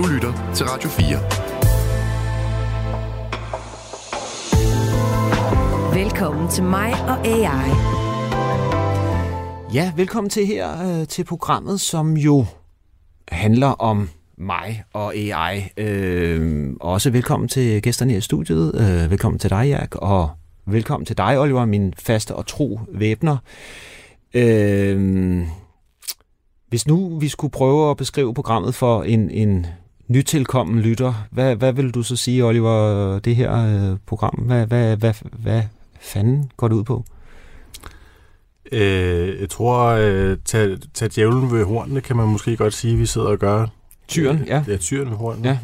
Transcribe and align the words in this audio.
Du 0.00 0.06
lytter 0.06 0.52
til 0.54 0.66
Radio 0.66 0.88
4. 0.88 1.08
Velkommen 6.02 6.48
til 6.48 6.64
mig 6.64 6.92
og 6.92 7.26
AI. 7.26 7.70
Ja, 9.74 9.92
velkommen 9.96 10.30
til 10.30 10.46
her 10.46 11.00
øh, 11.00 11.06
til 11.06 11.24
programmet, 11.24 11.80
som 11.80 12.16
jo 12.16 12.46
handler 13.28 13.66
om 13.66 14.08
mig 14.36 14.84
og 14.92 15.14
AI. 15.14 15.70
Øh, 15.76 16.70
også 16.80 17.10
velkommen 17.10 17.48
til 17.48 17.82
gæsterne 17.82 18.16
i 18.16 18.20
studiet. 18.20 18.74
Øh, 18.74 19.10
velkommen 19.10 19.38
til 19.38 19.50
dig, 19.50 19.68
Jack, 19.68 19.94
og 19.94 20.30
velkommen 20.66 21.06
til 21.06 21.18
dig, 21.18 21.40
Oliver, 21.40 21.64
min 21.64 21.94
faste 21.98 22.34
og 22.34 22.46
tro 22.46 22.80
væbner. 22.88 23.36
Øh, 24.34 25.42
hvis 26.68 26.86
nu 26.86 27.18
vi 27.18 27.28
skulle 27.28 27.50
prøve 27.50 27.90
at 27.90 27.96
beskrive 27.96 28.34
programmet 28.34 28.74
for 28.74 29.02
en, 29.02 29.30
en 29.30 29.66
nytilkommen 30.10 30.80
lytter, 30.80 31.26
hvad, 31.30 31.56
hvad 31.56 31.72
vil 31.72 31.90
du 31.90 32.02
så 32.02 32.16
sige, 32.16 32.44
Oliver, 32.44 33.18
det 33.18 33.36
her 33.36 33.52
øh, 33.52 33.98
program? 34.06 34.34
Hvad, 34.34 34.66
hvad, 34.66 34.96
hvad, 34.96 35.14
hvad 35.32 35.62
fanden 36.00 36.50
går 36.56 36.68
det 36.68 36.74
ud 36.74 36.84
på? 36.84 37.04
Øh, 38.72 39.40
jeg 39.40 39.50
tror, 39.50 39.86
øh, 39.86 40.36
tage, 40.44 40.78
tage 40.94 41.08
djævlen 41.14 41.52
ved 41.52 41.64
hornene, 41.64 42.00
kan 42.00 42.16
man 42.16 42.28
måske 42.28 42.56
godt 42.56 42.74
sige, 42.74 42.96
vi 42.96 43.06
sidder 43.06 43.26
og 43.28 43.38
gør. 43.38 43.66
Tyren, 44.08 44.44
ja. 44.46 44.64
Ja, 44.68 44.76
tyren 44.76 45.10
ved 45.10 45.16
hornene. 45.16 45.48
Ja. 45.48 45.58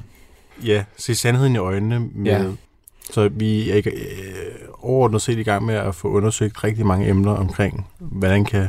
Ja, 0.64 0.84
se 0.96 1.14
sandheden 1.14 1.54
i 1.54 1.58
øjnene. 1.58 2.00
Med, 2.14 2.32
Ja. 2.32 2.44
Så 3.10 3.28
vi 3.28 3.70
er 3.70 3.74
ikke, 3.74 3.90
øh, 3.90 4.68
overordnet 4.78 5.22
set 5.22 5.38
i 5.38 5.42
gang 5.42 5.64
med 5.64 5.74
at 5.74 5.94
få 5.94 6.08
undersøgt 6.08 6.64
rigtig 6.64 6.86
mange 6.86 7.08
emner 7.08 7.32
omkring, 7.32 7.86
hvordan 7.98 8.44
kan 8.44 8.68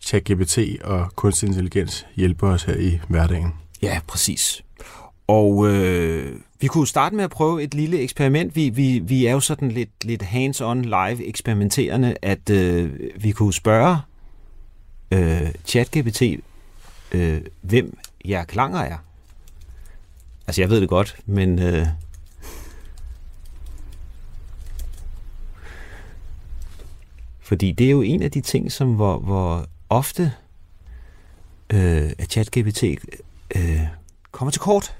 ChatGPT 0.00 0.58
og 0.84 1.06
kunstig 1.16 1.46
intelligens 1.46 2.06
hjælpe 2.16 2.46
os 2.46 2.62
her 2.62 2.76
i 2.76 3.00
hverdagen. 3.08 3.54
Ja, 3.82 4.00
præcis. 4.06 4.62
Og 5.26 5.68
øh, 5.68 6.40
vi 6.60 6.66
kunne 6.66 6.86
starte 6.86 7.16
med 7.16 7.24
at 7.24 7.30
prøve 7.30 7.62
et 7.62 7.74
lille 7.74 7.98
eksperiment. 7.98 8.56
Vi, 8.56 8.68
vi, 8.68 8.98
vi 8.98 9.26
er 9.26 9.32
jo 9.32 9.40
sådan 9.40 9.68
lidt, 9.70 10.04
lidt 10.04 10.22
hands-on 10.22 10.82
live 10.82 11.24
eksperimenterende, 11.26 12.16
at 12.22 12.50
øh, 12.50 13.00
vi 13.16 13.30
kunne 13.30 13.52
spørge 13.52 13.98
øh, 15.10 15.54
ChatGPT, 15.66 16.22
øh, 17.12 17.40
hvem 17.60 17.98
jeg 18.24 18.46
klanger 18.46 18.78
er. 18.80 18.96
Altså, 20.46 20.62
jeg 20.62 20.70
ved 20.70 20.80
det 20.80 20.88
godt, 20.88 21.16
men... 21.26 21.58
Øh, 21.58 21.86
fordi 27.40 27.72
det 27.72 27.86
er 27.86 27.90
jo 27.90 28.02
en 28.02 28.22
af 28.22 28.30
de 28.30 28.40
ting, 28.40 28.72
som 28.72 28.94
hvor, 28.94 29.18
hvor 29.18 29.66
ofte 29.88 30.32
øh, 31.70 32.10
at 32.18 32.30
ChatGPT 32.30 32.84
øh, 33.56 33.80
kommer 34.30 34.50
til 34.50 34.60
kort. 34.60 34.96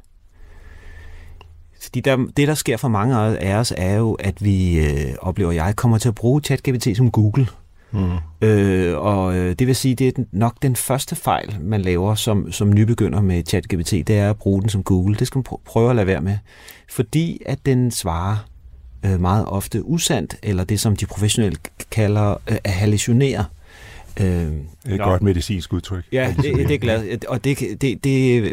Fordi 1.93 2.01
der, 2.01 2.17
det, 2.37 2.49
der 2.49 2.55
sker 2.55 2.77
for 2.77 2.89
mange 2.89 3.17
af 3.39 3.55
os, 3.55 3.73
er 3.77 3.95
jo, 3.95 4.13
at 4.13 4.45
vi 4.45 4.79
øh, 4.79 5.15
oplever, 5.21 5.53
jeg 5.53 5.77
kommer 5.77 5.99
til 5.99 6.09
at 6.09 6.15
bruge 6.15 6.41
ChatGPT 6.41 6.97
som 6.97 7.11
Google. 7.11 7.47
Mm. 7.91 8.47
Øh, 8.49 8.99
og 8.99 9.37
øh, 9.37 9.55
det 9.59 9.67
vil 9.67 9.77
sige, 9.77 9.95
det 9.95 10.19
er 10.19 10.23
nok 10.33 10.57
den 10.63 10.77
første 10.77 11.17
fejl, 11.17 11.57
man 11.61 11.83
laver 11.83 12.15
som, 12.15 12.53
som 12.53 12.73
nybegynder 12.73 13.21
med 13.21 13.43
ChatGPT, 13.47 13.91
det 13.91 14.11
er 14.11 14.31
at 14.31 14.37
bruge 14.37 14.63
den 14.63 14.69
som 14.69 14.83
Google. 14.83 15.17
Det 15.17 15.27
skal 15.27 15.39
man 15.39 15.45
pr- 15.49 15.61
prøve 15.65 15.91
at 15.91 15.97
lade 15.97 16.07
være 16.07 16.21
med. 16.21 16.39
Fordi 16.91 17.43
at 17.47 17.59
den 17.67 17.91
svarer 17.91 18.37
øh, 19.05 19.21
meget 19.21 19.47
ofte 19.47 19.85
usandt, 19.85 20.37
eller 20.43 20.65
det, 20.65 20.81
som 20.81 20.97
de 20.97 21.07
professionelle 21.07 21.59
kalder 21.91 22.31
øh, 22.31 22.57
at 22.65 22.73
hallucinere. 22.73 23.45
Øh, 24.21 24.27
Det 24.27 24.53
er 24.87 24.95
et 24.95 25.01
godt 25.01 25.23
medicinsk 25.23 25.73
udtryk. 25.73 26.05
Ja, 26.13 26.35
det, 26.37 26.55
det 26.69 26.71
er 26.71 26.79
glad. 26.79 27.27
Og 27.29 27.45
det, 27.45 27.59
det, 27.81 28.05
det, 28.05 28.53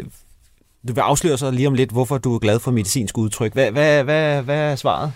du 0.88 0.92
vil 0.92 1.00
afsløre 1.00 1.38
så 1.38 1.50
lige 1.50 1.66
om 1.68 1.74
lidt, 1.74 1.90
hvorfor 1.90 2.18
du 2.18 2.34
er 2.34 2.38
glad 2.38 2.58
for 2.60 2.70
medicinsk 2.70 3.18
udtryk. 3.18 3.52
Hvad, 3.52 3.70
hvad, 3.70 4.04
hvad, 4.04 4.42
hvad 4.42 4.58
er 4.72 4.76
svaret? 4.76 5.12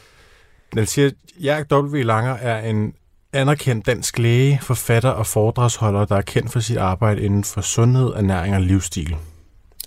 Den 0.75 0.87
siger, 0.87 1.07
at 1.07 1.15
Jack 1.43 1.73
W. 1.73 1.97
Langer 2.03 2.33
er 2.35 2.71
en 2.71 2.93
anerkendt 3.33 3.87
dansk 3.87 4.19
læge, 4.19 4.59
forfatter 4.63 5.11
og 5.11 5.27
foredragsholder, 5.27 6.05
der 6.05 6.17
er 6.17 6.23
kendt 6.23 6.53
for 6.53 6.61
sit 6.61 6.77
arbejde 6.77 7.23
inden 7.23 7.45
for 7.45 7.61
sundhed, 7.61 8.07
ernæring 8.07 8.55
og 8.55 8.61
livsstil. 8.61 9.17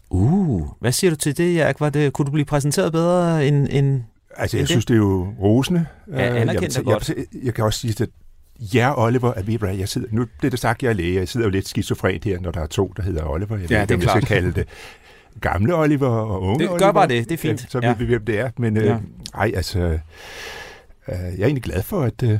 Uh, 0.09 0.67
hvad 0.79 0.91
siger 0.91 1.11
du 1.11 1.17
til 1.17 1.37
det, 1.37 1.55
Jack? 1.55 1.79
Var 1.79 1.89
det, 1.89 2.13
kunne 2.13 2.25
du 2.25 2.31
blive 2.31 2.45
præsenteret 2.45 2.91
bedre 2.91 3.47
end... 3.47 3.67
end 3.71 4.01
Altså, 4.37 4.57
er 4.57 4.59
jeg 4.59 4.63
det. 4.63 4.69
synes, 4.69 4.85
det 4.85 4.93
er 4.93 4.97
jo 4.97 5.27
rosende. 5.39 5.85
Ja, 6.11 6.29
Øh, 6.35 6.41
anerkendt 6.41 6.75
jeg, 6.75 6.81
er 6.81 6.91
godt. 6.91 7.09
Jeg, 7.09 7.25
jeg 7.43 7.53
kan 7.53 7.63
også 7.65 7.79
sige, 7.79 8.03
at 8.03 8.09
ja, 8.73 9.03
Oliver, 9.03 9.33
I 9.47 9.55
hvad, 9.55 9.75
jeg 9.75 9.89
sidder, 9.89 10.07
nu 10.11 10.25
bliver 10.39 10.49
det 10.49 10.59
sagt, 10.59 10.77
at 10.79 10.83
jeg 10.83 10.89
er 10.89 10.93
læge. 10.93 11.19
Jeg 11.19 11.27
sidder 11.27 11.45
jo 11.45 11.49
lidt 11.51 11.67
skizofren 11.67 12.19
her, 12.23 12.39
når 12.39 12.51
der 12.51 12.61
er 12.61 12.67
to, 12.67 12.93
der 12.97 13.03
hedder 13.03 13.25
Oliver. 13.25 13.57
Jeg 13.57 13.69
Ja, 13.71 13.75
ved 13.75 13.81
ikke, 13.81 13.89
det 13.89 13.91
er 13.91 13.95
om 13.95 14.01
jeg 14.01 14.09
skal 14.09 14.21
klart. 14.21 14.27
kalde 14.41 14.51
det 14.51 14.67
gamle 15.41 15.75
Oliver 15.75 16.07
og 16.07 16.41
unge 16.41 16.59
Det- 16.59 16.67
gør 16.69 16.75
Oliver. 16.75 16.91
bare 16.91 17.07
det, 17.07 17.29
det 17.29 17.31
er 17.33 17.37
fint. 17.37 17.61
Ja, 17.63 17.67
så 17.69 17.79
Ja. 17.83 17.87
ved 17.89 17.95
vi, 17.97 18.05
hvem 18.05 18.25
det 18.25 18.39
er. 18.39 18.49
Men 18.57 18.77
Ja. 18.77 18.83
øh, 18.93 18.97
ej, 19.35 19.51
altså, 19.55 19.79
øh, 19.79 19.89
jeg 21.07 21.19
er 21.39 21.45
egentlig 21.45 21.63
glad 21.63 21.83
for, 21.83 22.01
at 22.01 22.23
øh, 22.23 22.39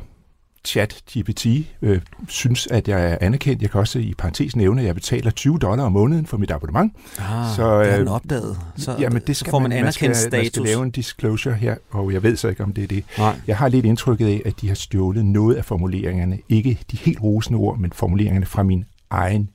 chat 0.65 1.01
GPT 1.17 1.45
øh, 1.81 2.01
synes, 2.27 2.67
at 2.67 2.87
jeg 2.87 3.11
er 3.11 3.17
anerkendt. 3.21 3.61
Jeg 3.61 3.71
kan 3.71 3.79
også 3.79 3.99
i 3.99 4.13
parentes 4.17 4.55
nævne, 4.55 4.81
at 4.81 4.87
jeg 4.87 4.95
betaler 4.95 5.31
20 5.31 5.57
dollar 5.57 5.83
om 5.83 5.91
måneden 5.91 6.25
for 6.25 6.37
mit 6.37 6.51
abonnement. 6.51 6.93
Ah, 7.19 7.49
Så, 7.49 7.55
så, 7.55 7.79
det 7.79 7.87
har 7.87 7.93
øh, 7.93 7.99
den 7.99 8.07
opdaget. 8.07 8.57
Så, 8.77 8.95
Jamen, 8.99 9.21
det 9.27 9.35
skal 9.35 9.45
så 9.45 9.51
får 9.51 9.59
man, 9.59 9.69
man, 9.69 9.77
anerkendt 9.77 10.01
man 10.09 10.15
skal, 10.15 10.31
Man 10.31 10.45
status. 10.45 10.51
skal 10.53 10.63
lave 10.63 10.83
en 10.83 10.91
disclosure 10.91 11.53
her, 11.55 11.75
og 11.89 12.13
jeg 12.13 12.23
ved 12.23 12.35
så 12.37 12.47
ikke, 12.47 12.63
om 12.63 12.73
det 12.73 12.83
er 12.83 12.87
det. 12.87 13.03
Nej. 13.17 13.35
Jeg 13.47 13.57
har 13.57 13.67
lidt 13.67 13.85
indtrykket 13.85 14.27
af, 14.27 14.41
at 14.45 14.53
de 14.61 14.67
har 14.67 14.75
stjålet 14.75 15.25
noget 15.25 15.55
af 15.55 15.65
formuleringerne. 15.65 16.39
Ikke 16.49 16.79
de 16.91 16.97
helt 16.97 17.21
rosende 17.23 17.59
ord, 17.59 17.77
men 17.79 17.91
formuleringerne 17.91 18.45
fra 18.45 18.63
min 18.63 18.85
egen 19.09 19.49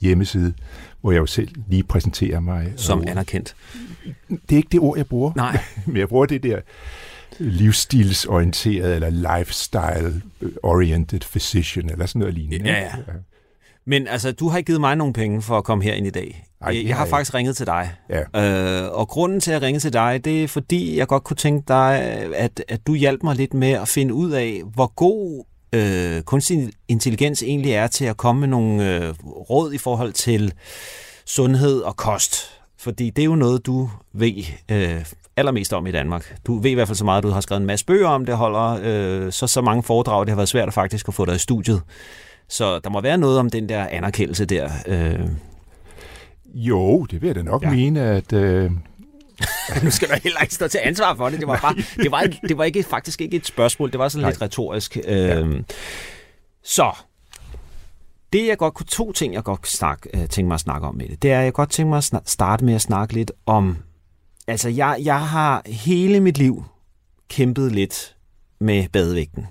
hjemmeside, 0.00 0.52
hvor 1.00 1.12
jeg 1.12 1.18
jo 1.18 1.26
selv 1.26 1.48
lige 1.68 1.82
præsenterer 1.82 2.40
mig. 2.40 2.72
Som 2.76 3.00
Og 3.00 3.10
anerkendt. 3.10 3.54
Det 4.28 4.52
er 4.52 4.56
ikke 4.56 4.68
det 4.72 4.80
ord, 4.80 4.96
jeg 4.96 5.06
bruger, 5.06 5.32
Nej. 5.36 5.60
men 5.86 5.96
jeg 5.96 6.08
bruger 6.08 6.26
det 6.26 6.42
der 6.42 6.60
livsstilsorienteret 7.38 8.94
eller 8.94 9.10
lifestyle-oriented 9.10 11.20
physician, 11.30 11.90
eller 11.90 12.06
sådan 12.06 12.18
noget 12.18 12.34
lignende. 12.34 12.70
Ja, 12.70 12.82
ja. 12.82 12.90
Men 13.86 14.06
altså, 14.06 14.32
du 14.32 14.48
har 14.48 14.58
ikke 14.58 14.66
givet 14.66 14.80
mig 14.80 14.96
nogen 14.96 15.12
penge 15.12 15.42
for 15.42 15.58
at 15.58 15.64
komme 15.64 15.84
herind 15.84 16.06
i 16.06 16.10
dag. 16.10 16.44
Ej, 16.60 16.76
jeg, 16.76 16.84
jeg 16.84 16.96
har 16.96 17.06
faktisk 17.06 17.34
ringet 17.34 17.56
til 17.56 17.66
dig. 17.66 17.90
Ja. 18.10 18.22
Øh, 18.84 18.90
og 18.92 19.08
grunden 19.08 19.40
til 19.40 19.52
at 19.52 19.62
ringe 19.62 19.80
til 19.80 19.92
dig, 19.92 20.24
det 20.24 20.44
er 20.44 20.48
fordi, 20.48 20.96
jeg 20.96 21.06
godt 21.06 21.24
kunne 21.24 21.36
tænke 21.36 21.64
dig, 21.68 22.00
at, 22.34 22.64
at 22.68 22.86
du 22.86 22.94
hjalp 22.94 23.22
mig 23.22 23.36
lidt 23.36 23.54
med 23.54 23.70
at 23.70 23.88
finde 23.88 24.14
ud 24.14 24.30
af, 24.30 24.62
hvor 24.74 24.92
god 24.94 25.44
øh, 25.72 26.22
kunstig 26.22 26.70
intelligens 26.88 27.42
egentlig 27.42 27.72
er 27.72 27.86
til 27.86 28.04
at 28.04 28.16
komme 28.16 28.40
med 28.40 28.48
nogle 28.48 28.96
øh, 28.96 29.14
råd 29.26 29.72
i 29.72 29.78
forhold 29.78 30.12
til 30.12 30.52
sundhed 31.26 31.80
og 31.80 31.96
kost. 31.96 32.34
Fordi 32.78 33.10
det 33.10 33.22
er 33.22 33.26
jo 33.26 33.34
noget, 33.34 33.66
du 33.66 33.90
ved 34.12 34.44
øh, 34.70 35.04
allermest 35.36 35.72
om 35.72 35.86
i 35.86 35.90
Danmark. 35.90 36.36
Du 36.46 36.58
ved 36.58 36.70
i 36.70 36.74
hvert 36.74 36.88
fald 36.88 36.96
så 36.96 37.04
meget, 37.04 37.18
at 37.18 37.22
du 37.24 37.28
har 37.28 37.40
skrevet 37.40 37.60
en 37.60 37.66
masse 37.66 37.86
bøger 37.86 38.08
om 38.08 38.26
det, 38.26 38.36
holder 38.36 38.78
øh, 38.82 39.32
så, 39.32 39.46
så 39.46 39.60
mange 39.60 39.82
foredrag, 39.82 40.20
det 40.20 40.28
har 40.28 40.36
været 40.36 40.48
svært 40.48 40.68
at 40.68 40.74
faktisk 40.74 41.08
at 41.08 41.14
få 41.14 41.24
dig 41.24 41.34
i 41.34 41.38
studiet. 41.38 41.82
Så 42.48 42.78
der 42.78 42.90
må 42.90 43.00
være 43.00 43.18
noget 43.18 43.38
om 43.38 43.50
den 43.50 43.68
der 43.68 43.86
anerkendelse 43.86 44.44
der. 44.44 44.68
Øh. 44.86 45.20
Jo, 46.54 47.04
det 47.04 47.22
vil 47.22 47.26
jeg 47.26 47.34
da 47.36 47.42
nok 47.42 47.62
Ja. 47.62 47.70
mene, 47.70 48.00
at... 48.00 48.32
Øh, 48.32 48.70
nu 49.84 49.90
skal 49.90 50.08
du 50.08 50.14
heller 50.22 50.40
ikke 50.40 50.54
stå 50.54 50.68
til 50.68 50.80
ansvar 50.82 51.14
for 51.14 51.28
det. 51.28 51.40
Det 51.40 51.48
var, 51.48 51.58
bare, 51.62 51.74
det 51.96 52.10
var, 52.10 52.26
det 52.48 52.58
var 52.58 52.64
ikke, 52.64 52.82
faktisk 52.82 53.20
ikke 53.20 53.36
et 53.36 53.46
spørgsmål. 53.46 53.92
Det 53.92 53.98
var 53.98 54.08
sådan 54.08 54.22
Nej. 54.22 54.30
lidt 54.30 54.42
retorisk. 54.42 54.96
Øh. 55.04 55.62
Så, 56.64 56.92
det 58.32 58.46
jeg 58.46 58.58
godt 58.58 58.74
kunne, 58.74 58.86
to 58.86 59.12
ting, 59.12 59.34
jeg 59.34 59.42
godt 59.42 59.68
snakke, 59.68 60.10
øh, 60.14 60.28
tænke 60.28 60.48
mig 60.48 60.54
at 60.54 60.60
snakke 60.60 60.86
om 60.86 60.94
med 60.94 61.08
det, 61.08 61.22
det 61.22 61.32
er, 61.32 61.38
at 61.38 61.44
jeg 61.44 61.52
godt 61.52 61.70
tænke 61.70 61.88
mig 61.88 61.98
at 61.98 62.14
sna- 62.14 62.22
starte 62.24 62.64
med 62.64 62.74
at 62.74 62.80
snakke 62.80 63.14
lidt 63.14 63.32
om, 63.46 63.76
altså 64.46 64.68
jeg, 64.68 64.98
jeg 65.02 65.20
har 65.28 65.62
hele 65.66 66.20
mit 66.20 66.38
liv 66.38 66.64
kæmpet 67.28 67.72
lidt 67.72 68.16
med 68.60 68.88
badevægten. 68.92 69.46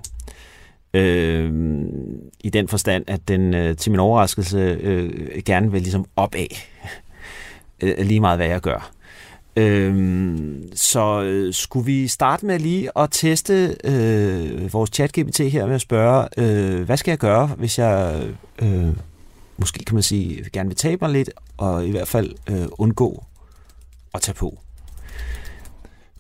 Øh, 0.94 1.52
I 2.40 2.50
den 2.50 2.68
forstand, 2.68 3.04
at 3.08 3.28
den 3.28 3.54
øh, 3.54 3.78
til 3.78 3.92
min 3.92 4.00
overraskelse 4.00 4.58
øh, 4.82 5.42
gerne 5.46 5.72
vil 5.72 5.82
ligesom 5.82 6.06
opad. 6.16 6.48
Øh, 7.82 8.06
lige 8.06 8.20
meget 8.20 8.38
hvad 8.38 8.48
jeg 8.48 8.62
gør. 8.62 8.92
Øhm, 9.58 10.70
så 10.76 11.22
øh, 11.22 11.54
skulle 11.54 11.86
vi 11.86 12.08
starte 12.08 12.46
med 12.46 12.60
lige 12.60 12.98
at 12.98 13.10
teste 13.12 13.78
øh, 13.84 14.74
vores 14.74 14.90
chat-GPT 15.00 15.44
her 15.44 15.66
med 15.66 15.76
at 15.76 15.82
spørge, 15.82 16.28
øh, 16.38 16.84
hvad 16.84 16.98
skal 16.98 17.12
jeg 17.12 17.18
gøre, 17.18 17.48
hvis 17.48 17.80
jeg 17.80 18.28
øh, 18.60 18.90
måske 19.58 19.86
kan 19.86 19.94
man 19.94 20.04
sige, 20.04 20.50
gerne 20.54 20.70
vil 20.70 20.76
tabe 20.78 20.98
mig 21.02 21.12
lidt, 21.12 21.30
og 21.58 21.88
i 21.88 21.92
hvert 21.92 22.08
fald 22.08 22.36
øh, 22.50 22.66
undgå 22.72 23.24
at 24.14 24.22
tage 24.22 24.36
på. 24.36 24.60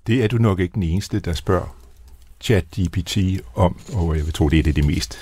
Det 0.07 0.24
er 0.24 0.28
du 0.28 0.38
nok 0.38 0.60
ikke 0.60 0.74
den 0.74 0.83
eneste, 0.83 1.19
der 1.19 1.33
spørger 1.33 1.78
ChatGPT 2.42 3.18
om, 3.56 3.80
og 3.94 4.18
jeg 4.18 4.25
vil 4.25 4.33
tro, 4.33 4.50
det 4.50 4.60
er 4.60 4.63
det, 4.63 4.75
det 4.75 4.86
mest 4.86 5.18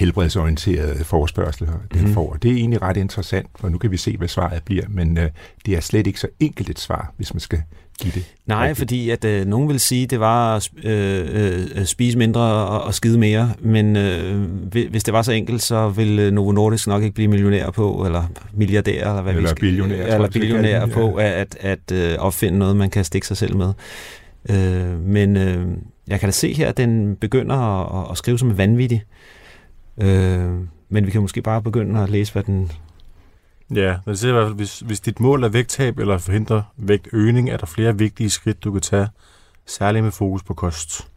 helbredsorienterede 0.00 1.04
forspørgsel, 1.04 1.68
den 1.94 2.02
Mhm. 2.02 2.14
får. 2.14 2.36
Det 2.42 2.50
er 2.50 2.54
egentlig 2.54 2.82
ret 2.82 2.96
interessant, 2.96 3.46
for 3.60 3.68
nu 3.68 3.78
kan 3.78 3.90
vi 3.90 3.96
se, 3.96 4.16
hvad 4.16 4.28
svaret 4.28 4.62
bliver, 4.64 4.84
men 4.88 5.18
øh, 5.18 5.28
det 5.66 5.76
er 5.76 5.80
slet 5.80 6.06
ikke 6.06 6.20
så 6.20 6.26
enkelt 6.40 6.70
et 6.70 6.78
svar, 6.78 7.12
hvis 7.16 7.34
man 7.34 7.40
skal 7.40 7.62
give 8.00 8.12
det. 8.14 8.24
Nej, 8.46 8.60
rigtigt. 8.62 8.78
fordi 8.78 9.10
at 9.10 9.24
øh, 9.24 9.46
nogen 9.46 9.68
vil 9.68 9.80
sige, 9.80 10.04
at 10.04 10.10
det 10.10 10.20
var 10.20 10.56
at 10.56 10.70
øh, 10.84 11.28
øh, 11.74 11.84
spise 11.84 12.18
mindre 12.18 12.40
og, 12.40 12.82
og 12.84 12.94
skide 12.94 13.18
mere, 13.18 13.52
men 13.60 13.96
øh, 13.96 14.42
hvi- 14.74 14.88
hvis 14.90 15.04
det 15.04 15.14
var 15.14 15.22
så 15.22 15.32
enkelt, 15.32 15.62
så 15.62 15.88
ville 15.88 16.30
Novo 16.30 16.52
Nordisk 16.52 16.86
nok 16.86 17.02
ikke 17.02 17.14
blive 17.14 17.28
millionær 17.28 17.70
på, 17.70 18.02
eller 18.06 18.22
milliardær, 18.52 19.08
eller 19.10 19.22
hvad 19.22 19.32
vi 19.32 19.36
Eller 19.36 19.50
skal, 19.50 19.60
billionær, 19.60 20.06
eller 20.14 20.28
vi 20.28 20.38
billionær 20.38 20.86
på 20.86 21.20
ja. 21.20 21.40
at, 21.40 21.56
at 21.60 21.92
øh, 21.92 22.18
opfinde 22.18 22.58
noget, 22.58 22.76
man 22.76 22.90
kan 22.90 23.04
stikke 23.04 23.26
sig 23.26 23.36
selv 23.36 23.56
med. 23.56 23.72
Øh, 24.50 25.00
men 25.06 25.36
øh, 25.36 25.66
jeg 26.08 26.20
kan 26.20 26.26
da 26.26 26.30
se 26.32 26.52
her, 26.52 26.68
at 26.68 26.76
den 26.76 27.16
begynder 27.16 27.56
at, 28.02 28.10
at 28.10 28.18
skrive 28.18 28.38
som 28.38 28.58
vanvittig. 28.58 29.02
Øh, 29.04 29.39
men 30.88 31.06
vi 31.06 31.10
kan 31.10 31.20
måske 31.20 31.42
bare 31.42 31.62
begynde 31.62 32.00
at 32.00 32.10
læse, 32.10 32.32
hvad 32.32 32.42
den... 32.42 32.72
Ja, 33.74 33.96
den 34.04 34.16
siger 34.16 34.30
i 34.30 34.32
hvert 34.32 34.46
fald, 34.46 34.56
hvis, 34.56 34.80
hvis 34.80 35.00
dit 35.00 35.20
mål 35.20 35.44
er 35.44 35.48
vægttab 35.48 35.98
eller 35.98 36.18
forhindre 36.18 36.64
vægtøgning, 36.76 37.50
er 37.50 37.56
der 37.56 37.66
flere 37.66 37.98
vigtige 37.98 38.30
skridt, 38.30 38.64
du 38.64 38.72
kan 38.72 38.80
tage, 38.80 39.08
særligt 39.66 40.04
med 40.04 40.12
fokus 40.12 40.42
på 40.42 40.54
kost. 40.54 41.08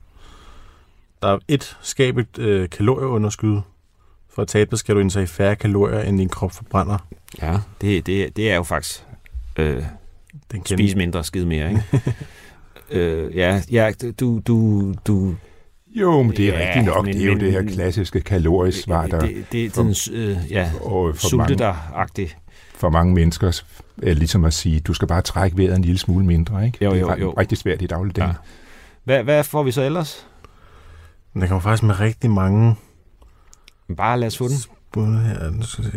Der 1.21 1.27
er 1.27 1.39
et 1.47 1.77
skabelt 1.81 2.39
øh, 2.39 2.69
kalorieunderskud. 2.69 3.61
For 4.29 4.41
at 4.41 4.47
tabe 4.47 4.71
det, 4.71 4.79
skal 4.79 4.95
du 4.95 4.99
indtage 4.99 5.27
færre 5.27 5.55
kalorier, 5.55 5.99
end 6.01 6.17
din 6.17 6.29
krop 6.29 6.51
forbrænder. 6.51 6.97
Ja, 7.41 7.59
det, 7.81 8.05
det, 8.05 8.35
det 8.35 8.51
er 8.51 8.55
jo 8.55 8.63
faktisk... 8.63 9.03
Øh, 9.57 9.83
Den 10.51 10.61
kan, 10.61 10.77
spise 10.77 10.97
mindre 10.97 11.23
skide 11.23 11.45
mere, 11.45 11.69
ikke? 11.69 11.83
øh, 12.99 13.35
ja, 13.35 13.61
ja, 13.71 13.91
du, 14.19 14.41
du, 14.47 14.93
du, 15.07 15.35
Jo, 15.95 16.21
men 16.23 16.31
det 16.37 16.49
er 16.49 16.59
Ja, 16.59 16.67
rigtigt 16.67 16.85
nok. 16.85 17.05
men- 17.05 17.13
det 17.13 17.21
er 17.21 17.25
jo 17.25 17.31
men- 17.31 17.39
det 17.41 17.51
her 17.51 17.63
klassiske 17.63 18.21
kalorisvar, 18.21 19.07
der 19.07 19.19
det, 19.19 19.45
det 19.51 19.65
er 19.65 19.69
for- 19.69 19.93
sådan 19.93 20.19
øh, 20.21 20.37
ja, 20.51 20.71
og 20.81 21.15
for 21.15 21.37
mange, 21.37 22.29
for 22.75 22.89
mange 22.89 23.13
mennesker 23.13 23.61
er 24.03 24.13
ligesom 24.13 24.45
at 24.45 24.53
sige, 24.53 24.79
du 24.79 24.93
skal 24.93 25.07
bare 25.07 25.21
trække 25.21 25.57
vejret 25.57 25.75
en 25.75 25.81
lille 25.83 25.97
smule 25.99 26.25
mindre. 26.25 26.65
Ikke? 26.65 26.85
Jo, 26.85 26.93
det 26.93 27.01
jo, 27.01 27.09
er 27.09 27.17
jo. 27.17 27.33
rigtig 27.37 27.57
svært 27.57 27.81
i 27.81 27.87
dagligdagen. 27.87 28.29
Ja. 28.31 28.35
Hvad, 29.03 29.23
hvad 29.23 29.43
får 29.43 29.63
vi 29.63 29.71
så 29.71 29.81
ellers? 29.81 30.27
den 31.33 31.41
kommer 31.47 31.59
faktisk 31.59 31.83
med 31.83 31.99
rigtig 31.99 32.29
mange 32.31 32.75
Bare 33.97 34.19
lad 34.19 34.27
os 34.27 34.37
få 34.37 34.47
den. 34.95 35.17
her. 35.17 35.49
Nu 35.51 35.63
skal 35.63 35.83
se. 35.83 35.91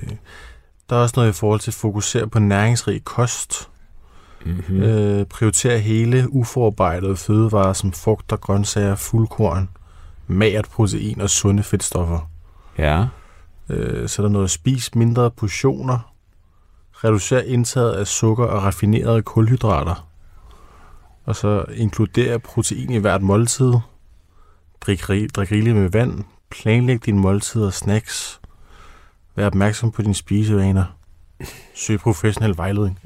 Der 0.91 0.97
er 0.97 1.01
også 1.01 1.13
noget 1.17 1.29
i 1.31 1.33
forhold 1.33 1.61
til 1.61 1.71
at 1.71 1.75
fokusere 1.75 2.27
på 2.29 2.39
næringsrig 2.39 3.05
kost. 3.05 3.69
Mm-hmm. 4.47 4.77
Mm. 4.77 4.83
Øh, 4.83 5.27
prioritere 5.27 5.79
hele 5.79 6.27
uforarbejdede 6.33 7.17
fødevarer 7.17 7.73
som 7.73 7.93
frugter, 7.93 8.37
grøntsager, 8.37 8.95
fuldkorn, 8.95 9.69
magert 10.27 10.69
protein 10.69 11.21
og 11.21 11.31
sunde 11.31 11.63
fedtstoffer. 11.63 12.31
Ja. 12.79 13.07
Øh, 13.69 14.09
så 14.09 14.23
er 14.23 14.27
der 14.27 14.33
noget 14.33 14.51
spis 14.51 14.95
mindre 14.95 15.31
portioner. 15.31 16.13
Reducer 16.93 17.41
indtaget 17.41 17.93
af 17.93 18.07
sukker 18.07 18.45
og 18.45 18.63
raffinerede 18.63 19.23
kulhydrater. 19.23 20.09
Og 21.25 21.37
så 21.37 21.65
inkludere 21.75 22.39
protein 22.39 22.91
i 22.91 22.99
hvert 22.99 23.23
måltid. 23.23 23.73
Drik, 24.81 25.01
drik 25.35 25.53
rigeligt 25.53 25.77
med 25.77 25.91
vand. 25.91 26.25
Planlæg 26.51 27.07
dine 27.07 27.21
måltider 27.21 27.67
og 27.67 27.73
snacks. 27.73 28.41
Vær 29.35 29.47
opmærksom 29.47 29.91
på 29.91 30.03
dine 30.03 30.15
spisevaner. 30.15 30.96
Søg 31.75 31.99
professionel 31.99 32.57
vejledning. 32.57 32.99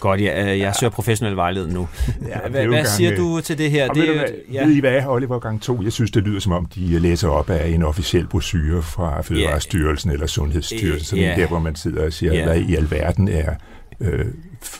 Godt, 0.00 0.20
ja, 0.20 0.52
øh, 0.52 0.58
jeg 0.58 0.74
søger 0.80 0.90
professionel 0.90 1.36
vejledning 1.36 1.74
nu. 1.78 1.88
er 2.30 2.48
Hvad, 2.48 2.66
hvad 2.66 2.84
siger 2.84 3.12
øh, 3.12 3.18
du 3.18 3.40
til 3.40 3.58
det 3.58 3.70
her? 3.70 3.88
Det, 3.88 4.02
ved, 4.02 4.06
du 4.08 4.12
hvad, 4.18 4.28
ja. 4.52 4.64
ved 4.66 4.74
I 4.74 4.80
hvad, 4.80 5.06
Oliver 5.06 5.38
gang 5.38 5.62
2? 5.62 5.82
Jeg 5.82 5.92
synes, 5.92 6.10
det 6.10 6.22
lyder 6.22 6.40
som 6.40 6.52
om, 6.52 6.66
de 6.66 6.98
læser 6.98 7.28
op 7.28 7.50
af 7.50 7.68
en 7.68 7.82
officiel 7.82 8.26
brochure 8.26 8.82
fra 8.82 9.20
Fødevarestyrelsen 9.22 10.10
eller 10.10 10.26
Sundhedsstyrelsen, 10.26 11.04
sådan 11.04 11.24
Ja. 11.24 11.34
der, 11.36 11.46
hvor 11.46 11.58
man 11.58 11.74
sidder 11.76 12.04
og 12.06 12.12
siger, 12.12 12.34
Ja. 12.34 12.44
hvad 12.44 12.60
i 12.60 12.74
alverden 12.74 13.28
er 13.28 13.54
øh, 14.00 14.24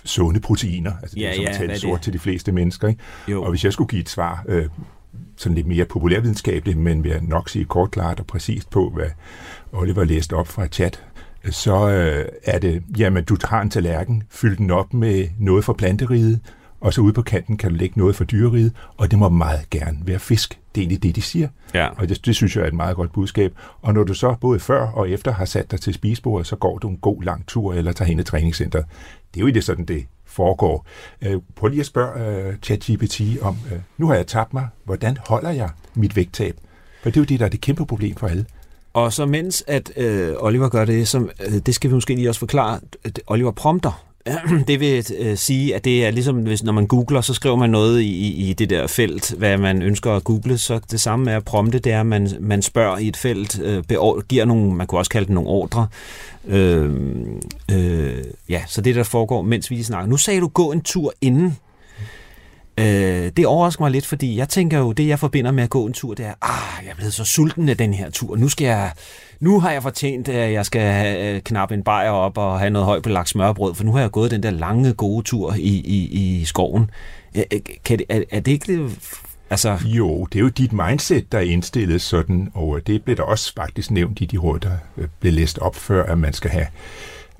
sunde 0.04 0.40
proteiner. 0.40 0.92
Altså, 1.02 1.14
det 1.14 1.20
Ja, 1.22 1.28
er 1.30 1.34
som 1.34 1.42
ja, 1.42 1.48
at 1.48 1.54
er 1.54 1.58
tale 1.58 1.72
det? 1.72 1.80
sort 1.80 2.00
til 2.00 2.12
de 2.12 2.18
fleste 2.18 2.52
mennesker. 2.52 2.88
Ikke? 2.88 3.00
Jo. 3.28 3.42
Og 3.42 3.50
hvis 3.50 3.64
jeg 3.64 3.72
skulle 3.72 3.88
give 3.88 4.00
et 4.00 4.08
svar, 4.08 4.44
øh, 4.48 4.66
sådan 5.36 5.54
lidt 5.56 5.66
mere 5.66 5.84
populærvidenskabeligt, 5.84 6.78
men 6.78 7.04
vil 7.04 7.10
jeg 7.10 7.20
nok 7.22 7.48
sige 7.48 7.64
kort, 7.64 7.90
klart 7.90 8.20
og 8.20 8.26
præcist 8.26 8.70
på, 8.70 8.90
hvad 8.94 9.06
Oliver 9.72 10.04
læste 10.04 10.32
op 10.36 10.48
fra 10.48 10.66
chat, 10.66 11.04
så 11.50 11.88
øh, 11.88 12.24
er 12.44 12.58
det, 12.58 12.82
jamen 12.98 13.24
du 13.24 13.36
har 13.44 13.62
en 13.62 13.70
tallerken, 13.70 14.22
fyld 14.30 14.56
den 14.56 14.70
op 14.70 14.94
med 14.94 15.28
noget 15.38 15.64
fra 15.64 15.72
planteriget, 15.72 16.40
og 16.80 16.94
så 16.94 17.00
ude 17.00 17.12
på 17.12 17.22
kanten 17.22 17.56
kan 17.56 17.70
du 17.70 17.76
lægge 17.76 17.98
noget 17.98 18.16
fra 18.16 18.24
dyreriget, 18.24 18.72
og 18.96 19.10
det 19.10 19.18
må 19.18 19.28
meget 19.28 19.70
gerne 19.70 19.98
være 20.04 20.18
fisk. 20.18 20.58
Det 20.74 20.80
er 20.80 20.82
egentlig 20.82 21.02
det, 21.02 21.16
de 21.16 21.22
siger. 21.22 21.48
Ja. 21.74 21.88
Og 21.96 22.08
det, 22.08 22.26
det 22.26 22.36
synes 22.36 22.56
jeg 22.56 22.62
er 22.62 22.66
et 22.66 22.74
meget 22.74 22.96
godt 22.96 23.12
budskab. 23.12 23.52
Og 23.82 23.94
når 23.94 24.04
du 24.04 24.14
så 24.14 24.34
både 24.40 24.60
før 24.60 24.86
og 24.86 25.10
efter 25.10 25.32
har 25.32 25.44
sat 25.44 25.70
dig 25.70 25.80
til 25.80 25.94
spisebordet, 25.94 26.46
så 26.46 26.56
går 26.56 26.78
du 26.78 26.88
en 26.88 26.96
god 26.96 27.22
lang 27.22 27.46
tur 27.46 27.74
eller 27.74 27.92
tager 27.92 28.08
hen 28.08 28.18
i 28.18 28.22
træningscenteret. 28.22 28.84
Det 29.34 29.40
er 29.40 29.40
jo 29.40 29.46
ikke 29.46 29.62
sådan, 29.62 29.84
det 29.84 30.06
foregår. 30.24 30.86
Øh, 31.22 31.40
prøv 31.56 31.68
lige 31.68 31.80
at 31.80 31.86
spørge 31.86 32.48
uh, 32.48 32.54
ChatGPT 32.62 33.20
om, 33.42 33.56
uh, 33.72 33.78
nu 33.98 34.06
har 34.06 34.14
jeg 34.14 34.26
tabt 34.26 34.54
mig, 34.54 34.68
hvordan 34.84 35.16
holder 35.28 35.50
jeg 35.50 35.70
mit 35.94 36.16
vægttab? 36.16 36.56
For 37.02 37.10
det 37.10 37.16
er 37.16 37.20
jo 37.20 37.24
det, 37.24 37.40
der 37.40 37.46
er 37.46 37.50
det 37.50 37.60
kæmpe 37.60 37.86
problem 37.86 38.16
for 38.16 38.26
alle. 38.26 38.46
Og 38.92 39.12
så 39.12 39.26
mens 39.26 39.64
at 39.66 39.92
øh, 39.96 40.32
Oliver 40.38 40.68
gør 40.68 40.84
det, 40.84 41.08
så, 41.08 41.18
øh, 41.46 41.52
det 41.66 41.74
skal 41.74 41.90
vi 41.90 41.94
måske 41.94 42.14
lige 42.14 42.28
også 42.28 42.38
forklare, 42.38 42.80
at 43.04 43.20
Oliver 43.26 43.50
prompter. 43.50 44.04
Det 44.68 44.80
vil 44.80 45.06
øh, 45.18 45.36
sige, 45.36 45.74
at 45.74 45.84
det 45.84 46.06
er 46.06 46.10
ligesom, 46.10 46.36
hvis, 46.36 46.62
når 46.64 46.72
man 46.72 46.86
googler, 46.86 47.20
så 47.20 47.34
skriver 47.34 47.56
man 47.56 47.70
noget 47.70 48.00
i, 48.00 48.32
i- 48.48 48.52
det 48.52 48.70
der 48.70 48.86
felt, 48.86 49.34
hvad 49.38 49.58
man 49.58 49.82
ønsker 49.82 50.12
at 50.12 50.24
google, 50.24 50.58
så 50.58 50.80
det 50.90 51.00
samme 51.00 51.30
er 51.30 51.36
at 51.36 51.44
prompte, 51.44 51.78
det 51.78 51.92
er, 51.92 52.00
at 52.00 52.06
man, 52.06 52.28
man 52.40 52.62
spørger 52.62 52.98
i 52.98 53.08
et 53.08 53.16
felt, 53.16 53.60
øh, 53.60 53.82
beord, 53.88 54.22
giver 54.28 54.44
nogle, 54.44 54.74
man 54.74 54.86
kunne 54.86 54.98
også 55.00 55.10
kalde 55.10 55.26
det 55.26 55.34
nogle 55.34 55.50
ordre. 55.50 55.86
Øh, 56.48 56.90
øh, 57.72 58.24
ja, 58.48 58.62
så 58.66 58.80
det 58.80 58.94
der 58.94 59.02
foregår, 59.02 59.42
mens 59.42 59.70
vi 59.70 59.82
snakker. 59.82 60.08
Nu 60.10 60.16
sagde 60.16 60.40
du, 60.40 60.48
gå 60.48 60.72
en 60.72 60.80
tur 60.80 61.12
inden. 61.20 61.58
Øh, 62.78 63.32
det 63.36 63.46
overrasker 63.46 63.82
mig 63.82 63.90
lidt, 63.90 64.06
fordi 64.06 64.36
jeg 64.36 64.48
tænker 64.48 64.78
jo, 64.78 64.92
det 64.92 65.08
jeg 65.08 65.18
forbinder 65.18 65.50
med 65.50 65.64
at 65.64 65.70
gå 65.70 65.86
en 65.86 65.92
tur, 65.92 66.14
det 66.14 66.26
er, 66.26 66.34
ah, 66.42 66.84
jeg 66.84 66.90
er 66.90 66.94
blevet 66.94 67.14
så 67.14 67.24
sulten 67.24 67.68
af 67.68 67.76
den 67.76 67.94
her 67.94 68.10
tur. 68.10 68.36
Nu 68.36 68.48
skal 68.48 68.64
jeg, 68.64 68.92
nu 69.40 69.60
har 69.60 69.70
jeg 69.70 69.82
fortjent, 69.82 70.28
at 70.28 70.52
jeg 70.52 70.66
skal 70.66 71.16
øh, 71.16 71.40
knappe 71.40 71.74
en 71.74 71.82
bajer 71.82 72.10
op 72.10 72.38
og 72.38 72.58
have 72.58 72.70
noget 72.70 72.86
højt 72.86 73.02
belagt 73.02 73.28
smørbrød, 73.28 73.74
for 73.74 73.84
nu 73.84 73.92
har 73.92 74.00
jeg 74.00 74.10
gået 74.10 74.30
den 74.30 74.42
der 74.42 74.50
lange, 74.50 74.92
gode 74.92 75.22
tur 75.22 75.54
i, 75.54 75.82
i, 75.84 76.08
i 76.40 76.44
skoven. 76.44 76.90
Øh, 77.36 77.42
Kan 77.84 77.98
det, 77.98 78.06
er, 78.08 78.22
er 78.30 78.40
det 78.40 78.52
ikke 78.52 78.72
det, 78.72 78.98
altså, 79.50 79.78
Jo, 79.84 80.24
det 80.24 80.38
er 80.38 80.42
jo 80.42 80.48
dit 80.48 80.72
mindset, 80.72 81.32
der 81.32 81.38
er 81.38 81.42
indstillet 81.42 82.00
sådan, 82.02 82.50
og 82.54 82.80
det 82.86 83.02
blev 83.04 83.16
der 83.16 83.22
også 83.22 83.52
faktisk 83.56 83.90
nævnt 83.90 84.20
i 84.20 84.24
de 84.24 84.38
råd, 84.38 84.58
der 84.58 84.72
øh, 84.96 85.08
blev 85.20 85.32
læst 85.32 85.58
op 85.58 85.76
før, 85.76 86.04
at 86.06 86.18
man 86.18 86.32
skal 86.32 86.50
have 86.50 86.66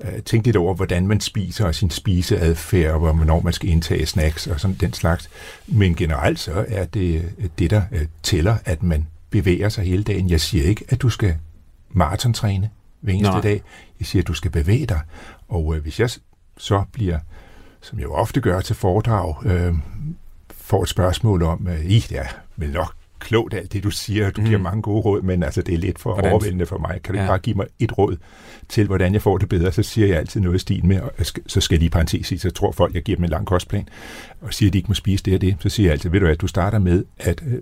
øh, 0.01 0.21
tænkt 0.21 0.45
lidt 0.45 0.55
over, 0.55 0.73
hvordan 0.73 1.07
man 1.07 1.19
spiser 1.19 1.65
og 1.65 1.75
sin 1.75 1.89
spiseadfærd, 1.89 2.91
og 2.91 2.99
hvornår 2.99 3.41
man 3.41 3.53
skal 3.53 3.69
indtage 3.69 4.05
snacks 4.05 4.47
og 4.47 4.59
sådan 4.59 4.75
den 4.79 4.93
slags. 4.93 5.29
Men 5.67 5.95
generelt 5.95 6.39
så 6.39 6.65
er 6.67 6.85
det 6.85 7.33
det, 7.59 7.69
der 7.69 7.81
øh, 7.91 8.05
tæller, 8.23 8.57
at 8.65 8.83
man 8.83 9.07
bevæger 9.29 9.69
sig 9.69 9.85
hele 9.85 10.03
dagen. 10.03 10.29
Jeg 10.29 10.41
siger 10.41 10.63
ikke, 10.65 10.85
at 10.89 11.01
du 11.01 11.09
skal 11.09 11.35
maratontræne 11.89 12.69
hver 13.01 13.13
eneste 13.13 13.31
Nej. 13.31 13.41
dag. 13.41 13.61
Jeg 13.99 14.07
siger, 14.07 14.23
at 14.23 14.27
du 14.27 14.33
skal 14.33 14.51
bevæge 14.51 14.85
dig. 14.85 14.99
Og 15.47 15.75
øh, 15.75 15.81
hvis 15.81 15.99
jeg 15.99 16.09
så 16.57 16.83
bliver, 16.91 17.19
som 17.81 17.99
jeg 17.99 18.03
jo 18.03 18.13
ofte 18.13 18.41
gør 18.41 18.61
til 18.61 18.75
foredrag, 18.75 19.45
øh, 19.45 19.73
får 20.51 20.83
et 20.83 20.89
spørgsmål 20.89 21.43
om, 21.43 21.67
øh, 21.67 21.85
I, 21.85 21.99
det 21.99 22.19
er 22.19 22.27
vel 22.55 22.71
nok 22.71 22.95
klogt 23.23 23.53
alt 23.53 23.73
det, 23.73 23.83
du 23.83 23.89
siger, 23.89 24.29
du 24.29 24.41
mm. 24.41 24.47
giver 24.47 24.59
mange 24.59 24.81
gode 24.81 25.01
råd, 25.01 25.21
men 25.21 25.43
altså, 25.43 25.61
det 25.61 25.73
er 25.73 25.77
lidt 25.77 25.99
for 25.99 26.13
Hvordan? 26.13 26.31
overvældende 26.31 26.65
for 26.65 26.77
mig. 26.77 26.99
Kan 27.03 27.15
du 27.15 27.21
Ja. 27.21 27.27
bare 27.27 27.39
give 27.39 27.55
mig 27.55 27.65
et 27.79 27.97
råd 27.97 28.17
til, 28.69 28.87
hvordan 28.87 29.13
jeg 29.13 29.21
får 29.21 29.37
det 29.37 29.49
bedre? 29.49 29.71
Så 29.71 29.83
siger 29.83 30.07
jeg 30.07 30.17
altid 30.17 30.41
noget 30.41 30.55
i 30.55 30.59
stil 30.59 30.85
med, 30.85 30.99
og 31.01 31.11
så 31.47 31.61
skal 31.61 31.75
jeg 31.75 31.79
lige 31.79 31.89
parentes 31.89 32.27
sige, 32.27 32.39
så 32.39 32.51
tror 32.51 32.71
folk, 32.71 32.93
jeg 32.95 33.03
giver 33.03 33.15
dem 33.15 33.23
en 33.23 33.29
lang 33.29 33.45
kostplan, 33.47 33.87
og 34.41 34.53
siger, 34.53 34.69
at 34.69 34.73
de 34.73 34.77
ikke 34.77 34.87
må 34.87 34.93
spise 34.93 35.23
det 35.23 35.33
og 35.35 35.41
det. 35.41 35.55
Så 35.59 35.69
siger 35.69 35.87
jeg 35.87 35.91
altid, 35.91 36.09
ved 36.09 36.19
du 36.19 36.25
hvad, 36.25 36.35
du 36.35 36.47
starter 36.47 36.79
med 36.79 37.05
at 37.19 37.43
øh, 37.47 37.61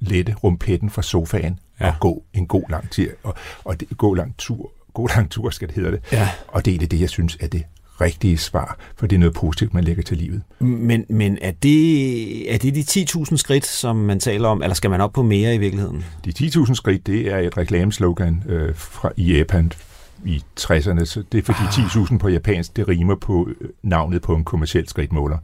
lette 0.00 0.34
rumpetten 0.34 0.90
fra 0.90 1.02
sofaen 1.02 1.58
Ja. 1.80 1.86
og 1.88 1.94
gå 2.00 2.22
en 2.34 2.46
god 2.46 2.62
lang 2.70 2.90
tur, 2.90 3.06
og, 3.22 3.34
og 3.64 3.80
det, 3.80 3.88
gå 3.98 4.14
lang 4.14 4.34
tur, 4.38 4.72
god 4.94 5.08
lang 5.16 5.30
tur, 5.30 5.50
skal 5.50 5.68
det 5.68 5.76
hedder 5.76 5.90
det. 5.90 6.00
Ja. 6.12 6.28
Og 6.48 6.64
det 6.64 6.82
er 6.82 6.86
det, 6.86 7.00
jeg 7.00 7.08
synes 7.08 7.36
er 7.40 7.46
det 7.46 7.62
rigtige 8.02 8.38
svar, 8.38 8.78
for 8.96 9.06
det 9.06 9.16
er 9.16 9.20
noget 9.20 9.34
positivt, 9.34 9.74
man 9.74 9.84
lægger 9.84 10.02
til 10.02 10.16
livet. 10.16 10.42
men, 10.58 11.04
men 11.08 11.38
er, 11.42 11.50
det, 11.50 12.54
er 12.54 12.58
det 12.58 12.74
de 12.74 12.80
10.000 12.80 13.36
skridt, 13.36 13.66
som 13.66 13.96
man 13.96 14.20
taler 14.20 14.48
om, 14.48 14.62
eller 14.62 14.74
skal 14.74 14.90
man 14.90 15.00
op 15.00 15.12
på 15.12 15.22
mere 15.22 15.54
i 15.54 15.58
virkeligheden? 15.58 16.04
De 16.24 16.32
10.000 16.38 16.74
skridt, 16.74 17.06
det 17.06 17.32
er 17.32 17.38
et 17.38 17.56
reklameslogan 17.56 18.42
øh, 18.48 18.76
fra 18.76 19.12
i 19.16 19.36
Japan 19.36 19.72
i 20.24 20.42
60'erne. 20.60 21.04
Så 21.04 21.22
det 21.32 21.38
er 21.38 21.42
fordi 21.42 21.58
Ah. 21.62 21.86
10.000 21.86 22.18
på 22.18 22.28
japansk, 22.28 22.76
det 22.76 22.88
rimer 22.88 23.14
på 23.14 23.48
øh, 23.60 23.68
navnet 23.82 24.22
på 24.22 24.34
en 24.34 24.44
kommersiel 24.44 24.88
skridtmåler. 24.88 25.38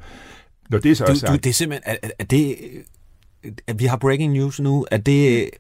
Når 0.70 0.78
det 0.78 0.96
så 0.96 1.04
Du, 1.04 1.10
er 1.10 1.14
du, 1.14 1.20
sagt, 1.20 1.44
det 1.44 1.50
er 1.50 1.54
simpelthen, 1.54 1.96
er, 2.02 2.08
er 2.18 2.24
det, 2.24 2.56
at 3.66 3.80
vi 3.80 3.84
har 3.84 3.96
breaking 3.96 4.32
news 4.32 4.60
nu, 4.60 4.86
er 4.90 4.96
det, 4.96 5.50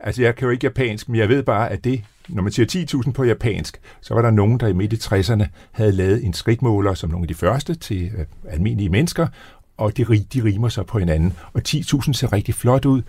altså 0.00 0.22
jeg 0.22 0.36
kan 0.36 0.44
jo 0.44 0.50
ikke 0.50 0.66
japansk, 0.66 1.08
men 1.08 1.20
jeg 1.20 1.28
ved 1.28 1.42
bare, 1.42 1.70
at 1.70 1.84
det, 1.84 2.02
når 2.28 2.42
man 2.42 2.52
siger 2.52 2.86
10.000 3.04 3.12
på 3.12 3.24
japansk, 3.24 3.80
så 4.00 4.14
var 4.14 4.22
der 4.22 4.30
nogen, 4.30 4.60
der 4.60 4.66
i 4.66 4.72
midt 4.72 4.92
i 4.92 4.96
60'erne 4.96 5.44
havde 5.72 5.92
lavet 5.92 6.24
en 6.24 6.32
skridtmåler 6.32 6.94
som 6.94 7.10
nogle 7.10 7.24
af 7.24 7.28
de 7.28 7.34
første 7.34 7.74
til 7.74 8.10
øh, 8.16 8.26
almindelige 8.48 8.88
mennesker, 8.88 9.26
og 9.76 9.96
de, 9.96 10.04
de 10.04 10.44
rimer 10.44 10.68
så 10.68 10.82
på 10.82 10.98
hinanden. 10.98 11.32
Og 11.52 11.62
10.000 11.68 12.12
ser 12.12 12.32
rigtig 12.32 12.54
flot 12.54 12.84
ud, 12.84 13.02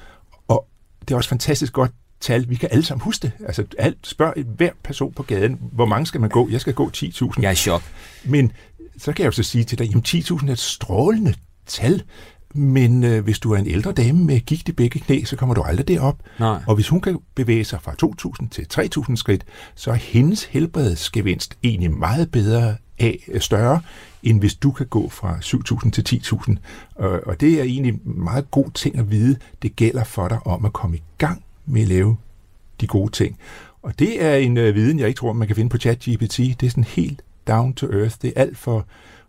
og 0.48 0.68
det 1.02 1.12
er 1.12 1.16
også 1.16 1.30
fantastisk 1.30 1.74
godt 1.74 1.92
tal. 2.20 2.50
Vi 2.50 2.56
kan 2.56 2.70
alle 2.72 2.86
sammen 2.86 3.04
huske 3.04 3.22
det. 3.22 3.32
Altså, 3.46 3.66
alt, 3.78 3.98
spørg 4.04 4.34
hver 4.58 4.72
person 4.84 5.14
på 5.14 5.24
gaden, 5.24 5.60
hvor 5.72 5.86
mange 5.86 6.06
skal 6.06 6.22
man 6.22 6.30
gå? 6.30 6.50
Jeg 6.50 6.62
skal 6.62 6.74
gå 6.74 6.92
10.000. 6.98 7.42
Jeg 7.42 7.48
er 7.48 7.52
i 7.52 7.56
chok. 7.56 7.82
Men 8.26 8.52
så 8.98 9.14
kan 9.14 9.24
jeg 9.24 9.26
jo 9.26 9.32
så 9.32 9.44
sige 9.44 9.64
til 9.64 9.80
dig, 9.80 9.86
jamen 9.86 10.04
10.000 10.08 10.48
er 10.48 10.52
et 10.52 10.60
strålende 10.60 11.34
tal. 11.66 12.04
Men 12.54 13.04
øh, 13.04 13.24
hvis 13.24 13.40
du 13.40 13.52
er 13.52 13.58
en 13.58 13.68
ældre 13.68 13.92
dame 13.92 14.24
med 14.24 14.40
gigt 14.40 14.70
i 14.70 14.72
begge 14.72 15.00
knæ, 15.00 15.24
så 15.24 15.36
kommer 15.36 15.56
du 15.56 15.62
aldrig 15.62 15.88
derop. 15.88 16.18
Nej. 16.40 16.62
Og 16.68 16.76
hvis 16.76 16.90
hun 16.90 17.02
kan 17.02 17.20
bevæge 17.36 17.66
sig 17.66 17.80
fra 17.82 17.96
2.000 18.42 18.50
til 18.50 18.68
3.000 18.74 19.16
skridt, 19.16 19.46
så 19.76 19.92
er 19.92 19.96
hendes 19.96 20.44
helbredsgevinst 20.44 21.58
egentlig 21.64 21.92
meget 21.92 22.32
bedre 22.32 22.76
af 23.00 23.20
øh, 23.28 23.42
større, 23.42 23.82
end 24.24 24.40
hvis 24.40 24.56
du 24.56 24.72
kan 24.72 24.86
gå 24.86 25.10
fra 25.10 25.38
7.000 25.38 25.90
til 25.90 26.22
10.000. 26.24 26.56
Og, 26.96 27.22
og 27.26 27.42
det 27.42 27.60
er 27.60 27.64
egentlig 27.64 27.94
en 27.94 28.02
meget 28.06 28.52
god 28.52 28.72
ting 28.74 28.98
at 28.98 29.12
vide. 29.12 29.36
Det 29.62 29.76
gælder 29.76 30.04
for 30.04 30.28
dig 30.28 30.48
om 30.48 30.66
at 30.66 30.74
komme 30.74 30.98
i 30.98 31.04
gang 31.18 31.44
med 31.66 31.82
at 31.82 31.88
lave 31.88 32.18
de 32.82 32.88
gode 32.88 33.12
ting. 33.12 33.38
Og 33.84 34.00
det 34.00 34.24
er 34.24 34.36
en 34.36 34.58
øh, 34.58 34.76
viden, 34.76 35.00
jeg 35.00 35.08
ikke 35.08 35.18
tror, 35.18 35.34
man 35.34 35.48
kan 35.48 35.56
finde 35.56 35.70
på 35.70 35.78
ChatGPT. 35.78 36.38
Det 36.38 36.64
er 36.64 36.70
sådan 36.70 36.84
helt 36.84 37.22
down 37.48 37.74
to 37.74 37.88
earth. 37.88 38.16
Det 38.22 38.34
er 38.36 38.42
alt 38.42 38.58
for 38.58 38.86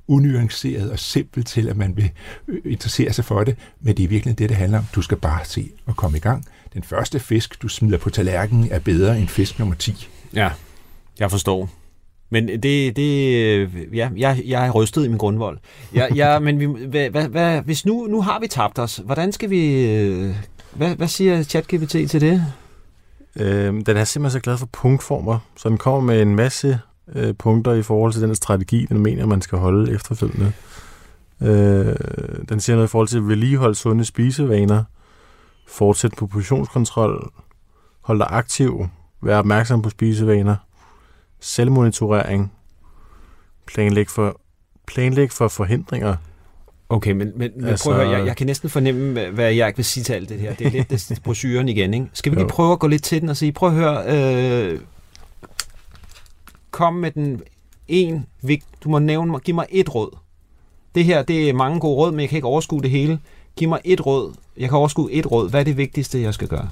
unuanceret 0.08 0.90
og 0.90 0.98
simpelt 0.98 1.46
til, 1.46 1.68
at 1.68 1.76
man 1.76 1.96
vil 1.96 2.10
øh, 2.48 2.60
interessere 2.72 3.12
sig 3.12 3.24
for 3.24 3.44
det, 3.44 3.56
men 3.80 3.96
det 3.96 4.04
er 4.04 4.08
virkelig 4.08 4.38
det, 4.38 4.48
det 4.48 4.56
handler 4.56 4.78
om. 4.78 4.84
Du 4.94 5.02
skal 5.02 5.16
bare 5.16 5.44
se 5.44 5.70
og 5.86 5.96
komme 5.96 6.16
i 6.16 6.20
gang. 6.20 6.44
Den 6.74 6.82
første 6.82 7.20
fisk, 7.20 7.62
du 7.62 7.68
smider 7.68 7.98
på 7.98 8.10
tallerkenen, 8.10 8.68
er 8.70 8.78
bedre 8.78 9.18
end 9.18 9.28
fisk 9.28 9.58
nummer 9.58 9.74
10. 9.74 10.08
Ja, 10.34 10.50
jeg 11.18 11.30
forstår. 11.30 11.68
Men 12.30 12.48
det, 12.48 12.96
det 12.96 13.60
ja, 13.94 14.08
jeg, 14.16 14.42
jeg 14.46 14.66
er 14.66 14.70
rystet 14.70 15.04
i 15.04 15.08
min 15.08 15.18
grundvold. 15.18 15.58
Ja, 15.94 16.14
ja, 16.14 16.38
men 16.46 16.60
vi, 16.60 16.86
hvad, 16.86 17.10
hvad, 17.10 17.28
hvad, 17.28 17.62
hvis 17.62 17.86
nu, 17.86 18.06
nu 18.06 18.22
har 18.22 18.40
vi 18.40 18.46
tabt 18.46 18.78
os, 18.78 19.00
hvordan 19.04 19.32
skal 19.32 19.50
vi... 19.50 19.86
øh, 19.90 20.34
Hvad, 20.72 20.96
hvad 20.96 21.08
siger 21.08 21.42
ChatGPT 21.42 21.90
til 22.10 22.20
det? 22.20 22.44
Øh, 23.36 23.74
den 23.86 23.96
er 23.96 24.04
simpelthen 24.04 24.30
så 24.30 24.40
glad 24.40 24.58
for 24.58 24.66
punktformer, 24.72 25.38
så 25.56 25.68
den 25.68 25.78
kommer 25.78 26.00
med 26.00 26.22
en 26.22 26.34
masse 26.36 26.78
øh, 27.14 27.34
punkter 27.34 27.72
i 27.72 27.82
forhold 27.82 28.12
til 28.12 28.22
den 28.22 28.34
strategi, 28.34 28.86
den 28.88 28.98
mener, 28.98 29.26
man 29.26 29.42
skal 29.42 29.58
holde 29.58 29.92
efterfølgende. 29.94 30.52
Øh, 31.42 31.96
den 32.48 32.60
siger 32.60 32.76
noget 32.76 32.88
i 32.88 32.90
forhold 32.90 33.08
til 33.08 33.28
vedligeholde 33.28 33.74
sunde 33.74 34.04
spisevaner, 34.04 34.84
fortsæt 35.68 36.12
på 36.18 36.26
portionskontrol, 36.26 37.32
hold 38.00 38.18
dig 38.18 38.26
aktiv, 38.30 38.86
vær 39.22 39.38
opmærksom 39.38 39.82
på 39.82 39.90
spisevaner, 39.90 40.56
selvmonitorering, 41.40 42.52
planlæg 43.66 44.10
for, 44.10 44.40
planlæg 44.86 45.32
for 45.32 45.48
forhindringer, 45.48 46.16
Okay, 46.88 47.10
men, 47.12 47.32
men, 47.36 47.50
men 47.56 47.64
Altså- 47.64 47.84
prøv 47.90 48.00
at 48.00 48.06
høre, 48.06 48.18
jeg, 48.18 48.26
jeg 48.26 48.36
kan 48.36 48.46
næsten 48.46 48.70
fornemme, 48.70 49.28
hvad- 49.30 49.52
jeg 49.52 49.66
ikke 49.66 49.76
vil 49.76 49.84
sige 49.84 50.04
til 50.04 50.12
alt 50.12 50.28
det 50.28 50.38
her. 50.40 50.54
Det 50.54 50.66
er 50.66 50.70
lidt 50.70 50.90
det, 51.08 51.20
brochuren 51.24 51.68
igen, 51.68 51.94
ikke? 51.94 52.06
Skal 52.12 52.32
vi 52.32 52.36
lige 52.36 52.48
prøve 52.48 52.72
at 52.72 52.78
gå 52.78 52.86
lidt 52.86 53.02
til 53.02 53.20
den 53.20 53.28
og 53.28 53.36
sige, 53.36 53.52
prøv 53.52 53.68
at 53.68 53.74
høre, 53.74 54.04
øh, 54.72 54.80
kom 56.74 56.94
med 56.94 57.10
den 57.10 57.42
en 57.88 58.26
vigt, 58.42 58.64
du 58.84 58.88
må 58.88 58.98
nævne 58.98 59.30
mig, 59.30 59.40
giv 59.40 59.54
mig 59.54 59.66
et 59.70 59.94
råd. 59.94 60.16
Det 60.94 61.04
her, 61.04 61.22
det 61.22 61.48
er 61.48 61.52
mange 61.52 61.80
gode 61.80 61.96
råd, 61.96 62.10
men 62.10 62.20
jeg 62.20 62.28
kan 62.28 62.36
ikke 62.36 62.48
overskue 62.48 62.82
det 62.82 62.90
hele. 62.90 63.18
Giv 63.56 63.68
mig 63.68 63.80
et 63.84 64.06
råd. 64.06 64.34
Jeg 64.56 64.68
kan 64.68 64.78
overskue 64.78 65.12
et 65.12 65.30
råd. 65.30 65.50
Hvad 65.50 65.60
er 65.60 65.64
det 65.64 65.76
vigtigste, 65.76 66.20
jeg 66.20 66.34
skal 66.34 66.48
gøre? 66.48 66.70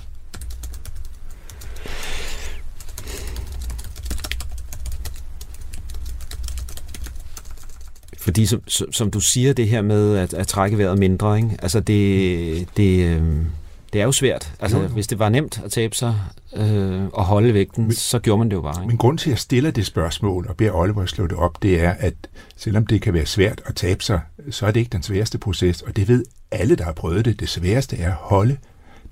Fordi 8.19 8.47
som, 8.47 8.61
som, 8.69 8.93
som 8.93 9.11
du 9.11 9.21
siger, 9.21 9.53
det 9.53 9.69
her 9.69 9.83
med 9.83 10.17
at, 10.17 10.35
at 10.35 10.47
trække 10.47 10.79
vejret 10.79 10.99
mindre, 10.99 11.37
ikke? 11.37 11.57
Altså 11.63 11.81
det, 11.81 12.69
det, 12.77 13.05
øh, 13.07 13.45
det 13.93 14.01
er 14.01 14.05
jo 14.05 14.13
svært. 14.13 14.53
Altså 14.61 14.77
Jo, 14.77 14.83
jo. 14.83 14.89
hvis 14.89 15.07
det 15.07 15.19
var 15.19 15.29
nemt 15.29 15.61
at 15.65 15.71
tabe 15.73 15.97
sig 15.97 16.15
øh, 16.57 17.05
og 17.05 17.25
holde 17.25 17.55
vægten, 17.55 17.85
Men- 17.85 17.95
så 17.95 18.19
gjorde 18.19 18.39
man 18.39 18.49
det 18.51 18.57
jo 18.57 18.61
bare. 18.63 18.75
Ikke? 18.83 18.87
Men 18.89 18.97
grund 18.97 19.19
til, 19.19 19.29
at 19.29 19.31
jeg 19.31 19.39
stiller 19.39 19.71
det 19.71 19.87
spørgsmål 19.87 20.47
og 20.49 20.57
beder 20.57 20.73
Oliver 20.73 21.07
slå 21.07 21.27
det 21.27 21.37
op, 21.39 21.63
det 21.63 21.81
er, 21.81 21.91
at 21.91 22.15
selvom 22.57 22.87
det 22.87 23.03
kan 23.03 23.15
være 23.15 23.27
svært 23.27 23.63
at 23.67 23.75
tabe 23.77 24.05
sig, 24.05 24.21
så 24.51 24.67
er 24.67 24.71
det 24.71 24.81
ikke 24.81 24.91
den 24.91 25.03
sværeste 25.03 25.39
proces, 25.39 25.83
og 25.83 25.97
det 25.97 26.09
ved 26.09 26.25
alle, 26.51 26.77
der 26.77 26.85
har 26.85 26.93
prøvet 26.93 27.25
det. 27.25 27.41
Det 27.41 27.49
sværeste 27.49 27.97
er 27.99 28.09
at 28.09 28.15
holde 28.21 28.57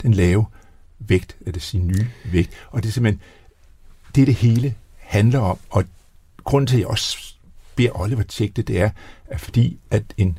den 0.03 0.15
lave 0.15 0.45
vægt, 0.99 1.37
eller 1.41 1.53
det 1.53 1.63
sige 1.63 1.83
nye 1.83 2.07
vægt. 2.25 2.51
Og 2.71 2.83
det 2.83 2.89
er 2.89 2.93
simpelthen 2.93 3.21
det, 4.15 4.27
det 4.27 4.35
hele 4.35 4.75
handler 4.99 5.39
om. 5.39 5.59
Og 5.71 5.85
grunden 6.45 6.67
til, 6.67 6.77
at 6.77 6.81
jeg 6.81 6.87
også 6.89 7.35
beder 7.77 8.01
Oliver 8.01 8.23
tjekke 8.23 8.53
det, 8.57 8.69
det 8.69 8.81
er, 8.81 8.91
at 9.29 9.41
fordi 9.41 9.79
at 9.91 10.03
en, 10.17 10.39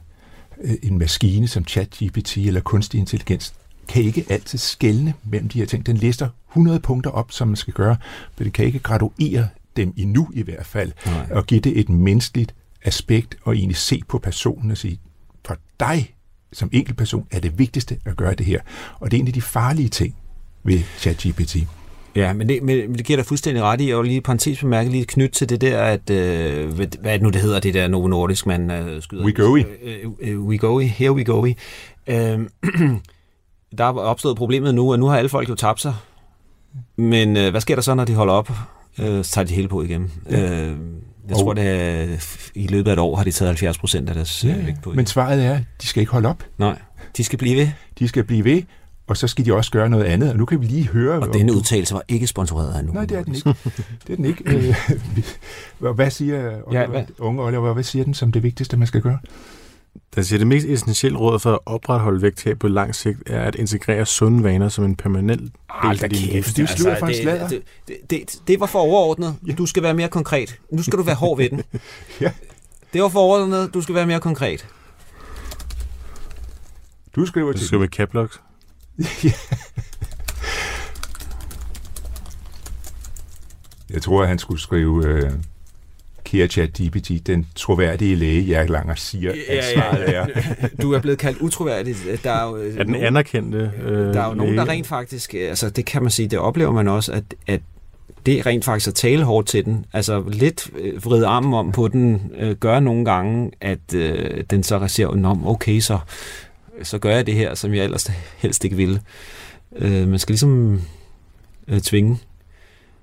øh, 0.62 0.76
en 0.84 0.98
maskine 1.00 1.48
som 1.48 1.68
ChatGPT 1.68 2.38
eller 2.38 2.62
kunstig 2.62 3.00
intelligens 3.00 3.54
kan 3.92 4.04
ikke 4.04 4.26
altid 4.30 4.60
skelne 4.60 5.14
mellem 5.24 5.50
de 5.50 5.60
her 5.60 5.66
ting. 5.66 5.86
Den 5.86 5.98
lister 5.98 6.30
100 6.50 6.80
punkter 6.80 7.12
op, 7.12 7.32
som 7.32 7.48
man 7.48 7.56
skal 7.56 7.74
gøre, 7.74 7.98
men 8.38 8.44
den 8.44 8.52
kan 8.52 8.66
ikke 8.66 8.80
graduere 8.80 9.48
dem 9.78 9.94
endnu 9.98 10.30
i 10.34 10.42
hvert 10.42 10.66
fald, 10.66 10.92
Nej. 11.06 11.28
og 11.32 11.46
give 11.46 11.60
det 11.60 11.80
et 11.80 11.90
menneskeligt 11.90 12.56
aspekt, 12.84 13.36
og 13.44 13.56
egentlig 13.56 13.78
se 13.78 14.02
på 14.08 14.20
personen 14.20 14.72
og 14.72 14.78
sige, 14.78 15.00
for 15.46 15.58
dig 15.80 16.14
som 16.54 16.70
enkeltperson 16.74 17.28
er 17.32 17.40
det 17.40 17.60
vigtigste 17.60 17.98
at 18.06 18.18
gøre 18.18 18.36
det 18.36 18.46
her. 18.46 18.60
Og 19.00 19.12
det 19.12 19.18
er 19.18 19.22
en 19.22 19.28
af 19.28 19.34
de 19.34 19.42
farlige 19.42 19.90
ting 19.90 20.16
ved 20.64 20.80
ChatGPT. 20.98 21.58
Ja, 22.16 22.34
men 22.34 22.50
det, 22.50 22.64
men 22.64 22.96
det 22.96 23.06
giver 23.06 23.18
dig 23.18 23.26
fuldstændig 23.26 23.64
ret 23.64 23.82
i, 23.82 23.90
og 23.90 24.04
lige 24.04 24.22
parentes 24.22 24.60
bemærke 24.60 24.90
lige 24.90 25.06
knytte 25.06 25.36
til 25.36 25.50
det 25.50 25.62
der, 25.62 25.82
at, 25.82 26.10
øh, 26.10 26.74
hvad 26.74 26.88
hvad 27.02 27.12
er 27.12 27.18
det 27.18 27.22
nu, 27.22 27.30
det 27.30 27.42
hedder, 27.42 27.60
det 27.60 27.74
der 27.74 27.88
Novo 27.88 28.08
Nordisk, 28.08 28.46
man 28.46 28.72
øh, 28.72 29.02
skyder. 29.02 29.26
We 29.26 29.34
go 29.34 29.56
i. 29.56 29.64
Øh, 29.84 30.06
øh, 30.22 30.40
we 30.40 30.58
go 30.58 30.80
i, 30.80 30.86
here 30.86 31.14
we 31.14 31.24
go 31.24 31.46
i. 31.46 31.56
Øh, 32.08 32.40
der 33.78 33.84
er 33.84 33.94
opstået 33.94 34.38
problemet 34.38 34.76
nu, 34.76 34.94
at 34.94 35.00
nu 35.00 35.06
har 35.08 35.18
alle 35.18 35.30
folk 35.30 35.50
jo 35.50 35.56
tabt 35.56 35.82
sig. 35.82 35.94
Men 36.96 37.38
øh, 37.38 37.52
hvad 37.52 37.62
sker 37.62 37.76
der 37.76 37.82
så, 37.82 37.94
når 37.94 38.06
de 38.06 38.14
holder 38.14 38.34
op? 38.34 38.52
Øh, 39.00 39.24
så 39.24 39.32
tager 39.32 39.46
de 39.46 39.54
hele 39.54 39.68
på 39.68 39.82
igen. 39.82 40.12
Ja. 40.32 40.66
Øh, 40.66 40.78
jeg 41.30 41.38
tror, 41.38 41.54
det 41.54 41.70
er, 41.70 42.08
i 42.56 42.68
løbet 42.68 42.90
af 42.90 42.94
et 42.94 43.00
år 43.00 43.16
har 43.16 43.24
de 43.24 43.32
taget 43.32 43.50
70 43.50 43.78
procent 43.78 44.10
af 44.10 44.16
deres 44.16 44.44
ja, 44.44 44.56
vægt 44.66 44.82
på. 44.82 44.92
Men 44.94 45.06
svaret 45.06 45.46
er, 45.46 45.54
at 45.56 45.64
de 45.82 45.88
skal 45.88 46.00
ikke 46.00 46.12
holde 46.12 46.30
op. 46.30 46.44
Nej, 46.58 46.80
de 47.18 47.24
skal 47.24 47.40
blive 47.40 47.56
ved. 47.58 47.68
De 48.00 48.08
skal 48.08 48.24
blive 48.24 48.44
ved, 48.44 48.62
og 49.08 49.18
så 49.18 49.28
skal 49.28 49.46
de 49.46 49.54
også 49.54 49.72
gøre 49.72 49.90
noget 49.90 50.04
andet. 50.04 50.30
Og 50.32 50.38
nu 50.38 50.46
kan 50.46 50.62
vi 50.62 50.66
lige 50.66 50.88
høre... 50.88 51.20
Og 51.20 51.34
denne 51.34 51.54
udtalelse 51.54 51.94
var 51.94 52.04
ikke 52.08 52.28
sponsoreret 52.28 52.74
af 52.74 52.84
Novo 52.86 52.94
Nej, 52.94 53.06
det 53.06 53.18
er 53.18 53.24
den 53.24 53.36
ikke. 53.36 53.50
Det 54.08 54.14
er 54.14 54.16
den 54.16 54.26
ikke. 54.26 54.44
Øh, 54.46 54.76
hvad- 55.96 56.10
siger 56.12 56.38
Oliver, 56.66 56.82
Ja, 56.82 56.88
hvad? 56.88 57.04
unge 57.20 57.44
Oliver, 57.44 57.74
hvad 57.74 57.84
siger 57.84 58.06
den 58.06 58.14
som 58.14 58.32
det 58.32 58.44
vigtigste, 58.44 58.78
man 58.78 58.88
skal 58.88 59.02
gøre? 59.02 59.20
Den 60.16 60.24
siger, 60.24 60.38
det 60.38 60.48
mest 60.48 60.68
essentielle 60.68 61.18
råd 61.18 61.40
for 61.40 61.54
at 61.54 61.60
opretholde 61.66 62.22
vægttab 62.22 62.60
på 62.60 62.68
lang 62.68 62.96
sigt 62.96 63.20
er 63.26 63.42
at 63.42 63.56
integrere 63.56 64.06
sunde 64.06 64.44
vaner 64.44 64.70
som 64.70 64.86
en 64.86 64.96
permanent 64.96 65.42
del 65.84 66.04
af 66.04 66.10
din 66.10 66.20
livsstil. 66.20 66.64
det 66.64 66.72
er 66.72 66.76
sludder 66.76 67.00
for 67.00 67.08
en 67.08 67.14
det, 67.14 67.50
det, 67.50 67.62
det, 67.88 67.98
det, 68.10 68.42
det 68.48 68.60
var 68.60 68.66
for 68.66 68.80
overordnet. 68.80 69.36
Du 69.58 69.66
skal 69.66 69.84
være 69.84 69.94
mere 69.94 70.10
konkret. 70.10 70.60
Nu 70.72 70.84
skal 70.84 71.00
du 71.00 71.04
være 71.04 71.16
hård 71.16 71.38
ved 71.38 71.50
den. 71.50 71.64
Ja. 72.22 72.32
Det 72.94 73.02
var 73.02 73.10
for 73.10 73.20
overordnet. 73.20 73.74
Du 73.74 73.82
skal 73.82 73.96
være 73.96 74.08
mere 74.08 74.20
konkret. 74.20 74.68
Du 77.16 77.26
skriver 77.26 77.52
Du 77.52 77.58
til 77.58 77.68
skal 77.68 77.80
med 77.80 77.88
caplocks. 77.88 78.42
Jeg 83.94 84.02
tror, 84.02 84.22
at 84.22 84.28
han 84.28 84.40
skulle 84.40 84.62
skrive... 84.62 85.06
Øh, 85.06 85.32
Kære 86.32 86.48
ChatGPT, 86.48 87.28
den 87.28 87.48
troværdige 87.56 88.16
læge, 88.16 88.50
jeg 88.50 88.70
Langer 88.70 88.96
siger, 88.96 89.34
at 89.50 89.64
svaret 89.74 90.16
er... 90.16 90.28
Du 90.82 90.94
er 90.94 91.00
blevet 91.00 91.20
kaldt 91.20 91.38
utroværdig. 91.38 91.96
Der 92.24 92.32
er 92.32 92.50
jo, 92.50 92.56
Er 92.78 92.84
den 92.84 92.96
anerkendte 92.96 93.72
øh, 93.84 94.14
der 94.14 94.22
er 94.22 94.28
jo 94.28 94.34
nogen, 94.34 94.58
der 94.58 94.70
rent 94.70 94.88
faktisk, 94.88 95.36
øh, 95.36 95.50
altså 95.50 95.70
det 95.70 95.86
kan 95.86 96.02
man 96.02 96.12
sige, 96.12 96.28
det 96.28 96.40
oplever 96.40 96.72
man 96.72 96.88
også, 96.88 97.12
at, 97.12 97.24
at 97.48 97.62
det 98.26 98.46
rent 98.46 98.66
faktisk 98.66 98.88
at 98.88 98.94
tale 98.94 99.24
hårdt 99.24 99.48
til 99.48 99.66
den, 99.66 99.86
altså 99.94 100.24
lidt 100.28 100.70
øh, 100.80 101.06
vride 101.06 101.28
armen 101.28 101.54
om 101.54 101.72
på 101.72 101.88
den, 101.88 102.32
øh, 102.38 102.56
gør 102.56 102.80
nogle 102.80 103.06
gange, 103.06 103.52
at 103.62 103.94
øh, 103.96 104.44
den 104.50 104.64
så 104.64 104.88
siger, 104.88 105.16
Nå, 105.16 105.38
okay, 105.46 105.80
så, 105.80 106.00
så 106.84 106.98
gør 106.98 107.16
jeg 107.16 107.26
det 107.28 107.36
her, 107.36 107.56
som 107.56 107.74
jeg 107.74 107.84
ellers 107.84 108.12
helst 108.38 108.64
ikke 108.64 108.76
ville. 108.76 109.02
Øh, 109.76 110.08
man 110.08 110.20
skal 110.20 110.34
ligesom 110.34 110.82
øh, 111.68 111.82
tvinge. 111.82 112.18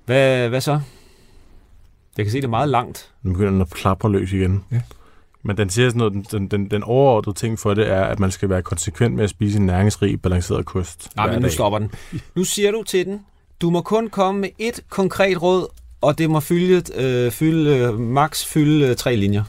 Hvad, 0.05 0.49
hvad 0.49 0.61
så? 0.61 0.79
Jeg 2.19 2.25
kan 2.25 2.31
se, 2.31 2.37
det 2.37 2.45
er 2.45 2.49
meget 2.49 2.69
langt. 2.69 3.11
Nu 3.23 3.31
begynder 3.31 3.51
den 3.51 3.61
at 3.61 3.69
klapre 3.69 4.11
løs 4.11 4.33
igen. 4.33 4.63
Ja. 4.71 4.81
Men 5.43 5.57
den 5.57 5.69
siger 5.69 5.89
sådan 5.89 5.97
noget, 5.97 6.13
den, 6.13 6.25
den, 6.31 6.47
den, 6.47 6.71
den 6.71 6.83
overordnede 6.83 7.37
ting 7.37 7.59
for 7.59 7.73
det 7.73 7.91
er, 7.91 8.03
at 8.03 8.19
man 8.19 8.31
skal 8.31 8.49
være 8.49 8.61
konsekvent 8.61 9.15
med 9.15 9.23
at 9.23 9.29
spise 9.29 9.57
en 9.57 9.65
næringsrig, 9.65 10.21
balanceret 10.21 10.65
kost. 10.65 11.09
Nej, 11.15 11.27
men 11.27 11.35
nu 11.35 11.41
dag. 11.41 11.51
stopper 11.51 11.79
den. 11.79 11.91
Nu 12.35 12.43
siger 12.43 12.71
du 12.71 12.83
til 12.83 13.05
den, 13.05 13.19
du 13.61 13.69
må 13.69 13.81
kun 13.81 14.09
komme 14.09 14.41
med 14.41 14.49
et 14.57 14.79
konkret 14.89 15.41
råd, 15.41 15.67
og 16.01 16.17
det 16.17 16.29
må 16.29 16.39
fylde, 16.39 16.83
øh, 16.95 17.31
fylde 17.31 17.77
øh, 17.77 17.99
max 17.99 18.45
fylde 18.45 18.87
øh, 18.87 18.95
tre 18.95 19.15
linjer. 19.15 19.43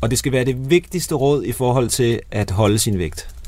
Og 0.00 0.10
det 0.10 0.18
skal 0.18 0.32
være 0.32 0.44
det 0.44 0.70
vigtigste 0.70 1.14
råd 1.14 1.44
i 1.44 1.52
forhold 1.52 1.88
til 1.88 2.20
at 2.30 2.50
holde 2.50 2.78
sin 2.78 2.98
vægt. 2.98 3.39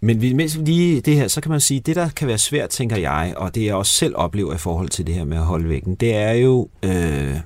Men 0.00 0.36
mens 0.36 0.56
lige 0.56 1.00
det 1.00 1.16
her, 1.16 1.28
så 1.28 1.40
kan 1.40 1.50
man 1.50 1.60
sige, 1.60 1.80
det 1.80 1.96
der 1.96 2.08
kan 2.08 2.28
være 2.28 2.38
svært, 2.38 2.70
tænker 2.70 2.96
jeg, 2.96 3.34
og 3.36 3.54
det 3.54 3.64
jeg 3.64 3.74
også 3.74 3.92
selv 3.92 4.14
oplever 4.16 4.54
i 4.54 4.58
forhold 4.58 4.88
til 4.88 5.06
det 5.06 5.14
her 5.14 5.24
med 5.24 5.36
at 5.36 5.44
holde 5.44 5.68
vægten, 5.68 5.94
det 5.94 6.14
er 6.14 6.32
jo, 6.32 6.68
øh, 6.82 7.36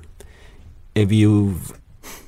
er 0.95 1.05
vi 1.05 1.21
jo 1.21 1.53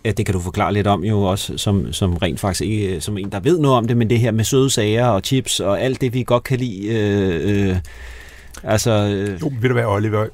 Ja, 0.06 0.12
det 0.12 0.26
kan 0.26 0.34
du 0.34 0.40
forklare 0.40 0.74
lidt 0.74 0.88
om 0.88 1.04
jo 1.04 1.24
også, 1.24 1.58
som, 1.58 1.94
som 1.94 2.18
rent 2.18 2.40
faktisk 2.40 2.62
ikke, 2.62 3.02
som 3.02 3.18
en, 3.18 3.32
der 3.32 3.40
ved 3.40 3.60
noget 3.60 3.78
om 3.78 3.88
det, 3.88 3.98
men 3.98 4.10
det 4.10 4.20
her 4.20 4.32
med 4.32 4.44
søde 4.44 4.70
sager 4.70 5.06
og 5.06 5.22
chips 5.22 5.60
og 5.60 5.82
alt 5.82 6.02
det, 6.02 6.14
vi 6.14 6.24
godt 6.24 6.44
kan 6.44 6.60
lide. 6.60 6.88
Øh, 6.88 7.70
øh, 7.70 7.78
altså, 8.64 8.92
øh. 8.92 9.42
Jo, 9.42 9.54
ved 9.62 9.70
du 9.70 9.74
hvad, 9.74 9.86
Oliver? 9.86 10.28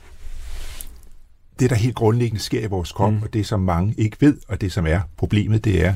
Det, 1.60 1.70
der 1.70 1.76
helt 1.76 1.96
grundlæggende 1.96 2.44
sker 2.44 2.62
i 2.62 2.66
vores 2.66 2.92
krop, 2.92 3.14
mm. 3.14 3.22
og 3.22 3.34
det, 3.34 3.46
som 3.46 3.60
mange 3.60 3.94
ikke 3.98 4.18
ved, 4.20 4.38
og 4.48 4.62
det, 4.62 4.72
som 4.72 4.88
er 4.88 5.00
problemet, 5.18 5.66
det 5.66 5.86
er, 5.86 5.96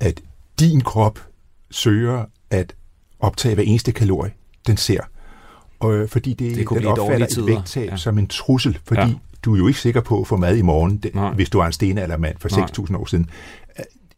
at 0.00 0.20
din 0.60 0.80
krop 0.80 1.18
søger 1.70 2.24
at 2.50 2.74
optage 3.22 3.54
hver 3.54 3.64
eneste 3.64 3.92
kalorie, 3.92 4.32
den 4.66 4.76
ser. 4.76 5.00
Og, 5.80 5.94
øh, 5.94 6.08
fordi 6.08 6.32
det, 6.32 6.56
det 6.56 6.68
den 6.68 6.86
opfatter 6.86 7.26
et 7.26 7.46
vægttab 7.46 7.90
ja. 7.90 7.96
som 7.96 8.18
en 8.18 8.26
trussel, 8.26 8.78
fordi 8.84 9.00
ja 9.00 9.14
du 9.44 9.54
er 9.54 9.58
jo 9.58 9.66
ikke 9.66 9.80
sikker 9.80 10.00
på 10.00 10.20
at 10.20 10.26
få 10.26 10.36
mad 10.36 10.56
i 10.56 10.62
morgen, 10.62 10.96
det, 10.96 11.12
hvis 11.34 11.50
du 11.50 11.58
er 11.58 11.66
en 11.66 11.72
stenaldermand 11.72 12.36
for 12.38 12.48
6.000 12.88 12.96
år 12.96 13.06
siden. 13.06 13.30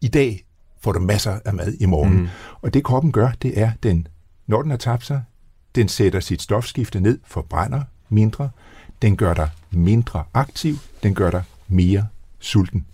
I 0.01 0.09
dag 0.09 0.45
får 0.81 0.93
du 0.93 1.01
masser 1.01 1.39
af 1.45 1.55
mad 1.55 1.75
i 1.81 1.87
morgen. 1.87 2.17
Mm. 2.17 2.29
Og 2.63 2.75
det 2.75 2.85
kroppen 2.85 3.13
gør, 3.13 3.31
det 3.43 3.61
er, 3.61 3.73
den, 3.83 4.07
når 4.47 4.63
den 4.63 4.71
har 4.71 4.79
tabt 4.79 5.07
sig, 5.07 5.23
den 5.75 5.89
sætter 5.89 6.21
sit 6.21 6.43
stofskifte 6.43 7.01
ned, 7.01 7.19
forbrænder 7.25 7.83
mindre, 8.09 8.51
den 9.03 9.17
gør 9.17 9.35
dig 9.35 9.51
mindre 9.71 10.25
aktiv, 10.35 10.77
den 11.03 11.15
gør 11.15 11.31
dig 11.31 11.43
mere 11.69 12.07
sulten. 12.39 12.87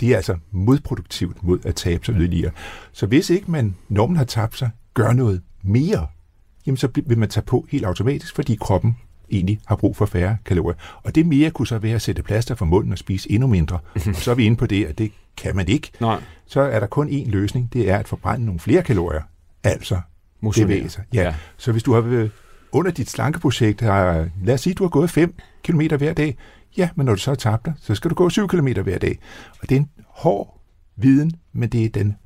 Det 0.00 0.12
er 0.12 0.16
altså 0.16 0.36
modproduktivt 0.50 1.44
mod 1.44 1.58
at 1.64 1.74
tabe 1.74 2.06
sig 2.06 2.14
yderligere. 2.14 2.50
Så 2.92 3.06
hvis 3.06 3.30
ikke 3.30 3.50
man, 3.50 3.74
når 3.88 4.06
man 4.06 4.16
har 4.16 4.24
tabt 4.24 4.58
sig, 4.58 4.70
gør 4.94 5.12
noget 5.12 5.42
mere, 5.62 6.06
jamen 6.66 6.76
så 6.76 6.88
vil 7.06 7.18
man 7.18 7.28
tage 7.28 7.44
på 7.44 7.66
helt 7.70 7.84
automatisk, 7.84 8.34
fordi 8.34 8.56
kroppen 8.60 8.96
egentlig 9.30 9.60
har 9.66 9.76
brug 9.76 9.96
for 9.96 10.06
færre 10.06 10.36
kalorier. 10.44 10.76
Og 11.02 11.14
det 11.14 11.26
mere 11.26 11.50
kunne 11.50 11.66
så 11.66 11.78
være 11.78 11.94
at 11.94 12.02
sætte 12.02 12.22
plaster 12.22 12.54
for 12.54 12.64
munden 12.64 12.92
og 12.92 12.98
spise 12.98 13.30
endnu 13.30 13.48
mindre. 13.48 13.78
Og 13.94 14.14
så 14.14 14.30
er 14.30 14.34
vi 14.34 14.44
inde 14.44 14.56
på 14.56 14.66
det, 14.66 14.84
at 14.84 14.98
det 14.98 15.12
kan 15.36 15.56
man 15.56 15.68
ikke. 15.68 15.90
Nej. 16.00 16.22
Så 16.46 16.60
er 16.60 16.80
der 16.80 16.86
kun 16.86 17.08
én 17.08 17.30
løsning, 17.30 17.72
det 17.72 17.90
er 17.90 17.98
at 17.98 18.08
forbrænde 18.08 18.46
nogle 18.46 18.60
flere 18.60 18.82
kalorier. 18.82 19.22
Altså 19.64 20.00
bevæge 20.66 20.88
sig. 20.88 21.04
Ja. 21.14 21.22
ja. 21.22 21.34
Så 21.56 21.72
hvis 21.72 21.82
du 21.82 21.92
har 21.92 22.28
under 22.72 22.90
dit 22.90 23.10
slankeprojekt, 23.10 23.80
har, 23.80 24.28
lad 24.42 24.54
os 24.54 24.60
sige, 24.60 24.70
at 24.70 24.78
du 24.78 24.84
har 24.84 24.88
gået 24.88 25.10
5 25.10 25.34
km 25.62 25.80
hver 25.80 26.12
dag, 26.12 26.36
ja, 26.76 26.88
men 26.96 27.06
når 27.06 27.14
du 27.14 27.20
så 27.20 27.30
er 27.30 27.34
tabt 27.34 27.64
dig, 27.64 27.72
så 27.80 27.94
skal 27.94 28.10
du 28.10 28.14
gå 28.14 28.30
7 28.30 28.48
km 28.48 28.68
hver 28.82 28.98
dag. 28.98 29.18
Og 29.62 29.68
det 29.68 29.76
er 29.76 29.80
en 29.80 29.90
hård 30.08 30.60
viden, 30.96 31.32
men 31.52 31.68
det 31.68 31.84
er 31.84 31.88
den 31.88 32.16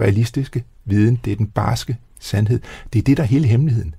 realistiske 0.00 0.64
viden, 0.84 1.20
det 1.24 1.32
er 1.32 1.36
den 1.36 1.46
barske 1.46 1.96
sandhed. 2.20 2.60
Det 2.92 2.98
er 2.98 3.02
det, 3.02 3.16
der 3.16 3.22
er 3.22 3.26
hele 3.26 3.46
hemmeligheden. 3.46 3.94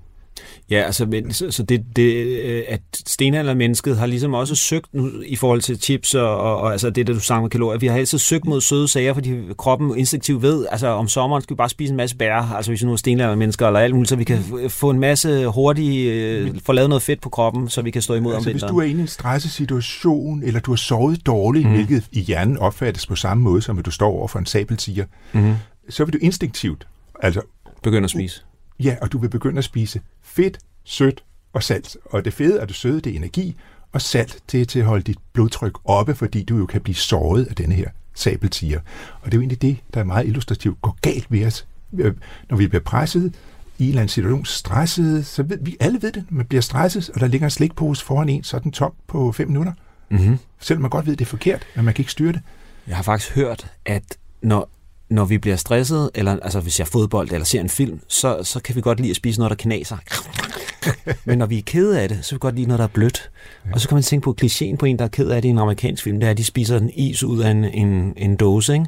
Ja, 0.69 0.81
altså, 0.81 1.05
men, 1.05 1.33
så, 1.33 1.51
så 1.51 1.63
det, 1.63 1.83
det, 1.95 2.13
øh, 2.43 2.63
at 2.67 2.81
stenaldermennesket 3.07 3.97
har 3.97 4.05
ligesom 4.05 4.33
også 4.33 4.55
søgt 4.55 4.93
nu, 4.93 5.11
i 5.25 5.35
forhold 5.35 5.61
til 5.61 5.81
chips 5.81 6.15
og, 6.15 6.37
og, 6.37 6.57
og 6.57 6.71
altså 6.71 6.89
det, 6.89 7.07
der 7.07 7.13
du 7.13 7.19
sang 7.19 7.41
med 7.41 7.49
kalorier. 7.49 7.79
Vi 7.79 7.87
har 7.87 7.97
altid 7.97 8.17
søgt 8.17 8.45
mod 8.45 8.61
søde 8.61 8.87
sager, 8.87 9.13
fordi 9.13 9.39
kroppen 9.57 9.97
instinktivt 9.97 10.41
ved, 10.41 10.65
altså 10.71 10.87
om 10.87 11.07
sommeren 11.07 11.43
skal 11.43 11.53
vi 11.53 11.57
bare 11.57 11.69
spise 11.69 11.91
en 11.91 11.97
masse 11.97 12.15
bær, 12.15 12.55
altså 12.55 12.71
hvis 12.71 12.81
vi 12.81 12.85
nu 12.85 12.91
er 12.91 12.97
stenaldermennesker 12.97 13.67
eller 13.67 13.79
alt 13.79 13.93
muligt, 13.93 14.09
så 14.09 14.15
vi 14.15 14.23
kan 14.23 14.39
få 14.69 14.89
en 14.89 14.99
masse 14.99 15.47
hurtigt, 15.47 16.11
øh, 16.11 16.51
få 16.65 16.71
lavet 16.71 16.89
noget 16.89 17.01
fedt 17.01 17.21
på 17.21 17.29
kroppen, 17.29 17.69
så 17.69 17.81
vi 17.81 17.91
kan 17.91 18.01
stå 18.01 18.13
imod 18.13 18.33
altså, 18.33 18.49
om 18.49 18.53
vinteren. 18.53 18.73
hvis 18.73 18.75
du 18.75 18.79
er 18.79 18.89
inde 18.89 18.99
i 18.99 19.01
en 19.01 19.07
stresset 19.07 19.51
situation, 19.51 20.43
eller 20.43 20.59
du 20.59 20.71
har 20.71 20.75
sovet 20.75 21.25
dårligt, 21.25 21.65
mm. 21.65 21.73
hvilket 21.73 22.03
i 22.11 22.19
hjernen 22.19 22.57
opfattes 22.57 23.07
på 23.07 23.15
samme 23.15 23.43
måde, 23.43 23.61
som 23.61 23.79
at 23.79 23.85
du 23.85 23.91
står 23.91 24.09
over 24.09 24.27
for 24.27 24.39
en 24.39 24.45
sabeltiger, 24.45 25.05
mm. 25.33 25.53
Så 25.89 26.05
vil 26.05 26.13
du 26.13 26.17
instinktivt 26.21 26.87
altså 27.19 27.41
begynde 27.83 28.03
at 28.03 28.09
spise. 28.09 28.43
Ja, 28.79 28.95
og 29.01 29.11
du 29.11 29.17
vil 29.17 29.29
begynde 29.29 29.57
at 29.57 29.63
spise 29.63 30.01
fedt, 30.21 30.59
sødt 30.83 31.23
og 31.53 31.63
salt. 31.63 31.97
Og 32.05 32.25
det 32.25 32.33
fede 32.33 32.61
og 32.61 32.67
det 32.67 32.75
søde, 32.75 33.01
det 33.01 33.11
er 33.11 33.15
energi, 33.15 33.55
og 33.91 34.01
salt 34.01 34.39
det 34.51 34.61
er 34.61 34.65
til 34.65 34.79
at 34.79 34.85
holde 34.85 35.03
dit 35.03 35.17
blodtryk 35.33 35.77
oppe, 35.85 36.15
fordi 36.15 36.43
du 36.43 36.57
jo 36.57 36.65
kan 36.65 36.81
blive 36.81 36.95
såret 36.95 37.45
af 37.45 37.55
denne 37.55 37.75
her 37.75 37.89
sabeltiger. 38.13 38.79
Og 39.21 39.25
det 39.25 39.33
er 39.33 39.37
jo 39.37 39.41
egentlig 39.41 39.61
det, 39.61 39.77
der 39.93 39.99
er 39.99 40.03
meget 40.03 40.27
illustrativt, 40.27 40.81
går 40.81 40.97
galt 41.01 41.31
ved 41.31 41.45
os. 41.45 41.67
Øh, 41.93 42.13
når 42.49 42.57
vi 42.57 42.67
bliver 42.67 42.83
presset 42.83 43.35
i 43.77 43.83
en 43.83 43.89
eller 43.89 44.01
anden 44.01 44.09
situation, 44.09 44.45
stresset, 44.45 45.25
så 45.25 45.43
ved 45.43 45.57
vi 45.61 45.77
alle 45.79 46.01
ved 46.01 46.11
det, 46.11 46.25
man 46.29 46.45
bliver 46.45 46.61
stresset, 46.61 47.09
og 47.09 47.19
der 47.19 47.27
ligger 47.27 47.47
en 47.47 47.51
slikpose 47.51 48.05
foran 48.05 48.29
en, 48.29 48.43
så 48.43 48.57
er 48.57 48.61
den 48.61 48.71
tom 48.71 48.93
på 49.07 49.31
fem 49.31 49.47
minutter. 49.47 49.73
Mm-hmm. 50.09 50.37
Selvom 50.59 50.81
man 50.81 50.89
godt 50.89 51.05
ved, 51.05 51.15
det 51.15 51.25
er 51.25 51.29
forkert, 51.29 51.65
men 51.75 51.85
man 51.85 51.93
kan 51.93 52.01
ikke 52.01 52.11
styre 52.11 52.31
det. 52.31 52.41
Jeg 52.87 52.95
har 52.95 53.03
faktisk 53.03 53.35
hørt, 53.35 53.71
at 53.85 54.17
når 54.41 54.69
når 55.09 55.25
vi 55.25 55.37
bliver 55.37 55.55
stresset, 55.55 56.09
eller 56.15 56.37
altså 56.41 56.59
hvis 56.59 56.79
jeg 56.79 56.87
fodbold 56.87 57.31
eller 57.31 57.45
ser 57.45 57.61
en 57.61 57.69
film, 57.69 57.99
så, 58.07 58.39
så 58.43 58.59
kan 58.59 58.75
vi 58.75 58.81
godt 58.81 58.99
lide 58.99 59.09
at 59.09 59.15
spise 59.15 59.39
noget, 59.39 59.49
der 59.49 59.55
knaser. 59.55 59.97
Men 61.25 61.37
når 61.37 61.45
vi 61.45 61.57
er 61.57 61.61
kede 61.65 62.01
af 62.01 62.09
det, 62.09 62.19
så 62.21 62.29
kan 62.29 62.35
vi 62.35 62.39
godt 62.39 62.55
lide 62.55 62.67
noget, 62.67 62.79
der 62.79 62.83
er 62.83 62.89
blødt. 62.89 63.31
Ja. 63.65 63.73
Og 63.73 63.81
så 63.81 63.87
kan 63.87 63.95
man 63.95 64.03
tænke 64.03 64.23
på 64.23 64.35
klichéen 64.41 64.75
på 64.75 64.85
en, 64.85 64.99
der 64.99 65.05
er 65.05 65.09
ked 65.09 65.29
af 65.29 65.41
det 65.41 65.49
i 65.49 65.51
en 65.51 65.59
amerikansk 65.59 66.03
film, 66.03 66.19
det 66.19 66.27
er, 66.27 66.31
at 66.31 66.37
de 66.37 66.43
spiser 66.43 66.77
en 66.77 66.89
is 66.89 67.23
ud 67.23 67.39
af 67.39 67.51
en, 67.51 67.63
en, 67.63 68.13
en 68.17 68.35
dåse, 68.35 68.73
ikke? 68.73 68.85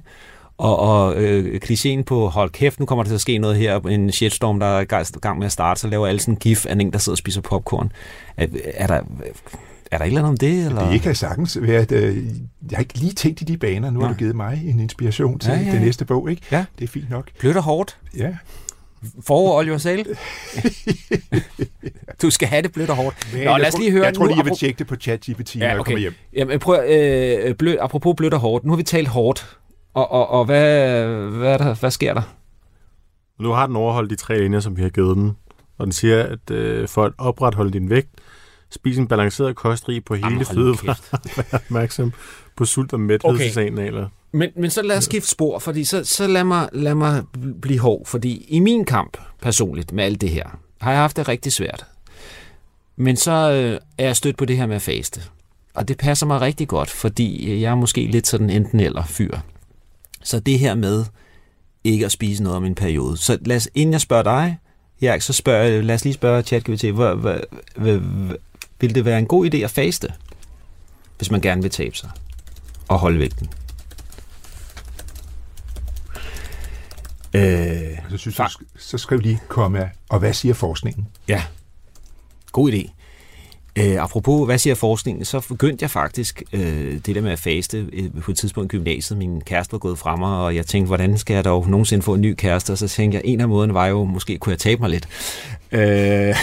Og, 0.57 0.79
og 0.79 1.15
øh, 1.15 1.61
klichéen 1.63 2.03
på, 2.03 2.27
hold 2.27 2.49
kæft, 2.49 2.79
nu 2.79 2.85
kommer 2.85 3.03
der 3.03 3.09
til 3.09 3.15
at 3.15 3.21
ske 3.21 3.37
noget 3.37 3.57
her, 3.57 3.79
en 3.79 4.11
shitstorm, 4.11 4.59
der 4.59 4.65
er 4.65 4.81
i 4.81 5.19
gang 5.21 5.37
med 5.39 5.45
at 5.45 5.51
starte, 5.51 5.79
så 5.79 5.87
laver 5.87 6.07
alle 6.07 6.19
sådan 6.19 6.33
en 6.33 6.39
gif 6.39 6.65
af 6.65 6.73
en, 6.73 6.93
der 6.93 6.99
sidder 6.99 7.13
og 7.13 7.17
spiser 7.17 7.41
popcorn. 7.41 7.91
Er, 8.37 8.47
er 8.63 8.87
der 8.87 9.01
er 9.91 9.97
der 9.97 10.05
ikke 10.05 10.15
noget 10.15 10.29
om 10.29 10.37
det? 10.37 10.65
Eller? 10.65 10.91
Det 10.91 11.01
kan 11.01 11.15
sagtens 11.15 11.57
være, 11.61 11.81
at 11.81 11.91
øh, 11.91 12.17
jeg 12.71 12.77
har 12.77 12.79
ikke 12.79 12.97
lige 12.97 13.13
tænkt 13.13 13.41
i 13.41 13.43
de 13.43 13.57
baner. 13.57 13.89
Nu 13.89 13.99
Nej. 13.99 14.07
har 14.07 14.13
du 14.13 14.19
givet 14.19 14.35
mig 14.35 14.61
en 14.65 14.79
inspiration 14.79 15.39
til 15.39 15.51
ja, 15.51 15.57
ja, 15.57 15.65
ja. 15.65 15.71
det 15.71 15.81
næste 15.81 16.05
bog. 16.05 16.29
Ikke? 16.29 16.41
Ja. 16.51 16.65
Det 16.79 16.83
er 16.83 16.87
fint 16.87 17.09
nok. 17.09 17.29
Blødt 17.39 17.57
og 17.57 17.63
hårdt. 17.63 17.97
Ja. 18.17 18.35
For 19.21 19.57
Oliver 19.57 19.77
Sale. 19.77 20.05
du 22.21 22.29
skal 22.29 22.47
have 22.47 22.61
det 22.61 22.73
blødt 22.73 22.89
og 22.89 22.95
hårdt. 22.95 23.27
Men, 23.33 23.43
Nå, 23.43 23.57
lad 23.57 23.67
os 23.67 23.77
lige 23.77 23.91
høre. 23.91 24.05
Jeg 24.05 24.13
tror 24.13 24.25
lige, 24.25 24.37
jeg 24.37 24.45
vil 24.45 24.53
tjekke 24.57 24.79
det 24.79 24.87
på 24.87 24.95
ChatGPT, 24.95 25.55
ja, 25.55 25.59
okay. 25.59 25.59
når 25.59 25.67
jeg 25.67 25.85
kommer 25.85 25.99
hjem. 25.99 26.13
Jamen, 26.33 26.59
prøv, 26.59 26.83
øh, 26.89 27.55
blød, 27.55 27.77
apropos 27.81 28.13
blødt 28.17 28.33
og 28.33 28.39
hårdt. 28.39 28.65
Nu 28.65 28.71
har 28.71 28.77
vi 28.77 28.83
talt 28.83 29.07
hårdt. 29.07 29.57
Og, 29.93 30.11
og, 30.11 30.29
og 30.29 30.45
hvad, 30.45 31.07
hvad, 31.29 31.59
der, 31.59 31.75
hvad 31.75 31.91
sker 31.91 32.13
der? 32.13 32.21
Nu 33.39 33.51
har 33.51 33.67
den 33.67 33.75
overholdt 33.75 34.09
de 34.09 34.15
tre 34.15 34.39
linjer, 34.39 34.59
som 34.59 34.77
vi 34.77 34.81
har 34.81 34.89
givet 34.89 35.17
den. 35.17 35.37
Og 35.77 35.85
den 35.85 35.91
siger, 35.91 36.23
at 36.23 36.51
øh, 36.51 36.87
for 36.87 37.05
at 37.05 37.11
opretholde 37.17 37.71
din 37.71 37.89
vægt, 37.89 38.09
Spis 38.69 38.97
en 38.97 39.07
balanceret 39.07 39.55
kostrig 39.55 40.05
på 40.05 40.15
hele 40.15 40.45
fødevarer. 40.45 41.19
Vær 41.35 41.43
opmærksom 41.59 42.13
på 42.57 42.65
sult 42.65 42.93
og 42.93 42.99
mæthedssignaler. 42.99 44.01
Okay. 44.01 44.09
Men, 44.31 44.49
men 44.55 44.69
så 44.69 44.81
lad 44.81 44.97
os 44.97 45.03
skifte 45.03 45.29
spor, 45.29 45.59
fordi 45.59 45.83
så, 45.83 46.03
så 46.03 46.27
lad, 46.27 46.43
mig, 46.43 46.69
lad 46.71 46.95
mig 46.95 47.23
blive 47.61 47.79
hård. 47.79 48.05
Fordi 48.05 48.45
i 48.49 48.59
min 48.59 48.85
kamp 48.85 49.17
personligt 49.41 49.91
med 49.91 50.03
alt 50.03 50.21
det 50.21 50.29
her, 50.29 50.59
har 50.81 50.91
jeg 50.91 50.99
haft 50.99 51.17
det 51.17 51.27
rigtig 51.27 51.51
svært. 51.51 51.85
Men 52.95 53.15
så 53.15 53.31
øh, 53.31 53.79
er 53.97 54.05
jeg 54.05 54.15
stødt 54.15 54.37
på 54.37 54.45
det 54.45 54.57
her 54.57 54.65
med 54.65 54.75
at 54.75 54.81
faste. 54.81 55.21
Og 55.73 55.87
det 55.87 55.97
passer 55.97 56.25
mig 56.25 56.41
rigtig 56.41 56.67
godt, 56.67 56.89
fordi 56.89 57.61
jeg 57.61 57.71
er 57.71 57.75
måske 57.75 58.07
lidt 58.07 58.27
sådan 58.27 58.49
enten 58.49 58.79
eller 58.79 59.03
fyr. 59.05 59.37
Så 60.23 60.39
det 60.39 60.59
her 60.59 60.75
med 60.75 61.05
ikke 61.83 62.05
at 62.05 62.11
spise 62.11 62.43
noget 62.43 62.57
om 62.57 62.65
en 62.65 62.75
periode. 62.75 63.17
Så 63.17 63.37
lad 63.45 63.55
os, 63.55 63.69
inden 63.75 63.93
jeg 63.93 64.01
spørger 64.01 64.23
dig, 64.23 64.57
Ja, 65.01 65.19
så 65.19 65.33
spørger, 65.33 65.81
lad 65.81 65.95
os 65.95 66.03
lige 66.03 66.13
spørge 66.13 66.41
ChatGPT, 66.41 66.85
hvad, 66.85 67.15
hvad, 67.15 67.39
hvad, 67.75 67.99
vil 68.79 68.95
det 68.95 69.05
være 69.05 69.19
en 69.19 69.25
god 69.25 69.53
idé 69.53 69.57
at 69.57 69.71
faste, 69.71 70.13
hvis 71.17 71.31
man 71.31 71.41
gerne 71.41 71.61
vil 71.61 71.71
tabe 71.71 71.95
sig 71.95 72.09
og 72.87 72.99
holde 72.99 73.19
vægten? 73.19 73.49
Øh, 77.33 77.97
så, 78.09 78.17
synes 78.17 78.39
jeg, 78.39 78.49
så 78.79 78.97
skriv 78.97 79.19
lige, 79.19 79.39
komma, 79.47 79.89
og 80.09 80.19
hvad 80.19 80.33
siger 80.33 80.53
forskningen? 80.53 81.07
Ja, 81.27 81.43
god 82.51 82.71
idé. 82.71 82.89
Øh, 83.79 84.03
apropos, 84.03 84.45
hvad 84.45 84.57
siger 84.57 84.75
forskningen, 84.75 85.25
så 85.25 85.47
begyndte 85.47 85.83
jeg 85.83 85.91
faktisk 85.91 86.43
øh, 86.53 86.93
det 87.05 87.15
der 87.15 87.21
med 87.21 87.31
at 87.31 87.39
faste 87.39 87.87
øh, 87.93 88.21
på 88.21 88.31
et 88.31 88.37
tidspunkt 88.37 88.73
i 88.73 88.77
gymnasiet. 88.77 89.17
Min 89.17 89.41
kæreste 89.41 89.71
var 89.71 89.77
gået 89.77 89.99
fra 89.99 90.15
mig, 90.15 90.29
og 90.29 90.55
jeg 90.55 90.65
tænkte, 90.65 90.87
hvordan 90.87 91.17
skal 91.17 91.33
jeg 91.33 91.45
dog 91.45 91.69
nogensinde 91.69 92.03
få 92.03 92.13
en 92.13 92.21
ny 92.21 92.35
kæreste? 92.35 92.71
Og 92.71 92.77
så 92.77 92.87
tænkte 92.87 93.15
jeg, 93.15 93.21
en 93.25 93.41
af 93.41 93.47
måderne 93.47 93.73
var 93.73 93.85
jo, 93.87 94.03
måske 94.03 94.37
kunne 94.37 94.51
jeg 94.51 94.59
tabe 94.59 94.81
mig 94.81 94.89
lidt. 94.89 95.07
Øh, 95.71 96.35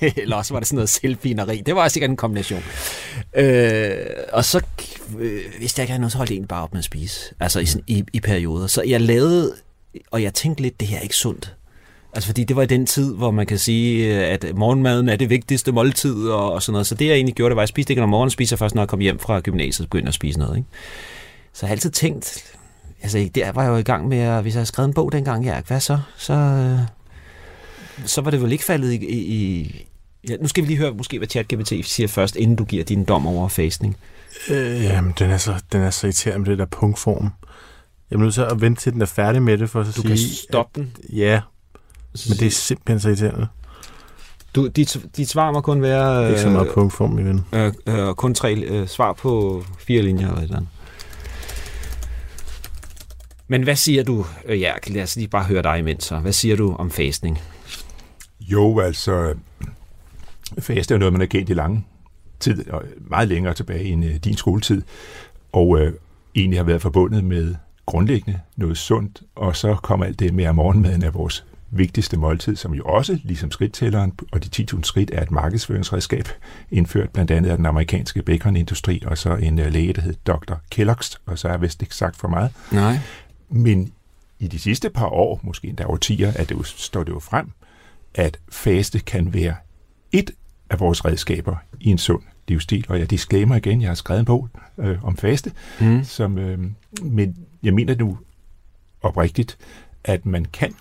eller 0.22 0.36
også 0.36 0.54
var 0.54 0.60
det 0.60 0.68
sådan 0.68 0.76
noget 0.76 0.88
selvfineri. 0.88 1.62
Det 1.66 1.74
var 1.74 1.88
sikkert 1.88 2.10
en 2.10 2.16
kombination. 2.16 2.62
Øh, 3.34 3.92
og 4.32 4.44
så, 4.44 4.60
øh, 5.18 5.40
hvis 5.58 5.78
jeg 5.78 5.82
ikke 5.84 5.90
havde 5.90 6.00
noget, 6.00 6.12
så 6.12 6.18
holdt 6.18 6.30
jeg 6.30 6.34
egentlig 6.34 6.48
bare 6.48 6.62
op 6.62 6.72
med 6.72 6.78
at 6.78 6.84
spise. 6.84 7.34
Altså 7.40 7.60
i, 7.60 7.66
sådan, 7.66 7.84
i, 7.86 8.04
i 8.12 8.20
perioder. 8.20 8.66
Så 8.66 8.82
jeg 8.82 9.00
lavede, 9.00 9.54
og 10.10 10.22
jeg 10.22 10.34
tænkte 10.34 10.62
lidt, 10.62 10.80
det 10.80 10.88
her 10.88 10.98
er 10.98 11.02
ikke 11.02 11.16
sundt. 11.16 11.54
Altså 12.14 12.26
fordi 12.26 12.44
det 12.44 12.56
var 12.56 12.62
i 12.62 12.66
den 12.66 12.86
tid, 12.86 13.14
hvor 13.14 13.30
man 13.30 13.46
kan 13.46 13.58
sige, 13.58 14.16
øh, 14.16 14.32
at 14.32 14.44
morgenmaden 14.54 15.08
er 15.08 15.16
det 15.16 15.30
vigtigste 15.30 15.72
måltid 15.72 16.28
og, 16.28 16.52
og 16.52 16.62
sådan 16.62 16.72
noget. 16.72 16.86
Så 16.86 16.94
det 16.94 17.06
jeg 17.06 17.14
egentlig 17.14 17.34
gjorde, 17.34 17.50
det 17.50 17.56
var, 17.56 17.62
at 17.62 17.66
jeg 17.66 17.68
spiste 17.68 17.92
ikke 17.92 18.02
om 18.02 18.08
morgenen, 18.08 18.30
spiser 18.30 18.56
først, 18.56 18.74
når 18.74 18.82
jeg 18.82 18.88
kom 18.88 19.00
hjem 19.00 19.18
fra 19.18 19.40
gymnasiet 19.40 19.86
og 19.86 19.90
begyndte 19.90 20.08
at 20.08 20.14
spise 20.14 20.38
noget. 20.38 20.56
Ikke? 20.56 20.68
Så 21.52 21.66
jeg 21.66 21.68
har 21.68 21.74
altid 21.74 21.90
tænkt, 21.90 22.54
altså 23.02 23.28
der 23.34 23.52
var 23.52 23.62
jeg 23.62 23.70
jo 23.70 23.76
i 23.76 23.82
gang 23.82 24.08
med, 24.08 24.18
at 24.18 24.42
hvis 24.42 24.54
jeg 24.54 24.58
havde 24.58 24.66
skrevet 24.66 24.88
en 24.88 24.94
bog 24.94 25.12
dengang, 25.12 25.44
ja, 25.44 25.60
hvad 25.66 25.80
så? 25.80 25.98
Så, 26.16 26.32
øh, 26.32 26.78
så 28.06 28.20
var 28.20 28.30
det 28.30 28.42
vel 28.42 28.52
ikke 28.52 28.64
faldet 28.64 28.92
i, 28.92 28.96
i, 29.06 29.86
Ja, 30.28 30.36
nu 30.40 30.48
skal 30.48 30.64
vi 30.64 30.68
lige 30.68 30.78
høre 30.78 30.94
måske, 30.94 31.18
hvad 31.18 31.28
ChatGPT 31.28 31.72
siger 31.86 32.08
først, 32.08 32.36
inden 32.36 32.56
du 32.56 32.64
giver 32.64 32.84
din 32.84 33.04
dom 33.04 33.26
over 33.26 33.48
fasting. 33.48 33.96
Øh, 34.50 34.84
jamen, 34.84 35.14
den 35.18 35.30
er, 35.30 35.38
så, 35.38 35.62
den 35.72 35.80
er 35.82 35.90
så 35.90 36.06
irriterende 36.06 36.38
med 36.38 36.50
det 36.50 36.58
der 36.58 36.66
punktform. 36.66 37.30
Jeg 38.10 38.16
er 38.16 38.20
nødt 38.20 38.34
til 38.34 38.40
at 38.40 38.60
vente 38.60 38.82
til, 38.82 38.92
den 38.92 39.02
er 39.02 39.06
færdig 39.06 39.42
med 39.42 39.58
det, 39.58 39.70
for 39.70 39.80
at 39.80 39.86
du 39.86 39.92
sige... 39.92 40.02
Du 40.02 40.08
kan 40.08 40.18
stoppe 40.18 40.80
den? 40.80 40.96
Ja, 41.12 41.40
men 42.28 42.38
det 42.38 42.46
er 42.46 42.50
simpelthen 42.50 43.00
så 43.00 43.08
irriterende. 43.08 43.46
Du, 44.54 44.66
dit, 44.66 44.96
dit 45.16 45.28
svar 45.28 45.52
må 45.52 45.60
kun 45.60 45.82
være... 45.82 46.28
Ikke 46.28 46.40
så 46.40 46.48
meget 46.48 46.68
punktform, 46.74 47.10
min 47.10 47.26
ven. 47.26 47.44
Øh, 47.52 47.72
øh, 47.86 48.14
kun 48.14 48.34
tre 48.34 48.54
øh, 48.54 48.88
svar 48.88 49.12
på 49.12 49.64
fire 49.78 50.02
linjer 50.02 50.26
eller 50.26 50.38
et 50.38 50.42
eller 50.42 50.56
andet. 50.56 50.70
Men 53.48 53.62
hvad 53.62 53.76
siger 53.76 54.02
du, 54.02 54.26
øh, 54.44 54.60
ja, 54.60 54.72
lad 54.86 55.02
os 55.02 55.16
lige 55.16 55.28
bare 55.28 55.44
høre 55.44 55.62
dig 55.62 55.78
imens 55.78 56.04
så. 56.04 56.18
Hvad 56.18 56.32
siger 56.32 56.56
du 56.56 56.76
om 56.78 56.90
fastning? 56.90 57.38
Jo, 58.40 58.78
altså, 58.80 59.34
faste 60.58 60.94
er 60.94 60.98
noget, 60.98 61.12
man 61.12 61.20
har 61.20 61.26
kendt 61.26 61.50
i 61.50 61.54
lang 61.54 61.86
tid, 62.40 62.70
og 62.70 62.84
meget 62.98 63.28
længere 63.28 63.54
tilbage 63.54 63.84
end 63.84 64.04
uh, 64.04 64.10
din 64.10 64.36
skoletid, 64.36 64.82
og 65.52 65.68
uh, 65.68 65.88
egentlig 66.34 66.58
har 66.58 66.64
været 66.64 66.82
forbundet 66.82 67.24
med 67.24 67.54
grundlæggende 67.86 68.40
noget 68.56 68.78
sundt, 68.78 69.22
og 69.34 69.56
så 69.56 69.74
kommer 69.74 70.06
alt 70.06 70.18
det 70.18 70.34
med, 70.34 70.44
at 70.44 70.54
morgenmaden 70.54 71.02
er 71.02 71.10
vores 71.10 71.44
vigtigste 71.70 72.16
måltid, 72.16 72.56
som 72.56 72.74
jo 72.74 72.84
også, 72.84 73.18
ligesom 73.24 73.50
skridttælleren 73.50 74.12
og 74.32 74.44
de 74.44 74.64
10.000 74.72 74.82
skridt, 74.82 75.10
er 75.14 75.22
et 75.22 75.30
markedsføringsredskab, 75.30 76.28
indført 76.70 77.10
blandt 77.10 77.30
andet 77.30 77.50
af 77.50 77.56
den 77.56 77.66
amerikanske 77.66 78.22
baconindustri, 78.22 79.02
og 79.06 79.18
så 79.18 79.34
en 79.34 79.58
uh, 79.58 79.66
læge, 79.66 79.92
der 79.92 80.02
hed 80.02 80.14
Dr. 80.26 80.54
Kellogg's, 80.74 81.16
og 81.26 81.38
så 81.38 81.48
er 81.48 81.52
jeg 81.52 81.62
vist 81.62 81.82
ikke 81.82 81.94
sagt 81.94 82.16
for 82.16 82.28
meget. 82.28 82.50
Nej. 82.72 82.98
Men 83.48 83.92
i 84.38 84.48
de 84.48 84.58
sidste 84.58 84.90
par 84.90 85.06
år, 85.06 85.40
måske 85.42 85.68
endda 85.68 85.84
årtier, 85.84 86.32
at 86.32 86.48
det 86.48 86.54
jo, 86.54 86.62
står 86.62 87.04
det 87.04 87.12
jo 87.12 87.18
frem, 87.18 87.50
at 88.14 88.38
faste 88.48 88.98
kan 88.98 89.34
være 89.34 89.54
et 90.12 90.30
af 90.70 90.80
vores 90.80 91.04
redskaber 91.04 91.56
i 91.80 91.88
en 91.88 91.98
sund 91.98 92.22
livsstil. 92.48 92.86
Og 92.88 92.98
jeg 92.98 93.10
disclaimer 93.10 93.56
igen, 93.56 93.82
jeg 93.82 93.90
har 93.90 93.94
skrevet 93.94 94.20
en 94.20 94.24
bog 94.26 94.48
øh, 94.78 95.04
om 95.04 95.16
faste, 95.16 95.52
Mm. 95.80 96.04
som, 96.04 96.38
øh, 96.38 96.58
men 97.02 97.36
jeg 97.62 97.74
mener 97.74 97.94
nu 97.96 98.18
oprigtigt, 99.02 99.58
at 100.04 100.26
man 100.26 100.44
kan, 100.44 100.74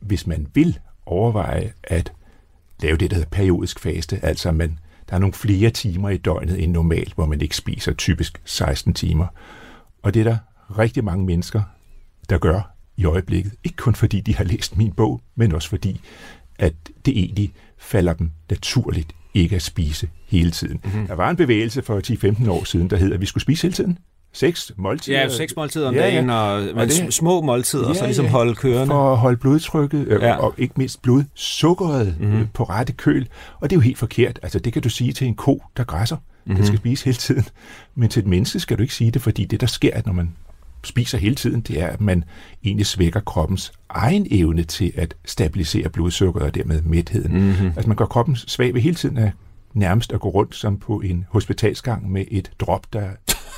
hvis 0.00 0.26
man 0.26 0.46
vil, 0.54 0.78
overveje 1.06 1.72
at 1.82 2.12
lave 2.80 2.96
det, 2.96 3.10
der 3.10 3.16
hedder 3.16 3.30
periodisk 3.30 3.80
faste, 3.80 4.24
altså 4.24 4.52
man, 4.52 4.78
der 5.08 5.14
er 5.14 5.18
nogle 5.18 5.32
flere 5.34 5.70
timer 5.70 6.08
i 6.10 6.16
døgnet 6.16 6.62
end 6.62 6.72
normalt, 6.72 7.14
hvor 7.14 7.26
man 7.26 7.40
ikke 7.40 7.56
spiser 7.56 7.92
typisk 7.92 8.40
16 8.44 8.94
timer. 8.94 9.26
Og 10.02 10.14
det 10.14 10.20
er 10.20 10.24
der 10.24 10.36
rigtig 10.78 11.04
mange 11.04 11.24
mennesker, 11.26 11.62
der 12.30 12.38
gør 12.38 12.70
i 12.96 13.04
øjeblikket. 13.04 13.52
Ikke 13.64 13.76
kun 13.76 13.94
fordi 13.94 14.20
de 14.20 14.36
har 14.36 14.44
læst 14.44 14.76
min 14.76 14.92
bog, 14.92 15.20
men 15.34 15.52
også 15.52 15.68
fordi, 15.68 16.00
at 16.58 16.74
det 17.06 17.18
egentlig 17.18 17.52
falder 17.78 18.12
dem 18.12 18.30
naturligt 18.50 19.14
ikke 19.34 19.56
at 19.56 19.62
spise 19.62 20.08
hele 20.28 20.50
tiden. 20.50 20.80
Mm-hmm. 20.84 21.06
Der 21.06 21.14
var 21.14 21.30
en 21.30 21.36
bevægelse 21.36 21.82
for 21.82 22.00
10-15 22.44 22.50
år 22.50 22.64
siden, 22.64 22.90
der 22.90 22.96
hed, 22.96 23.12
at 23.12 23.20
vi 23.20 23.26
skulle 23.26 23.42
spise 23.42 23.62
hele 23.62 23.72
tiden. 23.74 23.98
Seks 24.32 24.72
måltider. 24.76 25.20
Ja, 25.20 25.28
seks 25.28 25.56
måltider 25.56 25.88
om 25.88 25.94
Ja, 25.94 26.00
ja. 26.00 26.10
dagen, 26.10 26.30
og, 26.30 26.60
men 26.62 26.78
Og 26.78 26.86
det- 26.86 27.14
små 27.14 27.40
måltider, 27.42 27.86
og 27.88 27.94
så 27.96 28.00
Ja, 28.00 28.06
ligesom 28.06 28.24
ja. 28.24 28.30
holde 28.30 28.54
kørende. 28.54 28.86
For 28.86 29.12
at 29.12 29.18
holde 29.18 29.36
blodtrykket, 29.36 30.06
øh, 30.08 30.22
Ja. 30.22 30.26
ja. 30.28 30.36
og 30.36 30.54
ikke 30.58 30.74
mindst 30.76 31.02
blodsukkeret 31.02 32.14
Mhm. 32.20 32.28
mm-hmm. 32.30 32.46
på 32.54 32.64
rette 32.64 32.92
køl. 32.92 33.28
Og 33.60 33.70
det 33.70 33.76
er 33.76 33.78
jo 33.78 33.80
helt 33.80 33.98
forkert. 33.98 34.38
Altså, 34.42 34.58
det 34.58 34.72
kan 34.72 34.82
du 34.82 34.88
sige 34.88 35.12
til 35.12 35.26
en 35.26 35.34
ko, 35.34 35.62
der 35.76 35.84
græsser. 35.84 36.16
Mm-hmm. 36.16 36.50
Mhm. 36.52 36.56
Den 36.56 36.66
skal 36.66 36.78
spise 36.78 37.04
hele 37.04 37.16
tiden. 37.16 37.44
Men 37.94 38.08
til 38.08 38.20
et 38.20 38.26
menneske 38.26 38.60
skal 38.60 38.76
du 38.78 38.82
ikke 38.82 38.94
sige 38.94 39.10
det, 39.10 39.22
fordi 39.22 39.44
det, 39.44 39.60
der 39.60 39.66
sker, 39.66 39.90
at 39.94 40.06
når 40.06 40.12
man 40.12 40.30
spiser 40.84 41.18
hele 41.18 41.34
tiden, 41.34 41.60
det 41.60 41.80
er, 41.80 41.86
at 41.86 42.00
man 42.00 42.24
egentlig 42.64 42.86
svækker 42.86 43.20
kroppens 43.20 43.72
egen 43.88 44.26
evne 44.30 44.64
til 44.64 44.92
at 44.96 45.14
stabilisere 45.24 45.88
blodsukkeret 45.88 46.46
og 46.46 46.54
dermed 46.54 46.82
mætheden. 46.82 47.32
Mm-hmm. 47.32 47.66
Altså 47.66 47.88
man 47.88 47.96
gør 47.96 48.04
kroppen 48.04 48.36
svag 48.36 48.74
ved 48.74 48.80
hele 48.80 48.96
tiden 48.96 49.18
at 49.18 49.30
nærmest 49.74 50.12
at 50.12 50.20
gå 50.20 50.28
rundt 50.28 50.54
som 50.54 50.78
på 50.78 51.00
en 51.00 51.26
hospitalsgang 51.28 52.12
med 52.12 52.24
et 52.30 52.50
drop, 52.60 52.92
der 52.92 53.08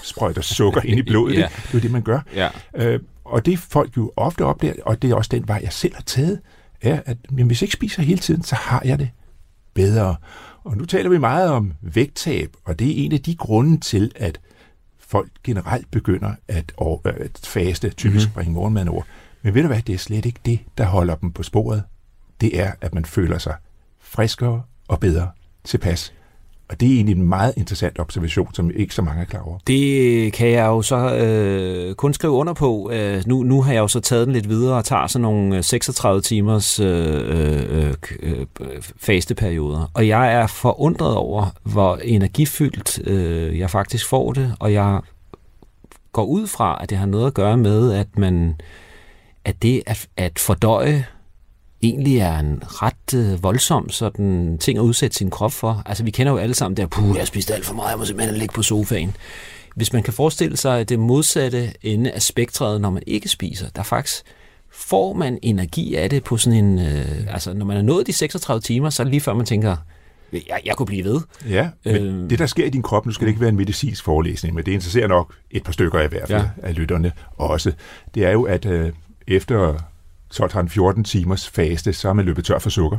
sprøjter 0.04 0.42
sukker 0.42 0.80
ind 0.84 0.98
i 0.98 1.02
blodet. 1.02 1.36
Ja. 1.38 1.48
Det 1.62 1.68
er 1.68 1.74
jo 1.74 1.78
det, 1.78 1.90
man 1.90 2.02
gør. 2.02 2.20
Ja. 2.34 2.48
Øh, 2.74 3.00
og 3.24 3.46
det 3.46 3.58
folk 3.58 3.96
jo 3.96 4.12
ofte 4.16 4.44
opdager, 4.44 4.74
og 4.82 5.02
det 5.02 5.10
er 5.10 5.14
også 5.14 5.28
den 5.32 5.48
vej, 5.48 5.60
jeg 5.62 5.72
selv 5.72 5.94
har 5.94 6.02
taget, 6.02 6.40
er, 6.82 7.00
at 7.06 7.16
jamen, 7.30 7.46
hvis 7.46 7.62
jeg 7.62 7.66
ikke 7.66 7.72
spiser 7.72 8.02
hele 8.02 8.18
tiden, 8.18 8.42
så 8.42 8.54
har 8.54 8.82
jeg 8.84 8.98
det 8.98 9.10
bedre. 9.74 10.16
Og 10.64 10.76
nu 10.76 10.84
taler 10.84 11.10
vi 11.10 11.18
meget 11.18 11.50
om 11.50 11.72
vægttab, 11.80 12.50
og 12.64 12.78
det 12.78 12.90
er 12.90 13.04
en 13.04 13.12
af 13.12 13.20
de 13.20 13.36
grunde 13.36 13.80
til, 13.80 14.12
at 14.16 14.40
folk 15.08 15.28
generelt 15.44 15.90
begynder 15.90 16.34
at, 16.48 16.72
over, 16.76 16.98
at 17.04 17.40
faste, 17.44 17.90
typisk 17.90 18.04
Mhm. 18.04 18.12
mm-hmm. 18.18 18.34
bringe 18.34 18.52
morgenmaden 18.52 18.88
over. 18.88 19.02
Men 19.42 19.54
ved 19.54 19.62
du 19.62 19.68
hvad, 19.68 19.82
det 19.82 19.94
er 19.94 19.98
slet 19.98 20.26
ikke 20.26 20.40
det, 20.46 20.60
der 20.78 20.84
holder 20.84 21.14
dem 21.14 21.32
på 21.32 21.42
sporet. 21.42 21.82
Det 22.40 22.60
er, 22.60 22.72
at 22.80 22.94
man 22.94 23.04
føler 23.04 23.38
sig 23.38 23.54
friskere 24.00 24.62
og 24.88 25.00
bedre 25.00 25.30
tilpas. 25.64 26.12
Og 26.68 26.80
det 26.80 26.88
er 26.88 26.94
egentlig 26.94 27.16
en 27.16 27.28
meget 27.28 27.54
interessant 27.56 27.98
observation, 27.98 28.54
som 28.54 28.70
ikke 28.74 28.94
så 28.94 29.02
mange 29.02 29.20
er 29.20 29.24
klar 29.24 29.40
over. 29.40 29.58
Det 29.66 30.32
kan 30.32 30.48
jeg 30.48 30.66
jo 30.66 30.82
så 30.82 31.16
øh, 31.16 31.94
kun 31.94 32.14
skrive 32.14 32.32
under 32.32 32.52
på. 32.52 32.90
Øh, 32.92 33.22
nu, 33.26 33.42
nu 33.42 33.62
har 33.62 33.72
jeg 33.72 33.80
jo 33.80 33.88
så 33.88 34.00
taget 34.00 34.26
den 34.26 34.32
lidt 34.32 34.48
videre 34.48 34.76
og 34.76 34.84
tager 34.84 35.06
sådan 35.06 35.22
nogle 35.22 35.62
36 35.62 36.20
timers 36.20 36.80
øh, 36.80 37.20
øh, 37.28 37.94
øh, 38.22 38.46
fasteperioder. 38.96 39.90
Og 39.94 40.08
jeg 40.08 40.32
er 40.32 40.46
forundret 40.46 41.14
over, 41.14 41.46
hvor 41.62 41.96
energifyldt 41.96 43.08
øh, 43.08 43.58
jeg 43.58 43.70
faktisk 43.70 44.08
får 44.08 44.32
det, 44.32 44.54
og 44.60 44.72
jeg 44.72 45.00
går 46.12 46.24
ud 46.24 46.46
fra, 46.46 46.78
at 46.82 46.90
det 46.90 46.98
har 46.98 47.06
noget 47.06 47.26
at 47.26 47.34
gøre 47.34 47.56
med, 47.56 47.92
at 47.92 48.18
man 48.18 48.54
at 49.44 49.62
det 49.62 49.82
at, 49.86 50.08
at 50.16 50.38
fordøje 50.38 51.06
egentlig 51.82 52.18
er 52.18 52.38
en 52.38 52.62
ret 52.64 53.14
øh, 53.14 53.42
voldsom 53.42 53.90
sådan 53.90 54.58
ting 54.58 54.78
at 54.78 54.82
udsætte 54.82 55.16
sin 55.16 55.30
krop 55.30 55.52
for. 55.52 55.82
Altså 55.86 56.04
vi 56.04 56.10
kender 56.10 56.32
jo 56.32 56.38
alle 56.38 56.54
sammen 56.54 56.76
der, 56.76 56.86
puh, 56.86 57.08
jeg 57.08 57.20
har 57.20 57.26
spist 57.26 57.50
alt 57.50 57.64
for 57.64 57.74
meget, 57.74 57.90
jeg 57.90 57.98
må 57.98 58.04
simpelthen 58.04 58.38
ligge 58.38 58.54
på 58.54 58.62
sofaen. 58.62 59.16
Hvis 59.74 59.92
man 59.92 60.02
kan 60.02 60.12
forestille 60.12 60.56
sig 60.56 60.88
det 60.88 60.98
modsatte 60.98 61.72
ende 61.82 62.10
af 62.10 62.22
spektret, 62.22 62.80
når 62.80 62.90
man 62.90 63.02
ikke 63.06 63.28
spiser, 63.28 63.66
der 63.76 63.82
faktisk 63.82 64.22
får 64.70 65.12
man 65.12 65.38
energi 65.42 65.94
af 65.94 66.10
det 66.10 66.24
på 66.24 66.36
sådan 66.36 66.64
en... 66.64 66.78
Øh, 66.78 67.34
altså 67.34 67.52
når 67.52 67.66
man 67.66 67.76
er 67.76 67.82
nået 67.82 68.06
de 68.06 68.12
36 68.12 68.60
timer, 68.60 68.90
så 68.90 69.02
er 69.02 69.04
det 69.04 69.10
lige 69.10 69.20
før 69.20 69.34
man 69.34 69.46
tænker, 69.46 69.76
jeg, 70.32 70.60
jeg 70.64 70.76
kunne 70.76 70.86
blive 70.86 71.04
ved. 71.04 71.20
Ja, 71.48 71.68
men 71.84 71.96
øh, 71.96 72.30
det 72.30 72.38
der 72.38 72.46
sker 72.46 72.66
i 72.66 72.70
din 72.70 72.82
krop, 72.82 73.06
nu 73.06 73.12
skal 73.12 73.24
det 73.24 73.30
ikke 73.30 73.40
være 73.40 73.50
en 73.50 73.56
medicinsk 73.56 74.04
forelæsning, 74.04 74.54
men 74.54 74.66
det 74.66 74.72
interesserer 74.72 75.08
nok 75.08 75.34
et 75.50 75.64
par 75.64 75.72
stykker 75.72 76.00
i 76.00 76.06
hvert 76.06 76.28
fald 76.28 76.42
ja. 76.42 76.68
af 76.68 76.74
lytterne 76.74 77.12
også. 77.36 77.72
Det 78.14 78.24
er 78.24 78.30
jo, 78.30 78.42
at 78.42 78.66
øh, 78.66 78.92
efter 79.26 79.74
12-14 80.40 81.02
timers 81.02 81.48
faste, 81.48 81.92
så 81.92 82.08
er 82.08 82.12
man 82.12 82.24
løbet 82.24 82.44
tør 82.44 82.58
for 82.58 82.70
sukker. 82.70 82.98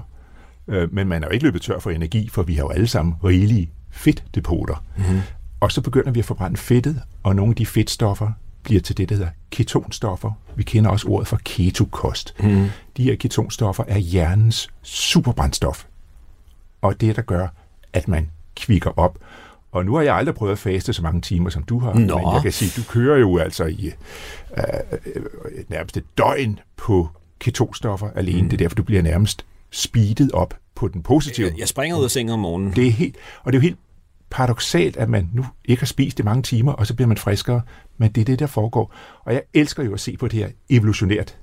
Øh, 0.67 0.93
men 0.93 1.07
man 1.07 1.23
er 1.23 1.27
jo 1.27 1.31
ikke 1.31 1.45
løbet 1.45 1.61
tør 1.61 1.79
for 1.79 1.89
energi, 1.89 2.29
for 2.29 2.43
vi 2.43 2.55
har 2.55 2.63
jo 2.63 2.69
alle 2.69 2.87
sammen 2.87 3.15
rigelige 3.23 3.71
fedtdepoter. 3.91 4.83
Mm-hmm. 4.97 5.21
Og 5.59 5.71
så 5.71 5.81
begynder 5.81 6.11
vi 6.11 6.19
at 6.19 6.25
forbrænde 6.25 6.57
fedtet, 6.57 7.01
og 7.23 7.35
nogle 7.35 7.51
af 7.51 7.55
de 7.55 7.65
fedtstoffer 7.65 8.31
bliver 8.63 8.81
til 8.81 8.97
det, 8.97 9.09
der 9.09 9.15
hedder 9.15 9.29
ketonstoffer. 9.51 10.31
Vi 10.55 10.63
kender 10.63 10.89
også 10.89 11.07
ordet 11.07 11.27
for 11.27 11.39
ketokost. 11.43 12.33
Mm-hmm. 12.39 12.69
De 12.97 13.03
her 13.03 13.15
ketonstoffer 13.15 13.83
er 13.87 13.97
hjernens 13.97 14.69
superbrændstof. 14.81 15.85
Og 16.81 17.01
det, 17.01 17.15
der 17.15 17.21
gør, 17.21 17.47
at 17.93 18.07
man 18.07 18.29
kvikker 18.55 18.99
op. 18.99 19.17
Og 19.71 19.85
nu 19.85 19.95
har 19.95 20.01
jeg 20.01 20.15
aldrig 20.15 20.35
prøvet 20.35 20.51
at 20.51 20.59
faste 20.59 20.93
så 20.93 21.01
mange 21.01 21.21
timer, 21.21 21.49
som 21.49 21.63
du 21.63 21.79
har. 21.79 21.93
Nå. 21.93 22.17
Men 22.17 22.33
jeg 22.33 22.41
kan 22.41 22.51
sige, 22.51 22.81
du 22.81 22.87
kører 22.87 23.17
jo 23.17 23.37
altså 23.37 23.65
i 23.65 23.91
øh, 24.57 24.63
øh, 25.15 25.23
nærmest 25.67 25.97
et 25.97 26.03
døgn 26.17 26.59
på 26.77 27.09
ketonstoffer 27.39 28.09
alene. 28.15 28.41
Mm. 28.41 28.49
Det 28.49 28.53
er 28.53 28.57
derfor, 28.57 28.75
du 28.75 28.83
bliver 28.83 29.01
nærmest 29.01 29.45
speedet 29.71 30.31
op 30.31 30.53
på 30.75 30.87
den 30.87 31.03
positive. 31.03 31.47
Jeg, 31.47 31.59
jeg 31.59 31.67
springer 31.67 31.97
ud 31.97 32.03
af 32.03 32.11
sengen 32.11 32.33
om 32.33 32.39
morgenen. 32.39 32.75
Det 32.75 32.87
er 32.87 32.91
helt, 32.91 33.15
og 33.43 33.53
det 33.53 33.57
er 33.57 33.61
jo 33.61 33.63
helt 33.63 33.77
paradoxalt, 34.29 34.97
at 34.97 35.09
man 35.09 35.29
nu 35.33 35.45
ikke 35.65 35.81
har 35.81 35.87
spist 35.87 36.19
i 36.19 36.23
mange 36.23 36.43
timer, 36.43 36.71
og 36.71 36.87
så 36.87 36.95
bliver 36.95 37.07
man 37.07 37.17
friskere. 37.17 37.61
Men 37.97 38.11
det 38.11 38.21
er 38.21 38.25
det, 38.25 38.39
der 38.39 38.47
foregår. 38.47 38.93
Og 39.23 39.33
jeg 39.33 39.41
elsker 39.53 39.83
jo 39.83 39.93
at 39.93 39.99
se 39.99 40.17
på 40.17 40.27
det 40.27 40.39
her 40.39 40.49
evolutionært. 40.69 41.37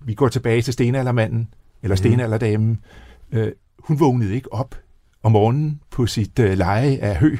Vi 0.00 0.14
går 0.14 0.28
tilbage 0.28 0.62
til 0.62 0.72
stenaldermanden, 0.72 1.48
eller 1.82 1.96
stenalderdamen. 1.96 2.80
Øh, 3.32 3.52
hun 3.78 4.00
vågnede 4.00 4.34
ikke 4.34 4.52
op 4.52 4.74
om 5.22 5.32
morgenen 5.32 5.80
på 5.90 6.06
sit 6.06 6.38
øh, 6.38 6.58
leje 6.58 6.96
af 6.96 7.16
hø 7.16 7.36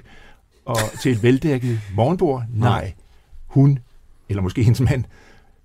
og 0.64 0.76
til 1.00 1.12
et 1.12 1.22
veldækket 1.22 1.80
morgenbord. 1.94 2.44
Nej, 2.54 2.92
hun, 3.46 3.78
eller 4.28 4.42
måske 4.42 4.62
hendes 4.62 4.80
mand, 4.80 5.04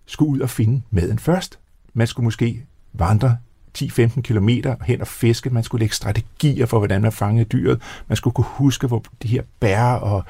skulle 0.06 0.32
ud 0.32 0.40
og 0.40 0.50
finde 0.50 0.82
maden 0.92 1.20
først. 1.20 1.60
Man 1.98 2.08
skulle 2.08 2.24
måske 2.24 2.66
vandre 2.94 3.38
10-15 3.78 4.22
kilometer 4.22 4.76
hen 4.86 5.02
og 5.02 5.08
fiske. 5.08 5.50
Man 5.50 5.64
skulle 5.64 5.80
lægge 5.80 5.96
strategier 5.96 6.66
for, 6.66 6.78
hvordan 6.78 7.02
man 7.02 7.12
fangede 7.12 7.46
dyret. 7.46 7.82
Man 8.08 8.16
skulle 8.16 8.34
kunne 8.34 8.46
huske, 8.48 8.88
hvor 8.88 9.04
de 9.24 9.28
her 9.28 9.44
bær 9.60 9.84
og 9.84 10.24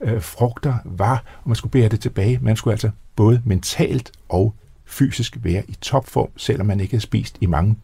øh, 0.00 0.22
frugter 0.22 0.74
var, 0.84 1.24
og 1.42 1.48
man 1.48 1.56
skulle 1.56 1.70
bære 1.70 1.88
det 1.88 2.00
tilbage. 2.00 2.38
Man 2.42 2.56
skulle 2.56 2.72
altså 2.72 2.90
både 3.16 3.42
mentalt 3.44 4.12
og 4.28 4.54
fysisk 4.86 5.36
være 5.42 5.62
i 5.68 5.74
topform, 5.80 6.28
selvom 6.36 6.66
man 6.66 6.80
ikke 6.80 6.92
havde 6.92 7.02
spist 7.02 7.36
i 7.40 7.46
mange 7.46 7.76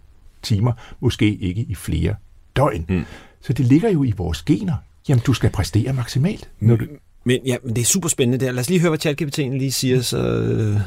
timer, 0.43 0.73
måske 1.01 1.37
ikke 1.37 1.67
i 1.69 1.75
flere 1.75 2.15
døgn. 2.57 2.85
Mm. 2.89 3.05
Så 3.41 3.53
det 3.53 3.67
ligger 3.67 3.91
jo 3.91 4.05
i 4.05 4.13
vores 4.17 4.43
gener. 4.43 4.75
Jamen, 5.09 5.23
du 5.27 5.33
skal 5.33 5.51
præstere 5.51 5.93
maksimalt. 5.93 6.51
Når 6.61 6.77
du, 6.77 6.87
Men, 7.25 7.41
ja, 7.47 7.57
men 7.65 7.77
det 7.77 7.83
er 7.83 7.87
super 7.87 8.09
spændende 8.09 8.47
der. 8.47 8.53
Lad 8.53 8.61
os 8.61 8.69
lige 8.69 8.81
høre, 8.81 8.91
hvad 8.91 8.99
ChatGPT 8.99 9.39
lige 9.39 9.73
siger. 9.73 10.01
Så, 10.01 10.19
øh, 10.19 10.81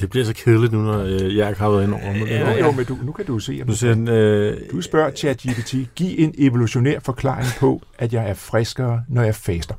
Det 0.00 0.10
bliver 0.10 0.24
så 0.24 0.34
kedeligt 0.34 0.72
nu, 0.72 0.82
når 0.82 0.98
øh, 1.04 1.36
jeg 1.36 1.54
har 1.58 1.70
været 1.70 1.84
ind 1.84 1.92
over 1.94 2.12
det. 2.12 2.20
jo, 2.20 2.26
ja. 2.26 2.58
jo, 2.66 2.72
men 2.72 2.84
du, 2.84 2.98
nu 3.02 3.12
kan 3.12 3.24
du 3.26 3.38
se, 3.38 3.58
om 3.62 3.68
Nu 3.68 3.74
siger 3.74 3.96
øh, 4.08 4.56
Du 4.72 4.80
spørger 4.82 5.10
ChatGPT, 5.10 5.74
giv 5.94 6.14
en 6.18 6.34
evolutionær 6.38 7.00
forklaring 7.00 7.46
på, 7.58 7.82
at 7.98 8.12
jeg 8.12 8.30
er 8.30 8.34
friskere, 8.34 9.04
når 9.08 9.22
jeg 9.22 9.34
faster. 9.34 9.74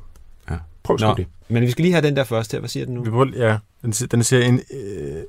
Ja. 0.50 0.56
Prøv. 0.82 0.98
Nå. 1.00 1.14
det. 1.16 1.26
men 1.48 1.62
vi 1.62 1.70
skal 1.70 1.82
lige 1.82 1.92
have 1.92 2.06
den 2.06 2.16
der 2.16 2.24
først 2.24 2.52
her. 2.52 2.58
Hvad 2.58 2.68
siger 2.68 2.86
den 2.86 2.94
nu? 2.94 3.02
vi 3.04 3.10
prøver, 3.10 3.26
ja, 3.36 3.56
den, 3.82 3.92
siger- 3.92 4.08
den 4.08 4.22
siger, 4.24 4.42
en 4.42 4.60
øh, 4.74 5.22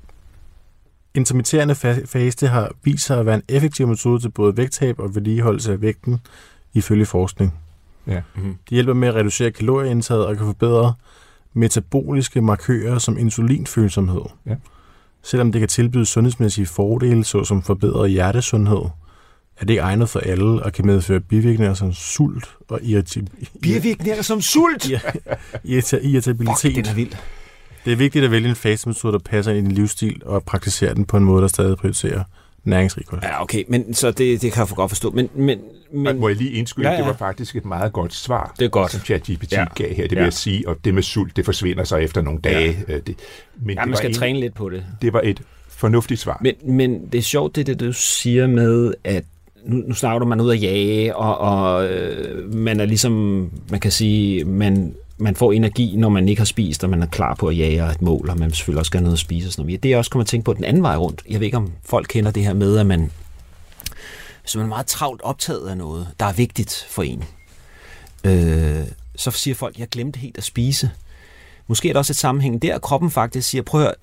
intermitterende 1.13 1.73
fa- 1.73 2.05
faste 2.05 2.47
har 2.47 2.71
vist 2.83 3.05
sig 3.05 3.19
at 3.19 3.25
være 3.25 3.35
en 3.35 3.43
effektiv 3.49 3.87
metode 3.87 4.21
til 4.21 4.29
både 4.29 4.57
vægttab 4.57 4.99
og 4.99 5.15
vedligeholdelse 5.15 5.71
af 5.71 5.81
vægten, 5.81 6.19
ifølge 6.73 7.05
forskning. 7.05 7.53
Mm-hmm. 8.05 8.43
Det 8.43 8.69
hjælper 8.69 8.93
med 8.93 9.07
at 9.07 9.15
reducere 9.15 9.51
kalorieindtaget 9.51 10.25
og 10.25 10.37
kan 10.37 10.45
forbedre 10.45 10.93
metaboliske 11.53 12.41
markører 12.41 12.97
som 12.99 13.17
insulinfølsomhed. 13.17 14.21
Ja. 14.45 14.55
Selvom 15.23 15.51
det 15.51 15.59
kan 15.59 15.69
tilbyde 15.69 16.05
sundhedsmæssige 16.05 16.65
fordele, 16.65 17.23
såsom 17.23 17.62
forbedret 17.62 18.12
hjertesundhed, 18.12 18.77
er 19.57 19.65
det 19.65 19.69
ikke 19.69 19.81
egnet 19.81 20.09
for 20.09 20.19
alle 20.19 20.63
og 20.63 20.73
kan 20.73 20.86
medføre 20.86 21.19
bivirkninger 21.19 21.73
som 21.73 21.93
sult 21.93 22.49
og 22.69 22.79
irriti- 22.81 23.27
Bivirkninger 23.62 24.21
som 24.21 24.41
sult! 24.41 24.86
Irrita- 25.65 26.07
irritabilitet. 26.07 26.57
Fuck, 26.62 26.75
den 26.75 26.86
er 26.86 26.93
vild. 26.93 27.12
Det 27.86 27.93
er 27.93 27.97
vigtigt 27.97 28.25
at 28.25 28.31
vælge 28.31 28.49
en 28.49 28.55
fastemetode, 28.55 29.13
der 29.13 29.19
passer 29.19 29.51
ind 29.51 29.67
i 29.67 29.69
din 29.69 29.71
livsstil, 29.77 30.21
og 30.25 30.43
praktisere 30.43 30.93
den 30.95 31.05
på 31.05 31.17
en 31.17 31.23
måde, 31.23 31.41
der 31.41 31.47
stadig 31.47 31.77
prioriterer 31.77 32.23
næringsrig 32.63 33.06
kost. 33.06 33.23
Ja, 33.23 33.41
okay, 33.41 33.63
men 33.67 33.93
så 33.93 34.12
det, 34.12 34.41
det 34.41 34.52
kan 34.52 34.60
jeg 34.60 34.67
for 34.67 34.76
godt 34.76 34.91
forstå. 34.91 35.10
Men, 35.12 35.30
men, 35.36 35.60
Men, 35.91 36.04
men 36.04 36.19
må 36.19 36.28
jeg 36.28 36.38
lige 36.38 36.52
indskyde, 36.52 36.86
Ja, 36.88 36.91
ja, 36.91 36.97
det 36.99 37.06
var 37.08 37.13
faktisk 37.13 37.56
et 37.56 37.65
meget 37.65 37.93
godt 37.93 38.13
svar, 38.13 38.54
Det 38.60 38.65
er 38.65 38.69
godt. 38.69 38.91
som 38.91 39.02
ChatGPT 39.02 39.52
Ja. 39.52 39.65
gav 39.76 39.88
her. 39.93 40.04
Det 40.04 40.12
vil 40.12 40.17
Ja. 40.17 40.23
jeg 40.23 40.34
sige, 40.34 40.67
og 40.67 40.76
det 40.86 40.93
med 40.93 41.04
sult, 41.04 41.36
det 41.38 41.45
forsvinder 41.45 41.84
så 41.84 41.95
efter 41.95 42.21
nogle 42.21 42.39
dage. 42.39 42.78
Ja. 42.88 42.93
Det, 42.97 43.15
men 43.65 43.76
ja, 43.76 43.82
det, 43.82 43.89
man 43.89 43.97
skal 43.97 44.10
en- 44.10 44.15
træne 44.15 44.39
lidt 44.39 44.54
på 44.54 44.69
det. 44.69 44.84
det 45.02 45.13
var 45.13 45.21
et 45.23 45.41
fornuftigt 45.67 46.19
svar. 46.19 46.39
Men, 46.41 46.54
men 46.65 47.06
det 47.12 47.17
er 47.17 47.21
sjovt, 47.21 47.56
det, 47.56 47.67
det 47.67 47.80
du 47.80 47.93
siger 47.93 48.47
med, 48.47 48.93
at 49.04 49.23
nu, 49.65 49.76
nu 49.88 49.93
snakker 49.93 50.19
du, 50.19 50.26
man 50.26 50.41
ude 50.41 50.54
at 50.54 50.62
jage, 50.62 51.15
og, 51.15 51.38
og 51.38 51.88
øh, 51.88 52.54
man 52.54 52.80
er 52.80 52.86
ligesom, 52.86 53.13
man 53.71 53.80
kan 53.80 53.91
sige, 53.91 54.43
man, 54.45 54.93
man 55.23 55.36
får 55.36 55.51
energi, 55.51 55.95
når 55.97 56.09
man 56.09 56.29
ikke 56.29 56.39
har 56.39 56.45
spist, 56.45 56.83
og 56.83 56.89
man 56.89 57.01
er 57.01 57.07
klar 57.07 57.36
på 57.36 57.47
at 57.47 57.57
jage 57.57 57.91
et 57.91 58.01
mål, 58.01 58.29
og 58.29 58.38
man 58.39 58.51
selvfølgelig 58.51 58.79
også 58.79 58.89
skal 58.89 58.97
have 58.97 59.03
noget 59.03 59.15
at 59.15 59.19
spise 59.19 59.47
og 59.47 59.51
sådan 59.51 59.65
noget. 59.65 59.83
Det 59.83 59.93
er 59.93 59.97
også 59.97 60.12
kommer 60.12 60.23
at 60.23 60.27
tænke 60.27 60.45
på 60.45 60.53
den 60.53 60.63
anden 60.63 60.83
vej 60.83 60.95
rundt. 60.95 61.21
Jeg 61.29 61.39
ved 61.39 61.45
ikke, 61.45 61.57
om 61.57 61.71
folk 61.83 62.07
kender 62.09 62.31
det 62.31 62.43
her 62.43 62.53
med, 62.53 62.77
at 62.77 62.86
man, 62.86 63.12
hvis 64.41 64.55
man 64.55 64.65
er 64.65 64.69
meget 64.69 64.86
travlt 64.86 65.21
optaget 65.21 65.69
af 65.69 65.77
noget, 65.77 66.07
der 66.19 66.25
er 66.25 66.33
vigtigt 66.33 66.86
for 66.89 67.03
en, 67.03 67.23
øh, 68.23 68.83
så 69.15 69.31
siger 69.31 69.55
folk, 69.55 69.79
jeg 69.79 69.88
glemte 69.88 70.19
helt 70.19 70.38
at 70.38 70.43
spise. 70.43 70.91
Måske 71.67 71.89
er 71.89 71.93
der 71.93 71.99
også 71.99 72.13
et 72.13 72.17
sammenhæng 72.17 72.62
der, 72.62 72.79
kroppen 72.79 73.12
faktisk 73.12 73.49
siger, 73.49 73.62
prøv 73.62 73.81
at 73.81 73.86
høre, 73.86 73.95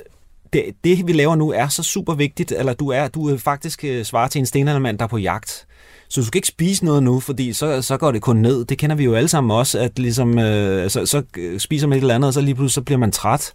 det, 0.53 0.65
det 0.85 1.07
vi 1.07 1.13
laver 1.13 1.35
nu 1.35 1.51
er 1.51 1.69
så 1.69 1.83
super 1.83 2.15
vigtigt, 2.15 2.53
eller 2.53 2.73
du 2.73 2.89
er, 2.89 3.09
du 3.09 3.29
er 3.29 3.37
faktisk 3.37 3.85
øh, 3.85 4.05
svarer 4.05 4.29
til 4.29 4.39
en 4.39 4.47
stenaldermand, 4.47 4.99
der 4.99 5.05
er 5.05 5.09
på 5.09 5.19
jagt. 5.19 5.67
Så 6.11 6.21
du 6.21 6.27
skal 6.27 6.39
ikke 6.39 6.49
spise 6.49 6.85
noget 6.85 7.03
nu, 7.03 7.21
fordi 7.21 7.53
så, 7.53 7.83
så 7.83 7.97
går 7.97 8.13
det 8.13 8.23
kun 8.23 8.37
ned. 8.37 8.65
Det 8.65 8.79
kender 8.79 8.97
vi 8.97 9.05
jo 9.05 9.15
alle 9.15 9.29
sammen 9.29 9.51
også, 9.51 9.79
at 9.79 9.99
ligesom, 9.99 10.39
øh, 10.39 10.91
så, 10.91 11.07
så 11.07 11.23
øh, 11.39 11.61
spiser 11.61 11.87
man 11.87 11.99
et 11.99 12.01
eller 12.01 12.15
andet, 12.15 12.29
og 12.29 12.35
så 12.35 12.41
lige 12.41 12.55
pludselig 12.55 12.75
så 12.75 12.83
bliver 12.83 12.99
man 12.99 13.13
træt. 13.13 13.53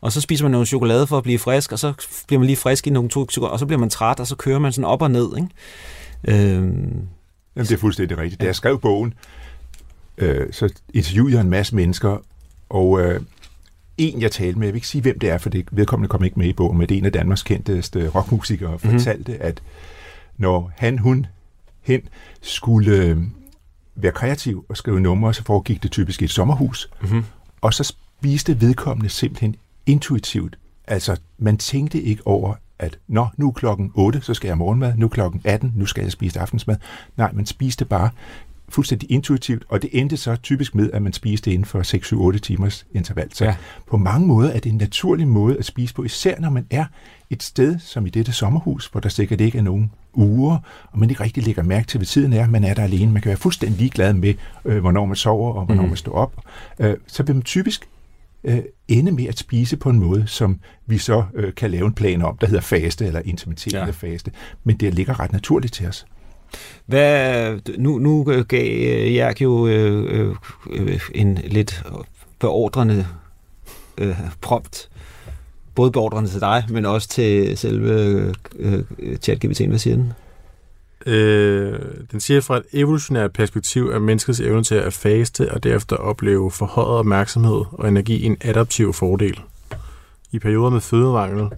Og 0.00 0.12
så 0.12 0.20
spiser 0.20 0.44
man 0.44 0.50
noget 0.52 0.68
chokolade 0.68 1.06
for 1.06 1.16
at 1.18 1.22
blive 1.22 1.38
frisk, 1.38 1.72
og 1.72 1.78
så 1.78 1.92
bliver 2.26 2.38
man 2.40 2.46
lige 2.46 2.56
frisk 2.56 2.86
i 2.86 2.90
nogle 2.90 3.08
to 3.08 3.30
sekunder, 3.30 3.52
og 3.52 3.58
så 3.58 3.66
bliver 3.66 3.78
man 3.80 3.90
træt, 3.90 4.20
og 4.20 4.26
så 4.26 4.36
kører 4.36 4.58
man 4.58 4.72
sådan 4.72 4.84
op 4.84 5.02
og 5.02 5.10
ned. 5.10 5.28
Ikke? 5.36 5.48
Øhm, 6.54 6.62
Jamen, 7.56 7.66
det 7.68 7.72
er 7.72 7.76
fuldstændig 7.76 8.18
rigtigt. 8.18 8.40
Da 8.40 8.46
jeg 8.46 8.54
skrev 8.54 8.80
bogen, 8.80 9.14
øh, 10.18 10.52
så 10.52 10.68
interviewede 10.94 11.34
jeg 11.34 11.40
en 11.40 11.50
masse 11.50 11.74
mennesker, 11.76 12.16
og 12.68 13.00
øh, 13.00 13.20
en, 13.98 14.20
jeg 14.22 14.32
talte 14.32 14.58
med, 14.58 14.66
jeg 14.66 14.72
vil 14.74 14.78
ikke 14.78 14.88
sige, 14.88 15.02
hvem 15.02 15.18
det 15.18 15.30
er, 15.30 15.38
for 15.38 15.48
det 15.50 15.64
vedkommende 15.72 16.08
kom 16.08 16.24
ikke 16.24 16.38
med 16.38 16.46
i 16.46 16.52
bogen, 16.52 16.78
men 16.78 16.88
det 16.88 16.94
er 16.94 16.98
en 16.98 17.04
af 17.04 17.12
Danmarks 17.12 17.42
kendteste 17.42 18.08
rockmusikere, 18.08 18.70
Mhm. 18.70 18.78
fortalte, 18.92 19.42
at 19.42 19.62
når 20.38 20.72
han, 20.76 20.98
hun, 20.98 21.26
hen 21.82 22.00
skulle 22.40 22.96
øh, 22.96 23.18
være 23.94 24.12
kreativ 24.12 24.64
og 24.68 24.76
skrive 24.76 25.00
numre, 25.00 25.34
så 25.34 25.44
foregik 25.44 25.82
det 25.82 25.90
typisk 25.90 26.22
i 26.22 26.24
et 26.24 26.30
sommerhus, 26.30 26.90
mm-hmm. 27.02 27.24
og 27.60 27.74
så 27.74 27.84
spiste 27.84 28.60
vedkommende 28.60 29.08
simpelthen 29.08 29.56
intuitivt. 29.86 30.58
Altså, 30.86 31.16
man 31.38 31.56
tænkte 31.56 32.02
ikke 32.02 32.26
over, 32.26 32.54
at 32.78 32.98
nå, 33.08 33.26
nu 33.36 33.48
er 33.48 33.52
klokken 33.52 33.90
8, 33.94 34.20
så 34.20 34.34
skal 34.34 34.48
jeg 34.48 34.58
morgenmad, 34.58 34.94
nu 34.96 35.06
er 35.06 35.10
klokken 35.10 35.40
18, 35.44 35.72
nu 35.76 35.86
skal 35.86 36.02
jeg 36.02 36.12
spise 36.12 36.40
aftensmad. 36.40 36.76
Nej, 37.16 37.32
man 37.32 37.46
spiste 37.46 37.84
bare 37.84 38.10
fuldstændig 38.72 39.10
intuitivt, 39.10 39.62
og 39.68 39.82
det 39.82 39.90
endte 39.92 40.16
så 40.16 40.36
typisk 40.36 40.74
med, 40.74 40.90
at 40.92 41.02
man 41.02 41.12
spiste 41.12 41.52
inden 41.52 41.64
for 41.64 42.32
6-7-8 42.34 42.38
timers 42.38 42.86
interval. 42.94 43.28
Så 43.34 43.44
Ja. 43.44 43.54
på 43.86 43.96
mange 43.96 44.26
måder 44.26 44.50
er 44.50 44.60
det 44.60 44.72
en 44.72 44.78
naturlig 44.78 45.28
måde 45.28 45.58
at 45.58 45.64
spise 45.64 45.94
på, 45.94 46.04
især 46.04 46.40
når 46.40 46.50
man 46.50 46.66
er 46.70 46.84
et 47.30 47.42
sted 47.42 47.78
som 47.78 48.06
i 48.06 48.10
dette 48.10 48.32
sommerhus, 48.32 48.86
hvor 48.86 49.00
der 49.00 49.08
sikkert 49.08 49.40
ikke 49.40 49.58
er 49.58 49.62
nogen 49.62 49.90
uger, 50.14 50.58
og 50.92 50.98
man 50.98 51.10
ikke 51.10 51.22
rigtig 51.22 51.42
lægger 51.42 51.62
mærke 51.62 51.86
til 51.86 52.00
ved 52.00 52.06
tiden 52.06 52.32
er, 52.32 52.46
man 52.46 52.64
er 52.64 52.74
der 52.74 52.82
alene. 52.82 53.12
Man 53.12 53.22
kan 53.22 53.28
være 53.28 53.36
fuldstændig 53.38 53.78
ligeglad 53.78 54.12
med, 54.12 54.34
øh, 54.64 54.78
hvornår 54.78 55.06
man 55.06 55.16
sover 55.16 55.52
og 55.52 55.64
hvornår 55.64 55.82
mm. 55.82 55.88
man 55.88 55.96
står 55.96 56.12
op. 56.12 56.34
Øh, 56.78 56.96
så 57.06 57.22
vil 57.22 57.34
man 57.34 57.42
typisk 57.42 57.88
øh, 58.44 58.62
ende 58.88 59.12
med 59.12 59.26
at 59.26 59.38
spise 59.38 59.76
på 59.76 59.90
en 59.90 59.98
måde, 59.98 60.26
som 60.26 60.60
vi 60.86 60.98
så 60.98 61.24
øh, 61.34 61.54
kan 61.54 61.70
lave 61.70 61.86
en 61.86 61.92
plan 61.92 62.22
om, 62.22 62.36
der 62.40 62.46
hedder 62.46 62.60
faste 62.60 63.06
eller 63.06 63.20
intermitterende 63.24 63.94
ja. 64.02 64.08
faste. 64.08 64.30
Men 64.64 64.76
det 64.76 64.94
ligger 64.94 65.20
ret 65.20 65.32
naturligt 65.32 65.74
til 65.74 65.86
os. 65.88 66.06
Hvad, 66.86 67.58
nu, 67.78 67.98
nu 67.98 68.24
gav 68.48 68.66
øh, 68.66 69.14
Jærk 69.14 69.42
jo 69.42 69.66
øh, 69.66 70.20
øh, 70.20 70.34
øh, 70.70 71.00
en 71.14 71.38
lidt 71.44 71.82
beordrende 72.38 73.06
øh, 73.98 74.16
prompt. 74.40 74.88
Både 75.74 75.92
beordrende 75.92 76.30
til 76.30 76.40
dig, 76.40 76.64
men 76.68 76.86
også 76.86 77.08
til 77.08 77.56
selve 77.56 77.92
øh, 78.58 78.84
øh, 78.98 79.16
ChatGPT'en. 79.22 79.68
Hvad 79.68 79.78
siger 79.78 79.96
den? 79.96 80.12
Øh, 81.06 81.78
den 82.12 82.20
siger 82.20 82.40
fra 82.40 82.56
et 82.56 82.62
evolutionært 82.72 83.32
perspektiv, 83.32 83.90
at 83.94 84.02
menneskets 84.02 84.40
evne 84.40 84.62
til 84.62 84.74
at 84.74 84.92
faste 84.92 85.52
og 85.52 85.62
derefter 85.62 85.96
opleve 85.96 86.50
forhøjet 86.50 86.98
opmærksomhed 86.98 87.62
og 87.72 87.88
energi 87.88 88.24
en 88.24 88.36
adaptiv 88.40 88.92
fordel. 88.92 89.40
I 90.32 90.38
perioder 90.38 90.70
med 90.70 90.80
fødemangel 90.80 91.48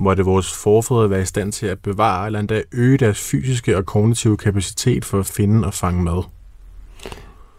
måtte 0.00 0.22
vores 0.24 0.52
forfædre 0.52 1.10
være 1.10 1.22
i 1.22 1.24
stand 1.24 1.52
til 1.52 1.66
at 1.66 1.78
bevare 1.78 2.26
eller 2.26 2.38
endda 2.40 2.62
øge 2.72 2.98
deres 2.98 3.20
fysiske 3.20 3.76
og 3.76 3.86
kognitive 3.86 4.36
kapacitet 4.36 5.04
for 5.04 5.20
at 5.20 5.26
finde 5.26 5.66
og 5.66 5.74
fange 5.74 6.02
mad. 6.02 6.22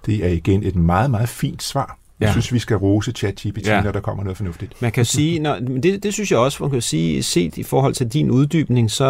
Det 0.06 0.26
er 0.26 0.30
igen 0.30 0.64
et 0.64 0.76
meget, 0.76 1.12
meget 1.12 1.30
fint 1.30 1.64
svar. 1.64 1.98
Jeg 2.20 2.28
Ja. 2.28 2.32
synes, 2.32 2.54
vi 2.54 2.60
skal 2.60 2.78
rose 2.78 3.12
ChatGPT, 3.12 3.68
Ja. 3.68 3.76
ja. 3.76 3.82
når 3.84 3.92
der 3.92 4.00
kommer 4.00 4.24
noget 4.24 4.38
fornuftigt. 4.38 4.82
Man 4.82 4.92
kan 4.92 5.06
sige, 5.06 5.40
når, 5.40 5.60
men 5.60 5.84
det, 5.84 6.04
det 6.04 6.14
synes 6.14 6.32
jeg 6.32 6.40
også, 6.40 6.64
man 6.64 6.72
kan 6.72 6.82
sige, 6.82 7.24
set 7.24 7.58
i 7.58 7.64
forhold 7.64 7.94
til 7.94 8.08
din 8.08 8.32
uddybning, 8.32 8.92
så 8.92 9.06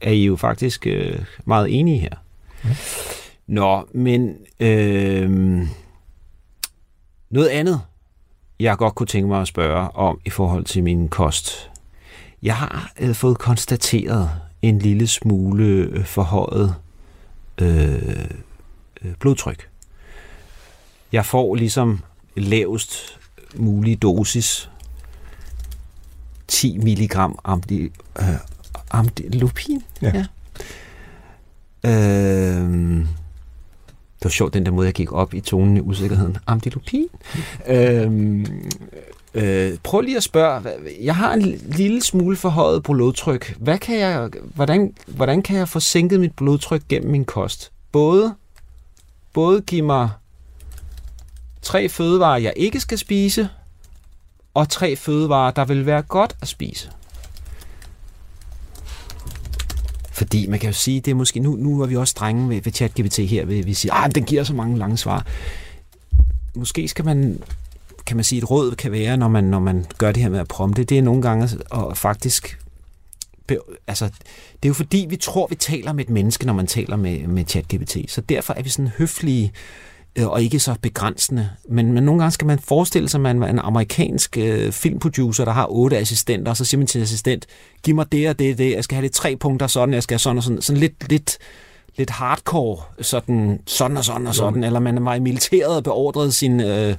er 0.00 0.10
I 0.10 0.24
jo 0.24 0.36
faktisk 0.36 0.86
øh, 0.86 1.18
meget 1.44 1.78
enige 1.78 1.98
her. 1.98 2.14
Nå, 3.46 3.88
men 3.94 4.34
øh, 4.60 5.30
noget 7.30 7.48
andet, 7.48 7.80
jeg 8.60 8.76
godt 8.76 8.94
kunne 8.94 9.06
tænke 9.06 9.28
mig 9.28 9.40
at 9.40 9.48
spørge 9.48 9.90
om 9.96 10.20
i 10.24 10.30
forhold 10.30 10.64
til 10.64 10.82
min 10.82 11.08
kost. 11.08 11.70
Jeg 12.42 12.56
har 12.56 12.92
øh, 13.00 13.14
fået 13.14 13.38
konstateret 13.38 14.30
en 14.62 14.78
lille 14.78 15.06
smule 15.06 15.64
øh, 15.64 16.04
forhøjet 16.04 16.74
øh, 17.60 18.26
øh, 19.02 19.14
blodtryk. 19.18 19.68
Jeg 21.12 21.26
får 21.26 21.54
ligesom 21.54 22.00
lavest 22.36 23.18
mulige 23.54 23.96
dosis 23.96 24.70
10 26.48 26.78
milligram 26.78 27.38
amdi, 27.44 27.92
øh, 28.18 28.26
amdilopin. 28.90 29.82
Ja. 30.02 30.12
ja. 30.14 30.26
Øh, 31.90 33.06
det 34.22 34.24
var 34.24 34.30
sjovt, 34.30 34.54
den 34.54 34.66
der 34.66 34.72
måde, 34.72 34.86
jeg 34.86 34.94
gik 34.94 35.12
op 35.12 35.34
i 35.34 35.40
tonen 35.40 35.76
i 35.76 35.80
usikkerheden. 35.80 36.36
Amdilopin. 36.46 37.08
Øhm, 37.66 38.46
øh, 39.34 39.78
prøv 39.82 40.00
lige 40.00 40.16
at 40.16 40.22
spørge. 40.22 40.62
Jeg 41.02 41.16
har 41.16 41.32
en 41.32 41.60
lille 41.66 42.02
smule 42.02 42.36
forhøjet 42.36 42.82
blodtryk. 42.82 43.56
Hvad 43.58 43.78
kan 43.78 43.98
jeg, 43.98 44.30
hvordan, 44.54 44.94
hvordan 45.06 45.42
kan 45.42 45.56
jeg 45.56 45.68
få 45.68 45.80
sænket 45.80 46.20
mit 46.20 46.32
blodtryk 46.36 46.82
gennem 46.88 47.10
min 47.10 47.24
kost? 47.24 47.72
Både, 47.92 48.34
både 49.32 49.60
give 49.60 49.82
mig 49.82 50.10
tre 51.62 51.88
fødevarer, 51.88 52.38
jeg 52.38 52.52
ikke 52.56 52.80
skal 52.80 52.98
spise, 52.98 53.48
og 54.54 54.68
tre 54.68 54.96
fødevarer, 54.96 55.50
der 55.50 55.64
vil 55.64 55.86
være 55.86 56.02
godt 56.02 56.36
at 56.42 56.48
spise. 56.48 56.90
Fordi 60.22 60.46
man 60.46 60.58
kan 60.58 60.68
jo 60.68 60.72
sige, 60.72 61.00
det 61.00 61.10
er 61.10 61.14
måske, 61.14 61.40
nu, 61.40 61.56
nu 61.56 61.80
er 61.80 61.86
vi 61.86 61.96
også 61.96 62.14
drenge 62.18 62.48
ved, 62.48 62.62
ved 62.62 62.72
ChatGPT 62.72 63.18
her, 63.18 63.44
ved, 63.44 63.64
vi 63.64 63.74
siger, 63.74 63.94
at 63.94 64.14
den 64.14 64.24
giver 64.24 64.44
så 64.44 64.54
mange 64.54 64.78
lange 64.78 64.96
svar. 64.96 65.26
Måske 66.54 66.88
skal 66.88 67.04
man, 67.04 67.42
kan 68.06 68.16
man 68.16 68.24
sige, 68.24 68.38
et 68.38 68.50
råd 68.50 68.74
kan 68.74 68.92
være, 68.92 69.16
når 69.16 69.28
man, 69.28 69.44
når 69.44 69.58
man 69.58 69.86
gør 69.98 70.12
det 70.12 70.22
her 70.22 70.30
med 70.30 70.38
at 70.38 70.48
prompte, 70.48 70.84
det 70.84 70.98
er 70.98 71.02
nogle 71.02 71.22
gange 71.22 71.48
at 71.74 71.98
faktisk, 71.98 72.58
altså, 73.86 74.04
det 74.06 74.62
er 74.62 74.68
jo 74.68 74.74
fordi, 74.74 75.06
vi 75.08 75.16
tror, 75.16 75.46
vi 75.46 75.54
taler 75.54 75.92
med 75.92 76.04
et 76.04 76.10
menneske, 76.10 76.46
når 76.46 76.52
man 76.52 76.66
taler 76.66 76.96
med, 76.96 77.26
med 77.26 77.44
ChatGPT. 77.48 77.96
Så 78.08 78.20
derfor 78.20 78.54
er 78.54 78.62
vi 78.62 78.68
sådan 78.68 78.92
høflige, 78.98 79.44
øh, 79.44 79.52
og 80.20 80.42
ikke 80.42 80.58
så 80.58 80.74
begrænsende. 80.82 81.48
Men, 81.68 81.92
men 81.92 82.02
nogle 82.04 82.20
gange 82.20 82.30
skal 82.32 82.46
man 82.46 82.58
forestille 82.58 83.08
sig, 83.08 83.18
at 83.18 83.22
man 83.22 83.42
er 83.42 83.46
en 83.48 83.58
amerikansk 83.58 84.36
øh, 84.38 84.72
filmproducer, 84.72 85.44
der 85.44 85.52
har 85.52 85.66
otte 85.70 85.98
assistenter, 85.98 86.50
og 86.50 86.56
så 86.56 86.64
siger 86.64 86.78
man 86.78 86.86
til 86.86 86.98
en 86.98 87.02
assistent, 87.02 87.46
giv 87.82 87.94
mig 87.94 88.12
det 88.12 88.28
og 88.28 88.38
det 88.38 88.52
og 88.52 88.58
det, 88.58 88.72
jeg 88.74 88.84
skal 88.84 88.94
have 88.96 89.02
det 89.04 89.12
tre 89.12 89.36
punkter 89.36 89.66
sådan, 89.66 89.94
jeg 89.94 90.02
skal 90.02 90.14
have 90.14 90.18
sådan 90.18 90.36
og 90.36 90.42
sådan, 90.42 90.62
sådan 90.62 90.80
lidt, 90.80 91.08
lidt, 91.10 91.38
lidt 91.96 92.10
hardcore, 92.10 92.78
sådan, 93.00 93.60
sådan 93.66 93.96
og 93.96 94.04
sådan 94.04 94.26
og 94.26 94.34
sådan, 94.34 94.64
eller 94.64 94.80
man 94.80 95.04
var 95.04 95.14
i 95.14 95.20
militæret 95.20 95.76
og 95.76 95.84
beordrede 95.84 96.32
sin, 96.32 96.60
øh, 96.60 96.94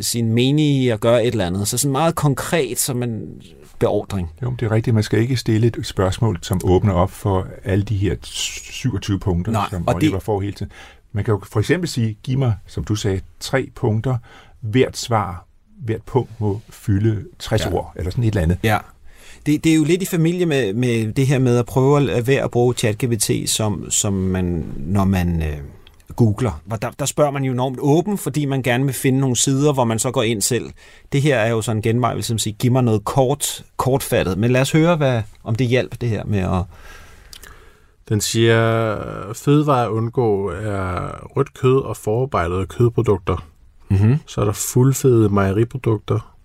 sin 0.00 0.32
menige 0.34 0.92
at 0.92 1.00
gøre 1.00 1.24
et 1.24 1.32
eller 1.32 1.46
andet. 1.46 1.68
Så 1.68 1.78
sådan 1.78 1.92
meget 1.92 2.14
konkret 2.14 2.78
som 2.78 3.02
en 3.02 3.20
beordring. 3.78 4.30
Jo, 4.42 4.54
det 4.60 4.66
er 4.66 4.70
rigtigt. 4.70 4.94
Man 4.94 5.02
skal 5.02 5.18
ikke 5.18 5.36
stille 5.36 5.66
et 5.66 5.78
spørgsmål, 5.82 6.38
som 6.42 6.60
åbner 6.64 6.92
op 6.92 7.10
for 7.10 7.46
alle 7.64 7.84
de 7.84 7.96
her 7.96 8.16
27 8.22 9.18
punkter, 9.18 9.52
Nej, 9.52 9.66
som 9.70 9.84
Oliver 9.88 10.14
det- 10.14 10.22
får 10.22 10.40
hele 10.40 10.52
tiden. 10.52 10.72
Man 11.12 11.24
kan 11.24 11.32
jo 11.32 11.40
for 11.52 11.60
eksempel 11.60 11.88
sige, 11.88 12.16
giv 12.22 12.38
mig, 12.38 12.54
som 12.66 12.84
du 12.84 12.94
sagde, 12.94 13.20
tre 13.40 13.68
punkter. 13.74 14.16
Hvert 14.60 14.96
svar, 14.96 15.46
hvert 15.84 16.02
punkt 16.02 16.30
må 16.40 16.60
fylde 16.70 17.24
60 17.38 17.64
Ja. 17.64 17.72
ord, 17.72 17.92
eller 17.96 18.10
sådan 18.10 18.24
et 18.24 18.28
eller 18.28 18.42
andet. 18.42 18.58
Ja. 18.62 18.78
Det, 19.46 19.64
det 19.64 19.72
er 19.72 19.76
jo 19.76 19.84
lidt 19.84 20.02
i 20.02 20.06
familie 20.06 20.46
med, 20.46 20.72
med 20.74 21.12
det 21.12 21.26
her 21.26 21.38
med 21.38 21.58
at 21.58 21.66
prøve 21.66 21.96
at 21.96 22.02
lade 22.02 22.26
være 22.26 22.42
at 22.44 22.50
bruge 22.50 22.74
ChatGPT, 22.74 23.30
som, 23.50 23.90
som 23.90 24.12
man, 24.12 24.66
når 24.76 25.04
man 25.04 25.42
øh, 25.42 25.56
googler. 26.16 26.62
Hvor 26.64 26.76
Der, 26.76 26.90
der 26.98 27.04
spørger 27.04 27.30
man 27.30 27.44
jo 27.44 27.52
enormt 27.52 27.78
åben, 27.80 28.18
fordi 28.18 28.44
man 28.44 28.62
gerne 28.62 28.84
vil 28.84 28.94
finde 28.94 29.18
nogle 29.20 29.36
sider, 29.36 29.72
hvor 29.72 29.84
man 29.84 29.98
så 29.98 30.10
går 30.10 30.22
ind 30.22 30.42
selv. 30.42 30.70
Det 31.12 31.22
her 31.22 31.36
er 31.36 31.50
jo 31.50 31.62
sådan 31.62 31.78
en 31.78 31.82
genvej, 31.82 32.14
vil 32.14 32.24
sige, 32.24 32.52
giv 32.52 32.72
mig 32.72 32.82
noget 32.82 33.04
kort, 33.04 33.64
kortfattet. 33.76 34.38
Men 34.38 34.50
lad 34.50 34.60
os 34.60 34.72
høre, 34.72 34.96
hvad, 34.96 35.22
om 35.44 35.54
det 35.54 35.66
hjælper 35.66 35.96
det 35.96 36.08
her 36.08 36.24
med 36.24 36.38
at... 36.38 36.62
Den 38.08 38.20
siger, 38.20 39.32
fødevarer 39.32 39.86
at 39.86 39.90
undgå 39.90 40.50
er 40.50 41.10
rødt 41.36 41.54
kød 41.54 41.76
og 41.76 41.96
forarbejdede 41.96 42.66
kødprodukter. 42.66 43.46
Mm-hmm. 43.90 44.18
Så 44.26 44.40
er 44.40 44.44
der 44.44 44.52
fuldfede 44.52 45.28
mejeriprodukter. 45.28 46.36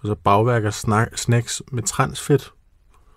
Og 0.00 0.06
så 0.06 0.14
bagværk 0.14 0.64
og 0.64 0.74
snak, 0.74 1.18
snacks 1.18 1.62
med 1.72 1.82
transfedt. 1.82 2.52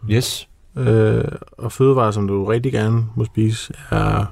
Yes. 0.10 0.50
Øh, 0.78 1.24
og 1.58 1.72
fødevarer, 1.72 2.12
som 2.12 2.28
du 2.28 2.46
rigtig 2.46 2.72
gerne 2.72 3.06
må 3.16 3.26
spise, 3.26 3.74
er 3.90 4.26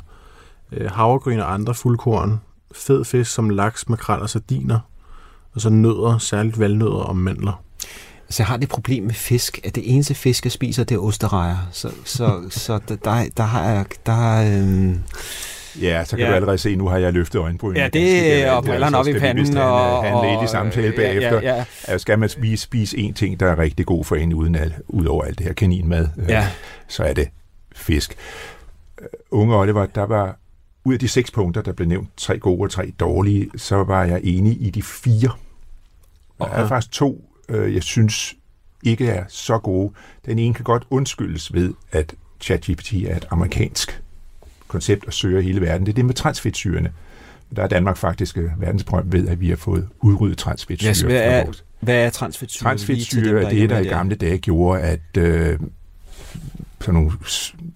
øh, 0.72 0.92
havregryn 0.92 1.40
og 1.40 1.54
andre 1.54 1.74
fuldkorn. 1.74 2.42
Fed 2.72 3.06
fisk 3.06 3.32
som 3.32 3.50
laks, 3.50 3.90
makrel 3.90 4.22
og 4.22 4.30
sardiner. 4.30 4.80
Og 5.54 5.62
så 5.62 5.70
nødder, 5.70 6.18
særligt 6.18 6.60
valnødder 6.60 7.04
og 7.04 7.16
mandler. 7.16 7.64
Så 8.30 8.44
jeg 8.44 8.48
har 8.48 8.58
det 8.58 8.70
problem 8.70 9.04
med 9.04 9.14
fisk, 9.14 9.60
at 9.64 9.76
det 9.76 9.94
eneste 9.94 10.14
fisk, 10.16 10.44
jeg 10.46 10.52
spiser, 10.52 10.84
det 10.84 10.96
er 10.96 11.00
osterejer. 11.00 11.70
Så, 11.72 11.92
så, 12.06 12.42
så 12.50 12.80
der, 12.88 12.96
der, 12.96 13.26
der 13.38 13.44
har 13.44 13.70
jeg... 13.70 13.86
Der, 14.06 14.60
øhm, 14.62 15.00
Ja, 15.82 16.04
så 16.06 16.16
kan 16.16 16.26
Ja. 16.26 16.30
du 16.32 16.36
allerede 16.36 16.58
se, 16.58 16.76
nu 16.76 16.88
har 16.88 16.98
jeg 16.98 17.14
løftet 17.14 17.40
øjenbrynene. 17.40 17.80
ja, 17.80 17.88
det 17.88 18.44
er 18.44 18.52
og 18.52 18.64
brillerne 18.64 18.92
så 18.94 18.98
op 18.98 19.08
i 19.08 19.20
panden. 19.20 19.44
vist 19.44 19.54
have 19.54 19.66
og, 19.72 20.04
have 20.04 20.32
en 20.32 20.36
lady 20.40 20.48
samtale 20.48 20.94
bagefter. 20.96 21.42
Ja, 21.42 21.56
ja, 21.56 21.66
Altså, 21.88 21.98
skal 21.98 22.20
man 22.20 22.30
spise, 22.30 22.64
spise 22.64 22.98
en 22.98 23.14
ting, 23.14 23.40
der 23.40 23.46
er 23.52 23.60
rigtig 23.60 23.86
god 23.86 24.04
for 24.06 24.16
en, 24.16 24.34
uden 24.34 24.56
al, 24.56 24.74
ud 24.88 25.06
over 25.06 25.24
alt 25.24 25.38
det 25.38 25.46
her 25.48 25.54
kaninmad, 25.54 26.08
øh, 26.18 26.30
ja. 26.30 26.48
så 26.88 27.04
er 27.04 27.14
det 27.14 27.30
fisk. 27.76 28.16
Uh, 29.02 29.06
unge 29.40 29.56
Oliver, 29.56 29.86
der 29.86 30.04
var 30.06 30.38
ud 30.84 30.94
af 30.94 31.00
de 31.00 31.08
seks 31.08 31.32
punkter, 31.32 31.62
der 31.62 31.72
blev 31.74 31.88
nævnt, 31.88 32.10
tre 32.18 32.40
gode 32.40 32.62
og 32.62 32.72
tre 32.72 32.94
dårlige, 33.00 33.50
så 33.58 33.84
var 33.84 34.04
jeg 34.04 34.20
enig 34.24 34.62
i 34.62 34.70
de 34.70 34.82
fire. 34.84 35.32
Der 36.40 36.46
er 36.46 36.50
Okay. 36.50 36.68
faktisk 36.68 36.92
to, 36.92 37.29
øh, 37.50 37.74
jeg 37.76 37.84
synes 37.84 38.36
ikke 38.84 39.08
er 39.08 39.24
så 39.28 39.58
gode. 39.58 39.94
Den 40.26 40.40
ene 40.40 40.54
kan 40.54 40.64
godt 40.64 40.84
undskyldes 40.90 41.54
ved, 41.54 41.74
at 41.92 42.16
ChatGPT 42.42 42.94
er 42.94 43.18
et 43.18 43.26
amerikansk 43.32 44.02
koncept 44.68 45.06
og 45.06 45.14
søger 45.14 45.42
hele 45.42 45.62
verden. 45.62 45.86
Det 45.86 45.92
er 45.92 45.96
det 45.96 46.06
med 46.06 46.14
transfedtsyrene. 46.14 46.92
Der 47.56 47.64
er 47.64 47.68
Danmark 47.68 47.98
faktisk 47.98 48.38
øh, 48.38 48.62
verdensberømt 48.62 49.12
ved, 49.14 49.28
at 49.28 49.40
vi 49.42 49.50
har 49.50 49.56
fået 49.56 49.88
udryddet 50.02 50.38
transfedtsyre. 50.38 50.90
Yes, 50.90 51.02
hvad 51.02 51.16
er- 51.16 51.46
Hvad 51.80 51.96
er 52.06 52.10
transfedtsyre? 52.10 52.64
Transfedtsyre 52.70 53.44
er 53.44 53.50
det, 53.50 53.70
der 53.70 53.80
i 53.80 53.84
gamle 53.88 54.16
dage 54.16 54.38
gjorde, 54.38 54.82
at 54.82 55.00
øh, 55.18 55.60
sådan 56.82 56.94
nogle, 56.94 57.12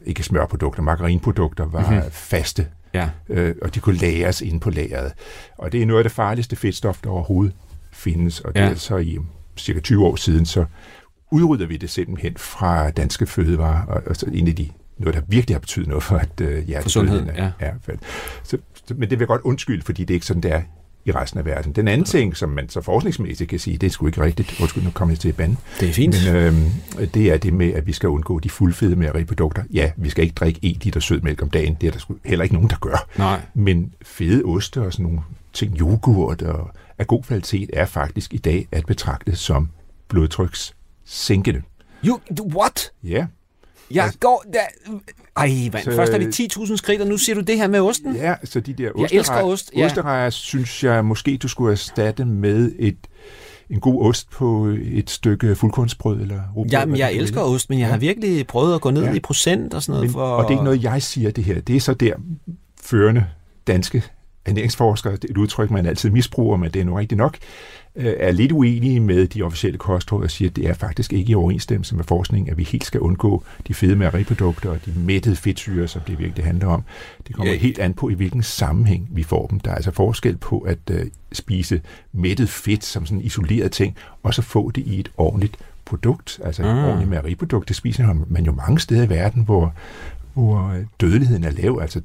ikke 0.06 0.24
smørprodukter, 0.24 0.82
margarinprodukter 0.82 1.66
var 1.66 1.82
Mhm. 1.82 1.94
mm-hmm. 1.94 2.12
faste, 2.12 2.68
Ja. 2.94 3.10
øh, 3.30 3.56
og 3.62 3.76
de 3.76 3.80
kunne 3.80 3.98
lagres 3.98 4.42
inde 4.42 4.60
på 4.60 4.70
lageret. 4.70 5.12
Og 5.58 5.72
det 5.72 5.82
er 5.82 5.86
noget 5.86 6.00
af 6.00 6.04
det 6.04 6.12
farligste 6.12 6.56
fedtstof, 6.56 6.98
der 7.04 7.10
overhovedet 7.10 7.56
findes, 7.92 8.40
og 8.40 8.56
det 8.56 8.62
Ja. 8.62 8.70
er 8.70 8.76
så 8.76 8.98
i 8.98 9.18
cirka 9.58 9.80
20 9.80 10.06
år 10.06 10.16
siden, 10.16 10.46
så 10.46 10.66
udrydder 11.32 11.66
vi 11.66 11.78
det 11.78 11.90
simpelthen 11.90 12.38
fra 12.38 12.90
danske 12.90 13.26
fødevarer, 13.26 13.86
og, 13.86 14.02
og 14.06 14.16
så 14.16 14.26
en 14.26 14.48
af 14.48 14.56
de 14.56 14.70
noget, 14.98 15.16
der 15.16 15.22
virkelig 15.28 15.56
har 15.56 15.60
betydet 15.60 15.88
noget 15.88 16.04
for, 16.04 16.16
at 16.16 16.42
øh, 16.42 16.48
hjertedøden 16.48 16.90
sundheden, 16.90 17.30
er, 17.30 17.44
ja. 17.44 17.68
er 17.68 17.74
faldet. 17.82 18.04
Så, 18.44 18.58
så, 18.88 18.94
men 18.94 19.02
det 19.02 19.12
vil 19.12 19.20
jeg 19.20 19.28
godt 19.28 19.42
undskylde, 19.42 19.82
fordi 19.82 20.02
det 20.02 20.14
er 20.14 20.16
ikke 20.16 20.26
sådan, 20.26 20.44
det 20.44 20.52
er 20.52 20.62
i 21.06 21.12
resten 21.12 21.40
af 21.40 21.46
verden. 21.46 21.72
Den 21.72 21.88
anden 21.88 22.06
ting, 22.06 22.38
som 22.38 22.50
man 22.50 22.70
så 22.70 22.82
forskningsmæssigt 22.82 23.50
kan 23.50 23.60
sige, 23.60 23.78
det 23.78 23.88
er 23.88 23.92
sgu 23.92 24.08
ikke 24.08 24.22
rigtigt. 24.22 24.60
Undskyld, 24.62 24.84
nu 24.84 24.90
kommer 24.92 25.12
jeg 25.12 25.20
til 25.20 25.30
at 25.30 25.36
bande. 25.36 25.56
Det 25.80 25.90
er 25.90 25.94
fint. 25.94 26.16
Men 26.34 26.36
øh, 26.36 26.54
det 27.14 27.32
er 27.32 27.38
det 27.38 27.54
med, 27.54 27.74
at 27.74 27.88
vi 27.88 27.94
skal 27.94 28.10
undgå 28.10 28.40
de 28.40 28.50
fuldfede 28.50 28.96
mejeriprodukter. 28.96 29.64
Ja, 29.74 29.92
vi 29.98 30.10
skal 30.10 30.24
ikke 30.24 30.34
drikke 30.34 30.60
1 30.64 30.86
liter 30.86 31.00
sødmælk 31.00 31.42
om 31.42 31.50
dagen. 31.50 31.78
Det 31.82 31.88
er 31.88 31.92
der 31.92 32.00
sgu 32.00 32.16
heller 32.26 32.44
ikke 32.44 32.56
nogen, 32.56 32.70
der 32.70 32.76
gør. 32.82 33.08
Nej. 33.18 33.42
Men 33.54 33.94
fede 34.02 34.44
oste 34.46 34.82
og 34.82 34.94
sådan 34.94 35.04
nogle 35.04 35.20
ting, 35.54 35.80
yoghurt 35.80 36.42
og 36.42 36.70
af 36.98 37.08
god 37.08 37.24
kvalitet, 37.24 37.70
er 37.74 37.86
faktisk 37.86 38.34
i 38.34 38.38
dag 38.38 38.68
at 38.72 38.86
betragte 38.86 39.36
som 39.36 39.70
blodtrykssænkende. 40.08 41.62
You, 42.06 42.20
what? 42.56 42.92
Ja, 43.04 43.26
Jeg 43.92 44.04
Altså- 44.04 44.20
går 44.20 44.46
der... 44.54 44.60
Ej, 45.38 45.70
mand. 45.74 45.84
Så- 45.84 45.92
Først 45.96 46.14
er 46.14 46.18
vi 46.18 46.26
10.000 46.26 46.76
skridt, 46.78 47.02
og 47.02 47.08
nu 47.08 47.18
siger 47.18 47.36
du 47.36 47.42
det 47.42 47.58
her 47.58 47.68
med 47.68 47.80
osten? 47.80 48.16
ja 48.16 48.36
så 48.44 48.60
de 48.60 48.74
der 48.74 48.90
Jeg 48.98 49.08
elsker 49.12 49.42
ost, 49.42 49.72
ja. 49.76 49.86
osterejer, 49.86 50.30
synes 50.30 50.84
jeg 50.84 51.06
måske, 51.06 51.38
du 51.38 51.48
skulle 51.48 51.72
erstatte 51.72 52.26
med 52.26 52.72
et, 52.80 52.98
en 53.70 53.80
god 53.80 54.06
ost 54.06 54.30
på 54.30 54.66
et 54.82 55.10
stykke 55.10 55.56
fuldkornsbrød 55.56 56.22
eller 56.22 56.42
rugbrød. 56.56 56.72
Jamen, 56.72 56.98
jeg 56.98 57.14
elsker 57.14 57.42
ost, 57.42 57.70
men 57.70 57.80
jeg 57.80 57.88
har 57.88 57.98
virkelig 57.98 58.48
prøvet 58.48 58.76
at 58.76 58.82
gå 58.82 58.92
ned 58.92 59.04
Ja. 59.04 59.14
i 59.14 59.20
procent 59.20 59.74
og 59.74 59.84
sådan 59.84 59.92
noget. 59.94 60.04
Men, 60.08 60.14
for... 60.14 60.22
Og 60.22 60.44
det 60.44 60.48
er 60.48 60.52
ikke 60.52 60.64
noget, 60.64 60.84
jeg 60.84 61.02
siger 61.04 61.32
det 61.32 61.44
her. 61.44 61.62
Det 61.62 61.76
er 61.76 61.80
så 61.80 61.94
der 61.94 62.14
førende 62.82 63.26
danske 63.68 64.04
ernæringsforskere, 64.46 65.14
det 65.14 65.24
er 65.24 65.28
et 65.30 65.38
udtryk, 65.38 65.72
man 65.72 65.86
altid 65.86 66.10
misbruger, 66.10 66.58
men 66.58 66.72
det 66.72 66.80
er 66.82 66.86
nu 66.86 66.94
rigtigt 66.96 67.18
nok, 67.18 67.38
øh, 67.96 68.14
er 68.20 68.32
lidt 68.32 68.52
uenige 68.52 69.00
med 69.00 69.28
de 69.28 69.42
officielle 69.44 69.78
kostråd 69.78 70.24
og 70.24 70.32
siger, 70.32 70.50
at 70.50 70.56
det 70.56 70.70
er 70.70 70.74
faktisk 70.74 71.14
ikke 71.14 71.32
i 71.32 71.36
overensstemmelse 71.36 71.96
med 71.96 72.04
forskning, 72.04 72.52
at 72.52 72.58
vi 72.58 72.64
helt 72.64 72.86
skal 72.86 73.00
undgå 73.00 73.44
de 73.68 73.74
fede 73.74 73.96
mejeriprodukter 73.96 74.70
og 74.70 74.80
de 74.86 74.94
mættede 74.98 75.36
fedtsyre, 75.36 75.88
som 75.88 76.02
det 76.08 76.20
virkelig 76.20 76.46
handler 76.46 76.68
om. 76.68 76.84
Det 77.28 77.36
kommer 77.36 77.54
Ja. 77.54 77.58
helt 77.60 77.80
an 77.80 77.94
på, 77.94 78.10
i 78.10 78.14
hvilken 78.14 78.44
sammenhæng 78.44 79.10
vi 79.12 79.24
får 79.24 79.48
dem. 79.48 79.60
Der 79.60 79.72
er 79.72 79.76
altså 79.76 79.92
forskel 79.92 80.38
på 80.38 80.60
at 80.60 80.78
øh, 80.92 81.06
spise 81.32 81.82
mættet 82.14 82.50
fedt 82.50 82.84
som 82.84 83.06
sådan 83.06 83.18
en 83.20 83.26
isoleret 83.26 83.72
ting, 83.72 83.96
og 84.24 84.34
så 84.34 84.42
få 84.42 84.72
det 84.72 84.82
i 84.88 85.00
et 85.00 85.12
ordentligt 85.18 85.58
produkt, 85.86 86.40
altså 86.44 86.64
et 86.64 86.76
Mm. 86.76 86.84
ordentligt 86.84 87.10
mejeriprodukt. 87.10 87.68
Det 87.68 87.76
spiser 87.76 88.14
man 88.28 88.46
jo 88.46 88.52
mange 88.52 88.80
steder 88.80 89.04
i 89.04 89.10
verden, 89.10 89.44
hvor, 89.44 89.74
hvor 90.34 90.68
øh, 90.78 90.86
dødeligheden 91.02 91.44
er 91.44 91.52
lav. 91.52 91.80
Altså, 91.82 92.02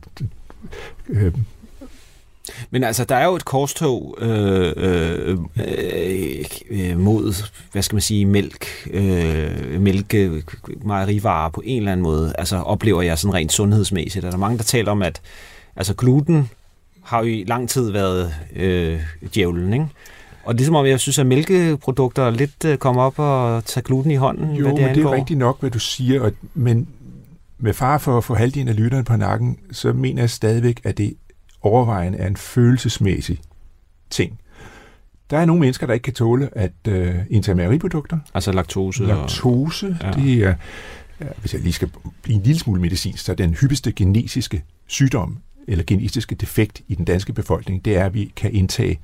øh, 1.08 1.32
Men 2.70 2.84
altså, 2.84 3.04
der 3.04 3.14
er 3.14 3.24
jo 3.24 3.34
et 3.34 3.44
korstog 3.44 4.18
øh, 4.20 4.72
øh, 4.76 5.38
øh, 5.56 6.44
øh, 6.70 6.98
mod, 6.98 7.34
hvad 7.72 7.82
skal 7.82 7.94
man 7.94 8.02
sige, 8.02 8.26
mælk, 8.26 8.66
øh, 8.90 9.80
mælke, 9.80 10.42
mejerivarer 10.82 11.50
på 11.50 11.62
en 11.64 11.78
eller 11.78 11.92
anden 11.92 12.04
måde. 12.04 12.34
Altså, 12.38 12.56
oplever 12.56 13.02
jeg 13.02 13.18
sådan 13.18 13.34
rent 13.34 13.52
sundhedsmæssigt. 13.52 14.24
Er 14.24 14.30
der 14.30 14.38
mange, 14.38 14.58
der 14.58 14.64
taler 14.64 14.90
om, 14.90 15.02
at 15.02 15.20
altså, 15.76 15.94
gluten 15.94 16.50
har 17.02 17.18
jo 17.18 17.24
i 17.24 17.44
lang 17.46 17.68
tid 17.68 17.90
været 17.90 18.34
øh, 18.56 19.00
djævlen, 19.34 19.72
ikke? 19.72 19.86
Og 20.44 20.54
ligesom 20.54 20.74
om 20.74 20.86
jeg 20.86 21.00
synes, 21.00 21.18
at 21.18 21.26
mælkeprodukter 21.26 22.30
lidt 22.30 22.64
øh, 22.64 22.78
kommer 22.78 23.02
op 23.02 23.18
og 23.18 23.64
tager 23.64 23.82
gluten 23.82 24.10
i 24.10 24.14
hånden, 24.14 24.54
jo, 24.54 24.62
hvad 24.62 24.72
det 24.72 24.82
men 24.82 24.94
det 24.94 25.00
angår. 25.00 25.12
er 25.12 25.16
rigtigt 25.16 25.38
nok, 25.38 25.60
hvad 25.60 25.70
du 25.70 25.78
siger, 25.78 26.22
og, 26.22 26.32
men 26.54 26.88
med 27.58 27.74
far 27.74 27.98
for 27.98 28.18
at 28.18 28.24
få 28.24 28.34
halvdelen 28.34 28.68
af 28.68 28.76
lytterne 28.76 29.04
på 29.04 29.16
nakken, 29.16 29.58
så 29.72 29.92
mener 29.92 30.22
jeg 30.22 30.30
stadigvæk, 30.30 30.80
at 30.84 30.98
det 30.98 31.14
overvejende 31.68 32.18
er 32.18 32.26
en 32.26 32.36
følelsesmæssig 32.36 33.40
ting. 34.10 34.38
Der 35.30 35.38
er 35.38 35.44
nogle 35.44 35.60
mennesker, 35.60 35.86
der 35.86 35.94
ikke 35.94 36.04
kan 36.04 36.14
tåle 36.14 36.48
at 36.58 36.72
øh, 36.88 37.14
indtage 37.30 37.54
mejeriprodukter. 37.54 38.18
Altså 38.34 38.52
laktose. 38.52 39.02
og- 39.02 39.08
Laktose, 39.08 39.96
ja. 40.02 40.10
det 40.10 40.44
er, 40.44 40.54
ja, 41.20 41.26
hvis 41.40 41.54
jeg 41.54 41.62
lige 41.62 41.72
skal 41.72 41.90
blive 42.22 42.36
en 42.36 42.42
lille 42.42 42.58
smule 42.58 42.80
medicinsk, 42.80 43.24
så 43.24 43.32
er 43.32 43.36
den 43.36 43.54
hyppigste 43.54 43.92
genetiske 43.92 44.64
sygdom 44.86 45.38
eller 45.68 45.84
genetiske 45.86 46.34
defekt 46.34 46.82
i 46.88 46.94
den 46.94 47.04
danske 47.04 47.32
befolkning, 47.32 47.84
det 47.84 47.96
er, 47.96 48.04
at 48.04 48.14
vi 48.14 48.32
kan 48.36 48.52
indtage 48.54 49.00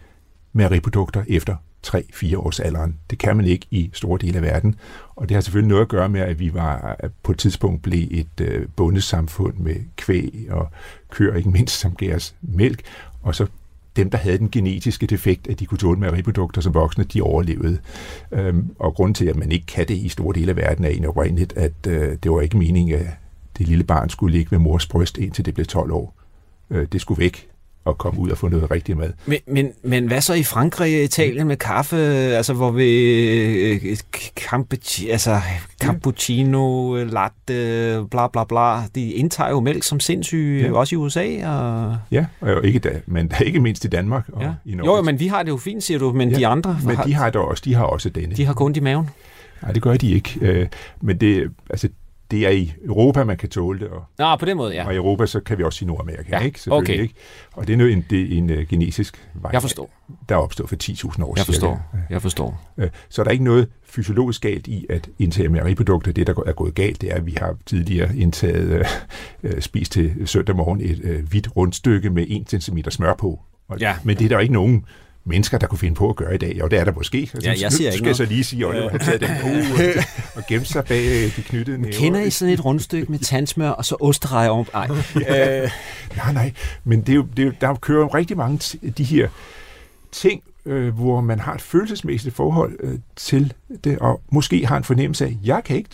mejeriprodukter 0.53 1.25
efter 1.29 1.57
3-4 1.87 2.37
års 2.37 2.61
alderen. 2.61 2.97
Det 3.11 3.19
kan 3.19 3.37
man 3.37 3.47
ikke 3.47 3.67
i 3.71 3.91
store 3.93 4.19
dele 4.21 4.37
af 4.37 4.43
verden. 4.43 4.75
Og 5.17 5.29
det 5.29 5.35
har 5.35 5.41
selvfølgelig 5.41 5.69
noget 5.69 5.83
at 5.83 5.89
gøre 5.89 6.09
med, 6.09 6.21
at 6.21 6.39
vi 6.39 6.55
var 6.55 6.97
at 6.99 7.11
på 7.23 7.33
et 7.33 7.39
tidspunkt 7.39 7.83
blev 7.83 8.09
et 8.11 8.41
øh, 8.41 8.67
bondesamfund 8.77 9.55
med 9.57 9.77
kvæg 9.97 10.47
og 10.51 10.69
køer, 11.11 11.35
ikke 11.35 11.51
mindst, 11.51 11.81
som 11.81 11.95
gav 11.95 12.15
os 12.17 12.35
mælk. 12.43 12.83
Og 13.23 13.35
så 13.35 13.47
dem, 13.97 14.11
der 14.11 14.19
havde 14.19 14.39
den 14.39 14.51
genetiske 14.51 15.07
defekt, 15.07 15.47
at 15.47 15.61
de 15.61 15.67
kunne 15.67 15.79
tåle 15.79 16.01
mejeriprodukter 16.01 16.61
som 16.61 16.75
voksne, 16.75 17.05
de 17.05 17.23
overlevede. 17.23 17.79
Øhm, 18.33 18.75
og 18.79 18.95
grunden 18.95 19.15
til, 19.15 19.27
at 19.27 19.37
man 19.37 19.53
ikke 19.53 19.67
kan 19.67 19.89
det 19.89 19.95
i 19.95 20.09
store 20.09 20.35
dele 20.35 20.51
af 20.51 20.57
verden, 20.57 20.85
er 20.85 20.89
en 20.89 21.05
oprindeligt, 21.05 21.53
at 21.57 21.73
øh, 21.89 22.17
det 22.23 22.31
var 22.31 22.41
ikke 22.41 22.57
meningen, 22.57 22.99
at 22.99 23.07
det 23.59 23.69
lille 23.69 23.85
barn 23.85 24.09
skulle 24.09 24.37
ligge 24.37 24.51
ved 24.51 24.59
mors 24.59 24.87
bryst, 24.87 25.19
indtil 25.19 25.45
det 25.45 25.55
blev 25.55 25.67
12 25.67 25.93
år. 25.93 26.15
Øh, 26.71 26.87
det 26.93 27.01
skulle 27.01 27.21
væk 27.21 27.49
og 27.85 27.99
komme 27.99 28.21
ud 28.21 28.31
og 28.31 28.39
få 28.39 28.49
noget 28.49 28.71
rigtig 28.71 28.97
mad. 28.97 29.13
Men, 29.27 29.39
men, 29.47 29.73
men 29.83 30.07
hvad 30.07 30.21
så 30.21 30.35
i 30.35 30.43
Frankrig 30.43 30.99
og 30.99 31.05
Italien 31.05 31.47
med 31.47 31.57
kaffe, 31.57 31.97
altså 32.37 32.53
hvor 32.53 32.71
vi 32.71 32.91
øh, 33.63 33.97
altså, 35.11 35.41
cappuccino, 35.83 36.95
latte, 37.05 38.07
bla 38.11 38.29
bla 38.29 38.45
bla, 38.45 38.87
de 38.95 39.13
indtager 39.13 39.51
jo 39.51 39.61
mælk 39.61 39.83
som 39.83 40.01
sindssyge, 40.01 40.67
ja. 40.67 40.73
Også 40.73 40.95
i 40.95 40.97
USA. 40.97 41.49
Og, 41.49 41.97
Ja, 42.11 42.27
og 42.41 42.65
ikke 42.65 42.79
da, 42.79 42.91
men 43.07 43.33
ikke 43.45 43.61
mindst 43.61 43.85
i 43.85 43.89
Danmark 43.89 44.29
og 44.33 44.43
ja. 44.43 44.53
i 44.65 44.75
Norge. 44.75 44.91
Jo, 44.91 44.97
jo, 44.97 45.03
men 45.03 45.21
vi 45.21 45.27
har 45.27 45.43
det 45.43 45.51
jo 45.51 45.57
fint, 45.57 45.83
siger 45.83 45.99
du, 45.99 46.13
men 46.13 46.31
ja. 46.31 46.37
De 46.37 46.47
andre 46.47 46.79
men 46.85 46.97
har, 46.97 47.05
de 47.05 47.15
har, 47.15 47.31
der 47.31 47.39
også, 47.39 47.63
de 47.67 47.75
har 47.75 47.85
også 47.85 48.09
denne. 48.09 48.35
de 48.35 48.45
har 48.45 48.55
kun 48.55 48.75
i 48.77 48.81
maven. 48.81 49.11
Nej, 49.63 49.73
det 49.73 49.83
gør 49.83 49.97
de 49.97 50.11
ikke. 50.11 50.39
Øh, 50.41 50.67
men 51.01 51.21
det, 51.21 51.51
altså, 51.71 51.89
det 52.31 52.47
er 52.47 52.51
i 52.51 52.73
Europa, 52.85 53.25
man 53.25 53.37
kan 53.37 53.49
tåle 53.49 53.79
det, 53.81 53.89
og, 53.89 54.05
Nå, 54.19 54.37
på 54.37 54.45
den 54.45 54.57
måde, 54.57 54.75
ja. 54.75 54.87
og 54.87 54.93
i 54.93 54.97
Europa, 54.97 55.27
så 55.27 55.41
kan 55.41 55.59
vi 55.59 55.63
også 55.63 55.79
sige 55.79 55.89
Nordamerika, 55.89 56.23
Ja, 56.39 56.39
ikke? 56.45 56.61
Selvfølgelig, 56.61 56.95
okay. 56.95 57.03
ikke? 57.03 57.15
Og 57.53 57.67
det 57.67 57.73
er 57.73 57.77
nu 57.77 57.87
en, 57.87 58.05
det 58.11 58.33
er 58.35 58.39
en 58.39 58.51
uh, 58.51 58.59
genetisk 58.69 59.29
vej, 59.35 59.51
Jeg 59.53 59.63
forstår. 59.63 59.91
der 60.29 60.35
er 60.35 60.39
opstået 60.39 60.69
for 60.69 60.77
10.000 60.83 61.25
år 61.25 61.35
Jeg 61.37 61.45
cirka. 61.45 61.53
forstår. 61.53 61.83
Jeg 62.11 62.23
forstår. 62.23 62.73
Øh, 62.79 62.91
Så 63.09 63.23
er 63.23 63.25
der 63.25 63.31
ikke 63.31 63.45
noget 63.45 63.69
fysiologisk 63.85 64.43
galt 64.43 64.67
i 64.67 64.87
at 64.91 65.09
indtage 65.19 65.49
mejeriprodukter. 65.49 66.13
Det, 66.13 66.27
der 66.27 66.35
er 66.47 66.53
gået 66.53 66.75
galt, 66.75 67.01
det 67.01 67.11
er, 67.11 67.15
at 67.15 67.27
vi 67.27 67.37
har 67.41 67.57
tidligere 67.67 68.17
indtaget, 68.17 68.69
øh, 68.71 68.85
øh, 69.43 69.61
spist 69.61 69.93
til 69.93 70.15
søndag 70.25 70.57
morgen 70.57 70.81
et 70.81 71.01
øh, 71.05 71.29
hvidt 71.29 71.57
rundstykke 71.57 72.11
med 72.11 72.27
1 72.53 72.63
cm 72.63 72.79
smør 72.91 73.15
på. 73.15 73.41
Og, 73.69 73.79
Ja. 73.81 73.95
Men 74.05 74.17
det 74.19 74.25
er 74.25 74.29
der 74.29 74.39
ikke 74.39 74.55
nogen 74.55 74.85
mennesker, 75.27 75.59
der 75.59 75.67
kunne 75.67 75.79
finde 75.79 75.95
på 75.95 76.09
at 76.11 76.17
gøre 76.17 76.35
i 76.35 76.39
dag. 76.39 76.63
Og 76.63 76.71
det 76.71 76.79
er 76.79 76.85
der 76.85 76.93
måske. 76.93 77.31
Og 77.35 77.43
Ja, 77.43 77.55
jeg 77.61 77.73
siger 77.73 77.91
nu 77.91 77.93
ikke 77.93 77.99
skal 77.99 78.07
jeg 78.07 78.17
så 78.17 78.23
noget. 78.23 78.33
lige 78.33 78.45
sige, 78.45 78.67
at 78.67 78.91
har 78.91 78.99
taget 78.99 79.21
den 79.21 79.29
på 79.43 79.49
og, 79.49 80.05
og 80.35 80.43
gemt 80.49 80.67
sig 80.69 80.85
bag 80.85 81.05
øh, 81.07 81.37
de 81.37 81.43
knyttede 81.43 81.79
næver. 81.79 81.95
Kender 81.95 82.21
I 82.21 82.31
sådan 82.31 82.55
et 82.55 82.65
rundstykke 82.65 83.13
med 83.13 83.19
tandsmør 83.19 83.71
og 83.71 83.85
så 83.85 83.97
osterej 84.01 84.49
om? 84.49 84.67
Ej. 84.75 84.89
Øh, 85.17 85.71
Nej, 86.17 86.33
nej, 86.33 86.53
men 86.85 87.01
det 87.01 87.09
er 87.09 87.17
jo, 87.17 87.27
det 87.37 87.43
er 87.43 87.47
jo, 87.47 87.53
der 87.61 87.75
kører 87.75 88.01
jo 88.01 88.07
rigtig 88.09 88.37
mange 88.37 88.59
t- 88.65 88.91
de 88.91 89.05
her 89.05 89.29
ting, 90.13 90.43
øh, 90.67 90.95
hvor 90.95 91.21
man 91.21 91.41
har 91.41 91.55
et 91.55 91.61
følelsesmæssigt 91.63 92.35
forhold 92.35 92.77
øh, 92.81 92.99
til 93.17 93.53
det, 93.85 93.99
og 93.99 94.21
måske 94.33 94.67
har 94.67 94.77
en 94.77 94.85
fornemmelse 94.85 95.25
af, 95.25 95.37
jeg 95.45 95.63
kan 95.65 95.77
ikke, 95.77 95.91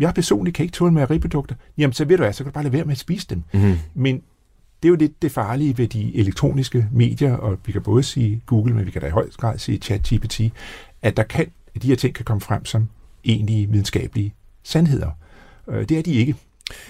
jeg 0.00 0.14
personligt 0.14 0.56
kan 0.56 0.62
ikke 0.64 0.72
tåle 0.72 0.92
mejeriprodukter. 0.94 1.54
Jamen, 1.78 1.92
så 1.94 2.04
ved 2.04 2.16
du 2.16 2.22
hvad, 2.22 2.32
så 2.32 2.44
kan 2.44 2.50
du 2.50 2.54
bare 2.54 2.64
lade 2.64 2.72
være 2.72 2.84
med 2.84 2.92
at 2.92 2.98
spise 2.98 3.26
dem. 3.30 3.42
mm-hmm. 3.52 3.78
Men 3.94 4.22
det 4.82 4.88
er 4.88 4.90
jo 4.90 4.96
lidt 4.96 5.22
det 5.22 5.32
farlige 5.32 5.78
ved 5.78 5.88
de 5.88 6.16
elektroniske 6.16 6.88
medier, 6.92 7.36
og 7.36 7.58
vi 7.66 7.72
kan 7.72 7.82
både 7.82 8.02
sige 8.02 8.42
Google, 8.46 8.74
men 8.74 8.86
vi 8.86 8.90
kan 8.90 9.00
da 9.00 9.06
i 9.06 9.10
høj 9.10 9.30
grad 9.30 9.58
sige 9.58 9.78
ChatGPT, 9.78 10.40
at 11.02 11.16
der 11.16 11.22
kan, 11.22 11.46
de 11.82 11.86
her 11.86 11.96
ting 11.96 12.14
kan 12.14 12.24
komme 12.24 12.40
frem 12.40 12.64
som 12.64 12.88
egentlige 13.24 13.70
videnskabelige 13.70 14.34
sandheder. 14.62 15.10
Øh, 15.68 15.88
det 15.88 15.98
er 15.98 16.02
de 16.02 16.14
ikke. 16.14 16.34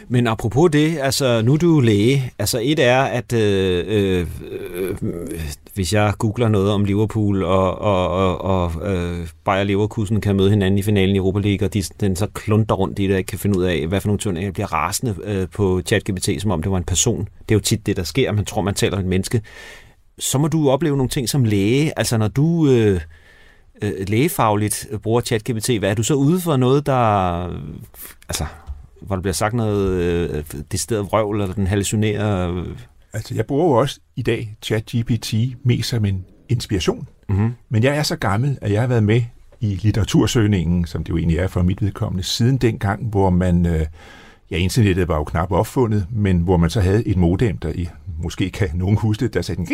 Men 0.08 0.26
apropos 0.26 0.70
det, 0.70 0.98
altså 0.98 1.42
nu 1.42 1.52
er 1.52 1.56
du 1.56 1.80
læge. 1.80 2.32
Altså 2.38 2.60
et 2.62 2.78
er, 2.78 3.02
at 3.02 3.32
øh, 3.32 3.84
øh, 3.88 4.26
øh, 4.72 4.96
hvis 5.74 5.92
jeg 5.92 6.12
googler 6.18 6.48
noget 6.48 6.70
om 6.70 6.84
Liverpool 6.84 7.42
og, 7.42 7.78
og, 7.78 8.08
og, 8.08 8.40
og 8.40 8.94
øh, 8.94 9.28
Bayer 9.44 9.64
Leverkusen 9.64 10.20
kan 10.20 10.36
møde 10.36 10.50
hinanden 10.50 10.78
i 10.78 10.82
finalen 10.82 11.16
i 11.16 11.18
Europa 11.18 11.38
League, 11.38 11.68
og 11.68 11.74
de, 11.74 11.82
den 12.00 12.16
så 12.16 12.26
klunter 12.26 12.74
rundt 12.74 12.98
i 12.98 13.02
det, 13.02 13.12
og 13.12 13.18
ikke 13.18 13.28
kan 13.28 13.38
finde 13.38 13.58
ud 13.58 13.64
af, 13.64 13.86
hvad 13.86 14.00
for 14.00 14.08
nogle 14.08 14.18
turneringer, 14.18 14.46
jeg 14.46 14.52
bliver 14.52 14.72
rasende 14.72 15.16
øh, 15.24 15.48
på 15.48 15.82
ChatGPT, 15.86 16.28
som 16.38 16.50
om 16.50 16.62
det 16.62 16.72
var 16.72 16.78
en 16.78 16.84
person. 16.84 17.28
Det 17.48 17.54
er 17.54 17.54
jo 17.54 17.60
tit 17.60 17.86
det, 17.86 17.96
der 17.96 18.02
sker. 18.02 18.32
Man 18.32 18.44
tror, 18.44 18.62
man 18.62 18.74
taler 18.74 18.96
om 18.96 19.02
et 19.02 19.08
menneske. 19.08 19.42
Så 20.18 20.38
må 20.38 20.48
du 20.48 20.70
opleve 20.70 20.96
nogle 20.96 21.10
ting 21.10 21.28
som 21.28 21.44
læge. 21.44 21.98
Altså 21.98 22.18
når 22.18 22.28
du... 22.28 22.68
Øh, 22.68 23.00
øh, 23.82 23.92
lægefagligt 24.08 24.88
bruger 25.02 25.20
ChatGPT, 25.20 25.70
hvad 25.78 25.90
er 25.90 25.94
du 25.94 26.02
så 26.02 26.14
ude 26.14 26.40
for 26.40 26.56
noget, 26.56 26.86
der 26.86 27.42
altså, 28.28 28.44
hvor 29.06 29.16
der 29.16 29.20
bliver 29.22 29.34
sagt 29.34 29.54
noget 29.54 30.00
øh, 30.30 30.44
decideret 30.72 31.06
vrøvl, 31.06 31.40
eller 31.40 31.54
den 31.54 31.66
hallucinerer? 31.66 32.54
Øh. 32.54 32.66
Altså, 33.12 33.34
jeg 33.34 33.46
bruger 33.46 33.64
jo 33.64 33.70
også 33.70 34.00
i 34.16 34.22
dag 34.22 34.56
ChatGPT 34.62 35.34
mest 35.64 35.88
som 35.88 36.04
en 36.04 36.24
inspiration. 36.48 37.08
Mm-hmm. 37.28 37.52
Men 37.68 37.82
jeg 37.82 37.96
er 37.96 38.02
så 38.02 38.16
gammel, 38.16 38.58
at 38.60 38.72
jeg 38.72 38.80
har 38.80 38.88
været 38.88 39.04
med 39.04 39.22
i 39.60 39.80
litteratursøgningen, 39.82 40.86
som 40.86 41.04
det 41.04 41.10
jo 41.10 41.16
egentlig 41.16 41.38
er 41.38 41.46
for 41.46 41.62
mit 41.62 41.82
vedkommende, 41.82 42.22
siden 42.22 42.56
dengang, 42.56 43.06
hvor 43.06 43.30
man, 43.30 43.66
øh, 43.66 43.86
ja, 44.50 44.56
internettet 44.56 45.08
var 45.08 45.16
jo 45.16 45.24
knap 45.24 45.52
opfundet, 45.52 46.06
men 46.10 46.38
hvor 46.40 46.56
man 46.56 46.70
så 46.70 46.80
havde 46.80 47.08
et 47.08 47.16
modem, 47.16 47.56
der 47.58 47.72
i, 47.74 47.88
måske 48.22 48.50
kan 48.50 48.68
nogen 48.74 48.96
huske 48.96 49.24
det, 49.24 49.34
der 49.34 49.42
sagde 49.42 49.56
den, 49.56 49.66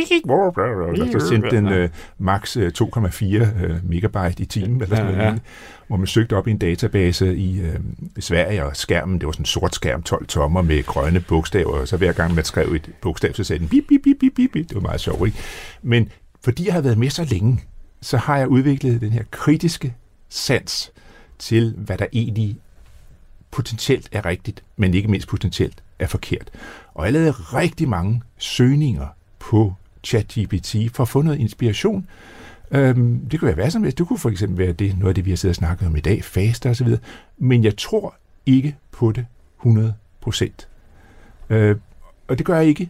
og 1.14 1.20
så 1.20 1.28
sendte 1.28 1.51
den 1.51 1.68
øh, 1.68 1.88
max 2.18 2.57
øh, 2.57 2.72
2,4 2.82 3.24
øh, 3.64 3.76
megabyte 3.90 4.42
i 4.42 4.46
timen, 4.46 4.82
eller 4.82 4.96
sådan 4.96 5.11
Ja, 5.12 5.16
noget, 5.18 5.32
ja. 5.32 5.38
hvor 5.86 5.96
man 5.96 6.07
søgte 6.07 6.36
op 6.36 6.49
i 6.49 6.51
en 6.51 6.59
database 6.59 7.36
i, 7.36 7.61
øh, 7.61 7.74
Sverige, 8.18 8.64
og 8.64 8.76
skærmen, 8.76 9.18
det 9.18 9.26
var 9.26 9.32
sådan 9.32 9.42
en 9.42 9.46
sort 9.46 9.74
skærm, 9.74 10.03
12 10.03 10.26
tommer 10.26 10.62
med 10.62 10.82
grønne 10.82 11.20
bogstaver, 11.20 11.72
og 11.78 11.88
så 11.88 11.96
hver 11.96 12.12
gang 12.12 12.34
man 12.34 12.44
skrev 12.44 12.72
et 12.72 12.90
bogstav, 13.03 13.34
så 13.34 13.44
sagde 13.44 13.61
den 13.61 13.68
bip, 13.68 13.84
bip, 13.88 14.01
bip, 14.05 14.16
bip, 14.20 14.51
bip. 14.53 14.68
Det 14.68 14.74
var 14.74 14.80
meget 14.80 15.01
sjovt, 15.01 15.26
ikke? 15.26 15.38
Men 15.82 16.09
fordi 16.44 16.66
jeg 16.66 16.74
har 16.74 16.80
været 16.80 16.99
med 16.99 17.11
så 17.11 17.24
længe, 17.24 17.61
så 18.03 18.16
har 18.16 18.38
jeg 18.38 18.49
udviklet 18.49 19.01
den 19.01 19.11
her 19.12 19.22
kritiske 19.30 19.94
sans 20.28 20.92
til, 21.38 21.74
hvad 21.76 21.99
der 21.99 22.07
egentlig 22.12 22.57
potentielt 23.51 24.09
er 24.12 24.24
rigtigt, 24.26 24.62
men 24.76 24.94
ikke 24.94 25.09
mindst 25.09 25.28
potentielt 25.28 25.82
er 25.99 26.07
forkert. 26.07 26.51
Og 26.99 27.05
jeg 27.05 27.12
lavede 27.12 27.30
rigtig 27.30 27.88
mange 27.88 28.22
søgninger 28.38 29.07
på 29.38 29.74
ChatGPT 30.05 30.76
for 30.92 31.03
at 31.03 31.09
få 31.09 31.22
noget 31.22 31.38
inspiration. 31.38 32.07
Øhm, 32.70 33.28
det 33.30 33.40
kunne 33.40 33.46
være 33.46 33.55
hvad 33.55 33.70
som 33.70 33.82
helst. 33.82 33.99
Det 33.99 34.07
kunne 34.07 34.18
for 34.18 34.30
eksempel 34.30 34.59
være 34.59 34.72
det, 34.72 34.99
noget 34.99 35.09
af 35.09 35.14
det, 35.14 35.24
vi 35.24 35.30
har 35.30 35.36
siddet 35.36 35.53
og 35.53 35.57
snakket 35.57 35.86
om 35.88 35.96
i 35.96 36.01
dag, 36.01 36.24
faste 36.24 36.70
osv. 36.70 36.88
Men 37.38 37.64
jeg 37.64 37.76
tror 37.76 38.14
ikke 38.46 38.76
på 38.92 39.12
det 39.12 39.26
100 39.61 39.94
procent. 40.20 40.68
Øh, 41.51 41.76
og 42.28 42.38
det 42.38 42.46
gør 42.46 42.57
jeg 42.57 42.66
ikke 42.66 42.88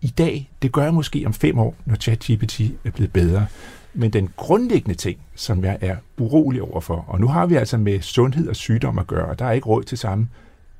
i 0.00 0.08
dag. 0.18 0.50
Det 0.62 0.72
gør 0.72 0.82
jeg 0.82 0.94
måske 0.94 1.22
om 1.26 1.32
fem 1.32 1.58
år, 1.58 1.74
når 1.84 1.96
ChatGPT 1.96 2.60
er 2.60 2.90
blevet 2.90 3.12
bedre. 3.12 3.46
Men 3.94 4.10
den 4.12 4.30
grundlæggende 4.36 4.94
ting, 4.94 5.18
som 5.34 5.64
jeg 5.64 5.78
er 5.80 5.96
urolig 6.18 6.62
overfor, 6.62 7.04
og 7.08 7.20
nu 7.20 7.28
har 7.28 7.46
vi 7.46 7.54
altså 7.54 7.78
med 7.78 8.00
sundhed 8.00 8.48
og 8.48 8.56
sygdom 8.56 8.98
at 8.98 9.06
gøre, 9.06 9.26
og 9.26 9.38
der 9.38 9.44
er 9.44 9.52
ikke 9.52 9.66
råd 9.66 9.82
til 9.82 9.98
samme 9.98 10.28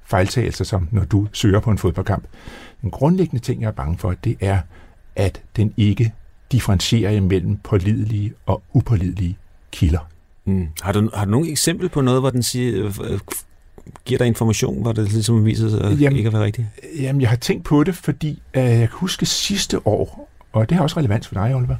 fejltagelser, 0.07 0.64
som 0.64 0.89
når 0.91 1.05
du 1.05 1.29
søger 1.33 1.61
på 1.61 1.70
en 1.70 1.79
fodboldkamp. 1.79 2.24
Den 2.83 2.91
grundlæggende 2.91 3.45
ting, 3.45 3.61
jeg 3.62 3.68
er 3.68 3.72
bange 3.72 3.99
for, 3.99 4.14
det 4.24 4.37
er, 4.41 4.59
at 5.16 5.43
den 5.57 5.74
ikke 5.77 6.12
differentierer 6.53 7.11
imellem 7.11 7.57
pålidelige 7.57 8.33
og 8.47 8.62
upålidelige 8.72 9.37
kilder. 9.72 10.09
Mm. 10.45 10.66
Har, 10.83 10.93
du, 10.93 11.11
har 11.14 11.24
du 11.24 11.31
nogle 11.31 11.51
eksempel 11.51 11.89
på 11.89 12.01
noget, 12.01 12.20
hvor 12.20 12.31
den 12.31 12.43
siger, 12.43 12.85
øh, 12.87 13.12
øh, 13.12 13.18
giver 14.05 14.18
dig 14.18 14.27
information, 14.27 14.83
hvor 14.83 14.93
det 14.93 15.12
ligesom 15.12 15.45
viser 15.45 15.68
sig 15.68 15.97
Jamen- 16.01 16.16
ikke 16.16 16.27
at 16.27 16.33
være 16.33 16.45
rigtigt? 16.45 16.66
Jamen, 17.01 17.20
jeg 17.22 17.29
har 17.29 17.37
tænkt 17.37 17.64
på 17.64 17.85
det, 17.85 17.95
fordi 17.95 18.43
øh, 18.55 18.62
jeg 18.64 18.79
kan 18.79 18.89
huske 18.93 19.27
sidste 19.27 19.87
år, 19.87 20.29
og 20.53 20.68
det 20.68 20.77
har 20.77 20.83
også 20.83 20.97
relevans 20.99 21.27
for 21.27 21.35
dig, 21.35 21.55
Oliver. 21.55 21.77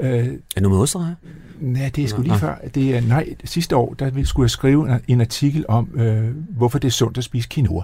Øh, 0.00 0.08
Er 0.56 0.60
noget 0.60 0.76
med 0.76 0.82
Østerrejer? 0.82 1.14
nej, 1.60 1.90
det 1.96 2.04
er 2.04 2.08
sgu 2.08 2.22
lige 2.22 2.32
nå. 2.32 2.38
før. 2.38 2.54
Det 2.74 2.96
er, 2.96 3.00
nej, 3.00 3.34
sidste 3.44 3.76
år, 3.76 3.94
der 3.94 4.24
skulle 4.24 4.44
jeg 4.44 4.50
skrive 4.50 4.94
en, 4.94 5.00
en 5.08 5.20
artikel 5.20 5.64
om, 5.68 5.90
øh, 5.94 6.30
hvorfor 6.56 6.78
det 6.78 6.88
er 6.88 6.92
sundt 6.92 7.18
at 7.18 7.24
spise 7.24 7.48
quinoa. 7.48 7.82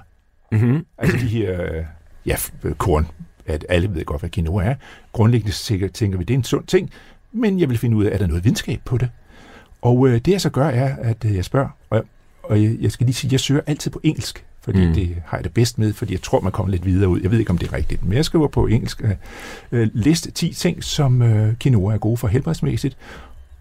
Mm-hmm. 0.53 0.87
Altså 0.99 1.17
de 1.17 1.27
her, 1.27 1.63
øh, 1.63 1.85
ja, 2.27 2.35
f- 2.35 2.73
korn, 2.75 3.07
at 3.47 3.67
alle 3.69 3.95
ved 3.95 4.05
godt, 4.05 4.21
hvad 4.23 4.31
quinoa 4.31 4.65
er. 4.65 4.75
Grundlæggende 5.13 5.53
sikkert 5.53 5.93
tænker 5.93 6.19
vi, 6.19 6.25
det 6.25 6.35
er 6.35 6.39
en 6.39 6.45
sund 6.45 6.65
ting, 6.67 6.91
men 7.33 7.61
jeg 7.61 7.69
vil 7.69 7.79
finde 7.79 7.97
ud 7.97 8.05
af, 8.05 8.15
er 8.15 8.19
der 8.19 8.27
noget 8.27 8.45
videnskab 8.45 8.81
på 8.85 8.99
det? 8.99 9.09
Og 9.83 10.09
øh, 10.09 10.15
det 10.19 10.33
jeg 10.33 10.41
så 10.41 10.51
gør, 10.51 10.67
er, 10.69 10.97
at 10.97 11.25
øh, 11.25 11.35
jeg 11.37 11.45
spørger, 11.45 11.69
og, 11.91 12.05
og 12.43 12.63
jeg, 12.63 12.77
jeg 12.81 12.93
skal 12.93 13.05
lige 13.07 13.15
sige, 13.15 13.33
jeg 13.33 13.41
søger 13.41 13.61
altid 13.67 13.91
på 13.91 14.01
engelsk, 14.03 14.45
fordi 14.61 14.87
Mm. 14.87 14.95
det 14.95 15.17
har 15.27 15.37
jeg 15.37 15.45
det 15.45 15.55
bedst 15.55 15.79
med, 15.79 15.93
fordi 15.93 16.13
jeg 16.13 16.23
tror, 16.23 16.41
man 16.41 16.53
kommer 16.53 16.71
lidt 16.71 16.85
videre 16.87 17.09
ud. 17.09 17.21
Jeg 17.21 17.31
ved 17.31 17.39
ikke, 17.39 17.51
om 17.51 17.59
det 17.59 17.69
er 17.69 17.73
rigtigt, 17.73 18.05
men 18.05 18.13
jeg 18.13 18.25
skriver 18.25 18.49
på 18.49 18.67
engelsk, 18.67 19.03
øh, 19.05 19.11
øh, 19.73 19.89
list 19.95 20.29
10 20.35 20.53
ting, 20.53 20.85
som 20.85 21.23
øh, 21.23 21.55
quinoa 21.61 21.95
er 21.95 21.99
gode 21.99 22.17
for 22.17 22.29
helbredsmæssigt, 22.29 22.97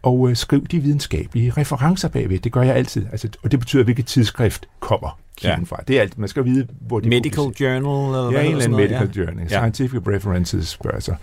og 0.04 0.30
øh, 0.30 0.36
skriv 0.36 0.68
de 0.68 0.80
videnskabelige 0.80 1.52
referencer 1.52 2.08
bagved. 2.08 2.40
Det 2.40 2.52
gør 2.52 2.62
jeg 2.62 2.76
altid. 2.76 3.06
Altså, 3.12 3.30
og 3.44 3.52
det 3.52 3.60
betyder, 3.60 3.84
hvilket 3.84 4.06
tidsskrift 4.06 4.66
kommer 4.80 5.20
kilden 5.38 5.60
Ja. 5.60 5.64
fra. 5.66 5.84
Det 5.88 5.98
er 5.98 6.02
alt. 6.02 6.18
Man 6.18 6.30
skal 6.30 6.46
vide, 6.46 6.68
hvor 6.82 7.00
de 7.00 7.10
Medical. 7.10 7.44
Journal? 7.44 7.76
Eller 7.78 8.22
hvad 8.30 8.32
Ja, 8.32 8.46
en 8.48 8.52
hedder 8.52 8.66
eller 8.68 8.80
anden 8.80 9.02
medical 9.02 9.26
journal. 9.26 9.48
Ja. 9.52 9.58
Scientific 9.58 10.00
references 10.08 10.68
spørger 10.68 11.00
sig. 11.00 11.16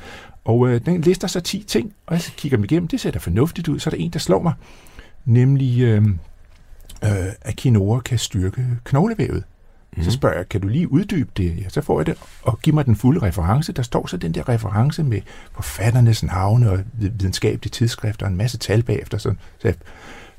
Og 0.45 0.69
øh, 0.69 0.81
den 0.87 1.01
lister 1.01 1.29
så 1.29 1.41
10 1.41 1.63
ting, 1.69 1.93
og 2.07 2.15
jeg 2.15 2.23
kigger 2.37 2.57
dem 2.59 2.65
igennem. 2.65 2.89
Det 2.89 3.01
ser 3.01 3.11
da 3.11 3.19
fornuftigt 3.19 3.69
ud. 3.69 3.79
Så 3.79 3.91
er 3.91 3.95
der 3.95 3.99
en, 3.99 4.11
der 4.11 4.19
slår 4.19 4.43
mig. 4.43 4.53
Nemlig, 5.25 5.81
øh, 5.81 6.03
øh, 7.05 7.11
at 7.43 7.57
quinoa 7.57 8.01
kan 8.01 8.19
styrke 8.19 8.67
knoglevævet. 8.85 9.45
Mm. 9.97 10.03
Så 10.05 10.11
spørger 10.11 10.37
jeg, 10.37 10.49
kan 10.49 10.61
du 10.61 10.69
lige 10.69 10.93
uddybe 10.93 11.31
det? 11.37 11.57
Ja, 11.63 11.69
så 11.69 11.81
får 11.81 12.01
jeg 12.01 12.07
det, 12.07 12.15
og 12.43 12.61
giv 12.61 12.75
mig 12.75 12.87
den 12.87 12.97
fulde 12.97 13.23
reference. 13.23 13.73
Der 13.73 13.83
står 13.83 14.07
så 14.07 14.17
den 14.17 14.33
der 14.33 14.49
reference 14.49 15.03
med 15.05 15.21
forfatternes 15.53 16.23
navne 16.23 16.71
og 16.71 16.79
videnskabelige 16.93 17.71
tidsskrifter 17.71 18.27
og 18.27 18.33
en 18.33 18.39
masse 18.39 18.59
tal 18.59 18.83
bagefter, 18.83 19.19
så, 19.19 19.35
så 19.59 19.69
jeg 19.69 19.75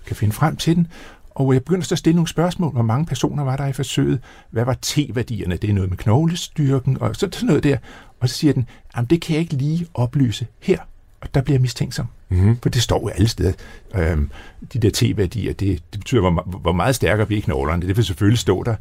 kan 0.08 0.16
finde 0.16 0.34
frem 0.34 0.56
til 0.56 0.76
den. 0.76 0.88
Og 1.36 1.54
jeg 1.54 1.64
begynder 1.64 1.84
så 1.84 1.96
at 1.96 2.00
stille 2.00 2.16
nogle 2.16 2.28
spørgsmål. 2.28 2.72
Hvor 2.72 2.82
mange 2.82 3.06
personer 3.06 3.44
var 3.44 3.56
der 3.56 3.68
i 3.68 3.74
forsøget? 3.74 4.20
Hvad 4.50 4.66
var 4.66 4.78
T-værdierne? 4.82 5.58
Det 5.58 5.70
er 5.70 5.74
noget 5.74 5.90
med 5.90 5.98
knoglestyrken 5.98 6.98
og 7.02 7.16
så 7.16 7.30
sådan 7.32 7.48
noget 7.48 7.64
der. 7.64 7.78
Og 8.20 8.30
så 8.30 8.36
siger 8.36 8.54
den, 8.54 8.68
jamen 8.96 9.08
det 9.10 9.22
kan 9.22 9.34
jeg 9.34 9.42
ikke 9.42 9.56
lige 9.56 9.88
oplyse 9.94 10.48
her. 10.60 10.80
Og 11.22 11.34
der 11.34 11.42
bliver 11.42 11.56
jeg 11.56 11.62
mistænksom. 11.62 12.08
Mm-hmm. 12.30 12.58
For 12.62 12.70
det 12.70 12.82
står 12.82 13.02
jo 13.02 13.08
alle 13.08 13.28
steder. 13.28 13.54
Øhm, 13.96 14.30
de 14.74 14.80
der 14.80 14.90
T-værdier, 14.94 15.54
det, 15.54 15.82
det 15.94 16.00
betyder, 16.00 16.22
hvor, 16.22 16.58
hvor 16.62 16.74
meget 16.74 16.96
stærkere 16.96 17.26
bliver 17.26 17.42
knoglerne. 17.42 17.88
Det 17.88 17.98
vil 17.98 18.06
selvfølgelig 18.06 18.40
stå 18.40 18.64
der. 18.64 18.76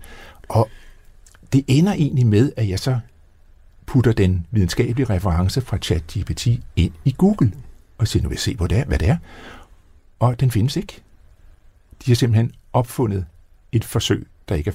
Og 0.49 0.69
det 1.53 1.65
ender 1.67 1.93
egentlig 1.93 2.27
med, 2.27 2.53
at 2.57 2.69
jeg 2.69 2.79
så 2.79 2.99
putter 3.87 4.13
den 4.13 4.47
videnskabelige 4.51 5.11
reference 5.11 5.61
fra 5.61 5.79
ChatGPT 5.79 6.47
ind 6.77 6.93
i 7.05 7.15
Google. 7.19 7.53
Og 7.99 8.09
siger, 8.09 8.23
nu 8.23 8.29
vil 8.29 8.35
jeg 8.35 8.41
se, 8.41 8.55
hvor 8.55 8.67
det 8.67 8.79
er, 8.79 8.85
hvad 8.85 8.99
det 8.99 9.09
er. 9.09 9.17
Og 10.19 10.41
den 10.41 10.51
findes 10.51 10.77
ikke. 10.77 11.01
De 12.07 12.11
har 12.11 12.15
simpelthen 12.15 12.53
opfundet 12.73 13.25
et 13.73 13.85
forsøg, 13.85 14.27
der 14.49 14.55
ikke 14.55 14.71
er 14.71 14.75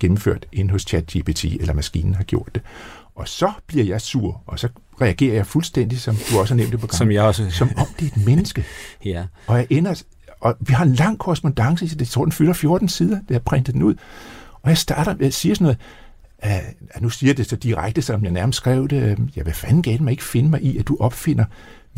gennemført 0.00 0.46
inde 0.52 0.70
hos 0.70 0.82
ChatGPT, 0.82 1.44
eller 1.44 1.74
maskinen 1.74 2.14
har 2.14 2.24
gjort 2.24 2.48
det. 2.54 2.62
Og 3.14 3.28
så 3.28 3.52
bliver 3.66 3.84
jeg 3.84 4.00
sur, 4.00 4.42
og 4.46 4.58
så 4.58 4.68
reagerer 5.00 5.34
jeg 5.34 5.46
fuldstændig, 5.46 6.00
som 6.00 6.16
du 6.30 6.38
også 6.38 6.54
har 6.54 6.56
nævnt 6.56 6.72
det 6.72 6.80
på 6.80 6.86
gang, 6.86 6.98
Som 6.98 7.10
jeg 7.10 7.22
også... 7.22 7.50
som 7.50 7.70
om 7.76 7.86
det 8.00 8.12
er 8.12 8.16
et 8.16 8.26
menneske. 8.26 8.64
Ja. 9.04 9.24
Og 9.46 9.56
jeg 9.56 9.66
ender, 9.70 10.02
og 10.40 10.56
vi 10.60 10.72
har 10.72 10.84
en 10.84 10.94
lang 10.94 11.18
korrespondence, 11.18 11.98
det 11.98 12.08
tror, 12.08 12.24
den 12.24 12.32
fylder 12.32 12.52
14 12.52 12.88
sider, 12.88 13.20
da 13.28 13.34
jeg 13.34 13.42
printet 13.42 13.74
den 13.74 13.82
ud. 13.82 13.94
Og 14.62 14.68
jeg 14.70 14.78
starter 14.78 15.16
med 15.16 15.26
at 15.26 15.34
sige 15.34 15.54
sådan 15.54 15.64
noget, 15.64 15.78
uh, 16.96 17.02
nu 17.02 17.10
siger 17.10 17.30
jeg 17.30 17.36
det 17.36 17.46
så 17.48 17.56
direkte, 17.56 18.02
som 18.02 18.24
jeg 18.24 18.32
nærmest 18.32 18.56
skrev 18.56 18.88
det, 18.88 19.18
ja, 19.36 19.42
hvad 19.42 19.52
fanden 19.52 19.82
gav 19.82 20.02
mig 20.02 20.10
ikke 20.10 20.24
finde 20.24 20.50
mig 20.50 20.62
i, 20.62 20.78
at 20.78 20.88
du 20.88 20.96
opfinder 21.00 21.44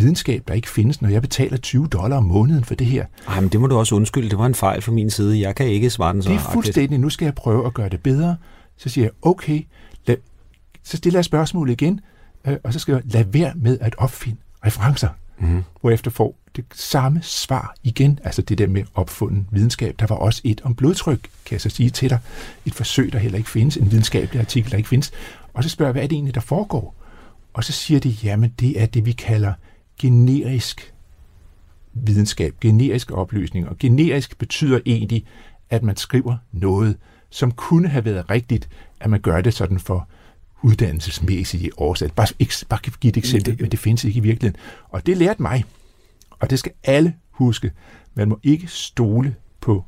videnskab, 0.01 0.43
der 0.49 0.55
ikke 0.55 0.69
findes, 0.69 1.03
når 1.03 1.09
jeg 1.09 1.23
betaler 1.23 1.57
20 1.57 1.87
dollar 1.87 2.17
om 2.17 2.25
måneden 2.25 2.65
for 2.65 2.75
det 2.75 2.87
her. 2.87 3.07
Ej, 3.29 3.41
men 3.41 3.49
det 3.49 3.61
må 3.61 3.67
du 3.67 3.79
også 3.79 3.95
undskylde. 3.95 4.31
Det 4.31 4.39
var 4.39 4.47
en 4.47 4.55
fejl 4.55 4.83
fra 4.83 4.93
min 4.93 5.11
side. 5.11 5.41
Jeg 5.41 5.55
kan 5.55 5.67
ikke 5.67 5.91
svare 5.91 6.13
den 6.13 6.23
så 6.23 6.29
Det 6.29 6.37
er 6.37 6.53
fuldstændig. 6.53 6.99
Nu 6.99 7.11
skal 7.11 7.25
jeg 7.25 7.35
prøve 7.35 7.67
at 7.67 7.75
gøre 7.75 7.89
det 7.89 8.03
bedre. 8.03 8.37
Så 8.77 8.89
siger 8.89 9.05
jeg, 9.05 9.11
okay, 9.23 9.63
lad, 10.07 10.17
så 10.83 10.97
stiller 10.97 11.19
jeg 11.19 11.25
spørgsmålet 11.25 11.73
igen, 11.73 12.01
øh, 12.47 12.57
og 12.65 12.73
så 12.73 12.79
skal 12.79 12.93
jeg 12.93 13.03
lade 13.05 13.35
være 13.35 13.53
med 13.57 13.79
at 13.81 13.95
opfinde 13.99 14.39
referencer. 14.67 15.09
Mm-hmm. 15.39 15.63
Hvorefter 15.81 16.11
får 16.11 16.37
det 16.57 16.65
samme 16.75 17.21
svar 17.23 17.75
igen, 17.83 18.19
altså 18.25 18.43
det 18.43 18.59
der 18.59 18.67
med 18.67 18.85
opfunden 18.95 19.49
videnskab. 19.51 19.95
Der 19.99 20.07
var 20.07 20.17
også 20.17 20.41
et 20.45 20.61
om 20.65 20.75
blodtryk, 20.75 21.21
kan 21.45 21.53
jeg 21.53 21.61
så 21.61 21.69
sige 21.71 21.91
til 21.91 22.11
dig. 22.11 22.19
Et 22.67 22.75
forsøg, 22.75 23.13
der 23.13 23.19
heller 23.19 23.39
ikke 23.39 23.51
findes, 23.51 23.77
en 23.77 23.91
videnskabelig 23.91 24.41
artikel, 24.41 24.71
der 24.71 24.77
ikke 24.77 24.89
findes. 24.89 25.13
Og 25.55 25.65
så 25.65 25.71
spørger 25.71 25.89
jeg, 25.89 25.93
hvad 25.93 26.03
er 26.03 26.07
det 26.07 26.17
egentlig, 26.17 26.35
der 26.35 26.41
foregår? 26.41 26.95
Og 27.53 27.65
så 27.65 27.73
siger 27.73 28.01
de, 28.01 28.09
jamen 28.09 28.55
det 28.61 28.83
er 28.83 28.87
det, 28.87 29.07
vi 29.07 29.13
kalder 29.13 29.53
generisk 30.01 30.95
videnskab, 31.93 32.55
generiske 32.61 33.15
oplysninger. 33.15 33.71
Og 33.71 33.79
generisk 33.79 34.39
betyder 34.39 34.81
egentlig, 34.87 35.27
at 35.71 35.83
man 35.83 35.97
skriver 35.97 36.37
noget, 36.53 36.97
som 37.31 37.53
kunne 37.53 37.89
have 37.89 38.05
været 38.05 38.31
rigtigt, 38.31 38.69
at 39.01 39.11
man 39.11 39.21
gør 39.21 39.41
det 39.41 39.55
sådan 39.55 39.79
for 39.79 40.09
uddannelsesmæssige 40.63 41.71
årsager. 41.77 42.13
Bare, 42.13 42.27
ikke, 42.39 42.55
bare 42.69 42.81
give 43.01 43.09
et 43.09 43.17
eksempel, 43.17 43.57
men 43.61 43.71
det 43.71 43.79
findes 43.79 44.05
ikke 44.05 44.19
i 44.19 44.21
virkeligheden. 44.21 44.61
Og 44.89 45.07
det 45.07 45.17
lærte 45.17 45.43
mig, 45.43 45.65
og 46.31 46.51
det 46.51 46.59
skal 46.59 46.73
alle 46.85 47.15
huske. 47.31 47.73
Man 48.15 48.29
må 48.29 48.41
ikke 48.43 48.67
stole 48.67 49.35
på, 49.61 49.85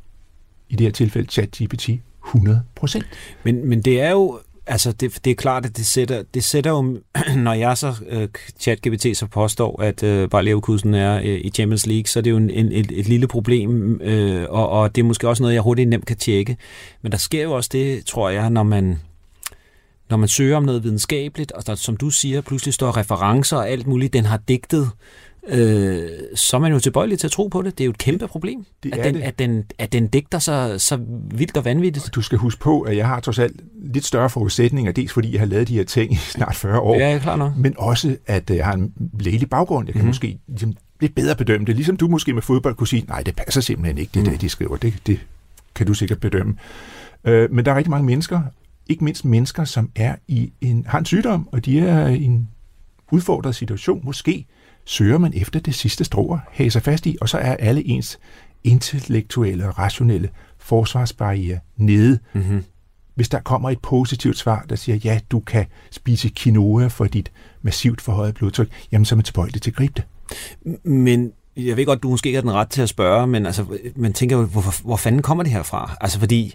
i 0.68 0.76
det 0.76 0.86
her 0.86 0.92
tilfælde, 0.92 1.30
ChatGPT 1.30 1.90
100%. 2.26 3.02
Men, 3.44 3.68
men 3.68 3.82
det 3.82 4.00
er 4.00 4.10
jo 4.10 4.40
altså 4.66 4.92
det, 4.92 5.24
det 5.24 5.30
er 5.30 5.34
klart, 5.34 5.66
at 5.66 5.76
det 5.76 5.86
sætter, 5.86 6.22
det 6.34 6.44
sætter 6.44 6.70
jo, 6.70 7.00
når 7.36 7.52
jeg 7.52 7.78
så 7.78 7.94
uh, 8.12 8.24
ChatGPT 8.60 9.16
så 9.16 9.26
påstår, 9.26 9.82
at 9.82 10.02
uh, 10.02 10.28
Bayer 10.30 10.42
Leverkusen 10.42 10.94
er 10.94 11.18
uh, 11.18 11.24
i 11.24 11.50
Champions 11.54 11.86
League, 11.86 12.06
så 12.06 12.18
er 12.18 12.22
det 12.22 12.30
jo 12.30 12.36
en, 12.36 12.50
en, 12.50 12.72
et, 12.72 12.92
et 12.92 13.08
lille 13.08 13.28
problem, 13.28 14.00
uh, 14.06 14.42
og, 14.48 14.68
og 14.68 14.94
det 14.94 15.02
er 15.02 15.06
måske 15.06 15.28
også 15.28 15.42
noget, 15.42 15.54
jeg 15.54 15.62
hurtigt 15.62 15.88
nemt 15.88 16.06
kan 16.06 16.16
tjekke. 16.16 16.56
Men 17.02 17.12
der 17.12 17.18
sker 17.18 17.42
jo 17.42 17.52
også 17.52 17.70
det, 17.72 18.06
tror 18.06 18.30
jeg, 18.30 18.50
når 18.50 18.62
man, 18.62 18.98
når 20.10 20.16
man 20.16 20.28
søger 20.28 20.56
om 20.56 20.62
noget 20.62 20.84
videnskabeligt, 20.84 21.52
og 21.52 21.66
der, 21.66 21.74
som 21.74 21.96
du 21.96 22.10
siger, 22.10 22.40
pludselig 22.40 22.74
står 22.74 22.96
referencer 22.96 23.56
og 23.56 23.68
alt 23.68 23.86
muligt, 23.86 24.12
den 24.12 24.24
har 24.24 24.40
digtet 24.48 24.90
øh, 25.48 26.08
så 26.34 26.56
er 26.56 26.60
man 26.60 26.72
jo 26.72 26.78
tilbøjelig 26.78 27.18
til 27.18 27.26
at 27.26 27.30
tro 27.30 27.46
på 27.46 27.62
det. 27.62 27.78
Det 27.78 27.84
er 27.84 27.86
jo 27.86 27.90
et 27.90 27.98
kæmpe 27.98 28.28
problem, 28.28 28.64
det 28.82 28.94
at, 28.94 29.04
den, 29.04 29.14
det. 29.14 29.20
At, 29.20 29.38
den, 29.38 29.64
at 29.78 29.92
den 29.92 30.06
digter 30.06 30.38
så, 30.38 30.78
så 30.78 30.98
vildt 31.34 31.56
og 31.56 31.64
vanvittigt. 31.64 32.06
Og 32.06 32.14
du 32.14 32.22
skal 32.22 32.38
huske 32.38 32.60
på, 32.60 32.80
at 32.80 32.96
jeg 32.96 33.06
har 33.06 33.20
trods 33.20 33.38
alt 33.38 33.60
lidt 33.94 34.04
større 34.04 34.30
forudsætninger, 34.30 34.92
dels 34.92 35.12
fordi 35.12 35.32
jeg 35.32 35.40
har 35.40 35.46
lavet 35.46 35.68
de 35.68 35.74
her 35.74 35.84
ting 35.84 36.12
i 36.12 36.16
snart 36.16 36.56
40 36.56 36.80
år, 36.80 36.98
ja, 36.98 37.18
klar 37.18 37.36
nok. 37.36 37.56
men 37.56 37.74
også, 37.78 38.16
at 38.26 38.50
jeg 38.50 38.64
har 38.64 38.72
en 38.72 38.92
lægelig 39.20 39.50
baggrund. 39.50 39.88
Jeg 39.88 39.94
kan 39.94 40.02
mm. 40.02 40.06
måske 40.06 40.38
ligesom, 40.48 40.72
lidt 41.00 41.14
bedre 41.14 41.36
bedømme 41.36 41.66
det. 41.66 41.76
Ligesom 41.76 41.96
du 41.96 42.08
måske 42.08 42.32
med 42.32 42.42
fodbold 42.42 42.74
kunne 42.74 42.88
sige, 42.88 43.04
nej, 43.08 43.22
det 43.22 43.36
passer 43.36 43.60
simpelthen 43.60 43.98
ikke, 43.98 44.10
det 44.14 44.22
mm. 44.22 44.30
der, 44.30 44.38
de 44.38 44.48
skriver. 44.48 44.76
Det, 44.76 44.94
det 45.06 45.20
kan 45.74 45.86
du 45.86 45.94
sikkert 45.94 46.20
bedømme. 46.20 46.54
Øh, 47.24 47.52
men 47.52 47.64
der 47.64 47.72
er 47.72 47.76
rigtig 47.76 47.90
mange 47.90 48.06
mennesker, 48.06 48.40
ikke 48.88 49.04
mindst 49.04 49.24
mennesker, 49.24 49.64
som 49.64 49.90
er 49.96 50.14
i 50.28 50.52
en, 50.60 50.84
har 50.88 50.98
en 50.98 51.04
sygdom, 51.04 51.48
og 51.52 51.64
de 51.64 51.80
er 51.80 52.08
i 52.08 52.24
en 52.24 52.48
udfordret 53.10 53.54
situation, 53.54 54.00
måske 54.04 54.46
søger 54.84 55.18
man 55.18 55.32
efter 55.36 55.60
det 55.60 55.74
sidste 55.74 56.04
strå 56.04 56.32
at 56.32 56.72
sig 56.72 56.82
fast 56.82 57.06
i, 57.06 57.16
og 57.20 57.28
så 57.28 57.38
er 57.38 57.56
alle 57.56 57.86
ens 57.86 58.18
intellektuelle 58.64 59.68
og 59.68 59.78
rationelle 59.78 60.28
forsvarsbarriere 60.58 61.58
nede. 61.76 62.18
Mm-hmm. 62.32 62.64
Hvis 63.14 63.28
der 63.28 63.40
kommer 63.40 63.70
et 63.70 63.78
positivt 63.82 64.38
svar, 64.38 64.64
der 64.68 64.76
siger, 64.76 64.96
ja, 64.96 65.20
du 65.30 65.40
kan 65.40 65.66
spise 65.90 66.30
quinoa 66.36 66.86
for 66.86 67.04
dit 67.04 67.32
massivt 67.62 68.00
forhøjet 68.00 68.34
blodtryk, 68.34 68.68
jamen 68.92 69.04
så 69.04 69.14
er 69.14 69.16
man 69.16 69.24
tilbøjelig 69.24 69.62
til 69.62 69.70
at 69.70 69.76
gribe 69.76 69.92
det. 69.96 70.04
Men 70.84 71.32
jeg 71.56 71.76
ved 71.76 71.86
godt, 71.86 72.02
du 72.02 72.08
måske 72.08 72.28
ikke 72.28 72.36
har 72.36 72.42
den 72.42 72.52
ret 72.52 72.68
til 72.68 72.82
at 72.82 72.88
spørge, 72.88 73.26
men 73.26 73.46
altså, 73.46 73.66
man 73.96 74.12
tænker 74.12 74.36
jo, 74.36 74.44
hvor, 74.44 74.82
hvor 74.82 74.96
fanden 74.96 75.22
kommer 75.22 75.44
det 75.44 75.52
her 75.52 75.62
fra? 75.62 75.96
Altså 76.00 76.18
fordi, 76.18 76.54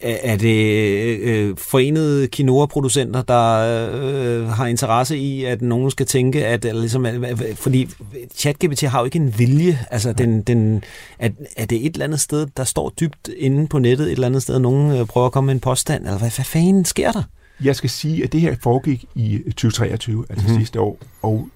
er 0.00 0.36
det 0.36 0.76
øh, 1.20 1.56
forenede 1.56 2.28
quinoa-producenter, 2.28 3.22
der 3.22 3.56
øh, 3.56 4.48
har 4.48 4.66
interesse 4.66 5.18
i, 5.18 5.44
at 5.44 5.62
nogen 5.62 5.90
skal 5.90 6.06
tænke, 6.06 6.46
at 6.46 6.64
eller 6.64 6.80
ligesom, 6.80 7.06
fordi 7.54 7.88
ChatGPT 8.34 8.82
har 8.82 8.98
jo 8.98 9.04
ikke 9.04 9.18
en 9.18 9.38
vilje, 9.38 9.78
altså 9.90 10.12
den, 10.12 10.42
den, 10.42 10.84
at, 11.18 11.32
er 11.56 11.66
det 11.66 11.86
et 11.86 11.92
eller 11.92 12.04
andet 12.04 12.20
sted, 12.20 12.46
der 12.56 12.64
står 12.64 12.92
dybt 13.00 13.28
inde 13.36 13.66
på 13.66 13.78
nettet, 13.78 14.06
et 14.06 14.12
eller 14.12 14.26
andet 14.26 14.42
sted, 14.42 14.58
nogen 14.58 14.92
øh, 14.96 15.06
prøver 15.06 15.26
at 15.26 15.32
komme 15.32 15.46
med 15.46 15.54
en 15.54 15.60
påstand, 15.60 16.04
eller 16.04 16.18
hvad, 16.18 16.30
hvad 16.36 16.44
fanden 16.44 16.84
sker 16.84 17.12
der? 17.12 17.22
Jeg 17.64 17.76
skal 17.76 17.90
sige, 17.90 18.24
at 18.24 18.32
det 18.32 18.40
her 18.40 18.56
foregik 18.62 19.04
i 19.14 19.38
2023, 19.46 20.24
altså 20.30 20.46
mm-hmm. 20.46 20.60
sidste 20.60 20.80
år, 20.80 20.98
og 21.22 21.48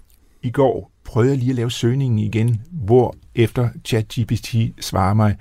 i 0.42 0.50
går 0.50 0.90
prøvede 1.05 1.30
jeg 1.30 1.38
lige 1.38 1.50
at 1.50 1.57
lave 1.57 1.70
søgningen 1.70 2.18
igen, 2.18 2.61
hvor 2.70 3.14
efter 3.34 3.68
ChatGPT 3.84 4.55
svarer 4.80 5.14
mig, 5.14 5.36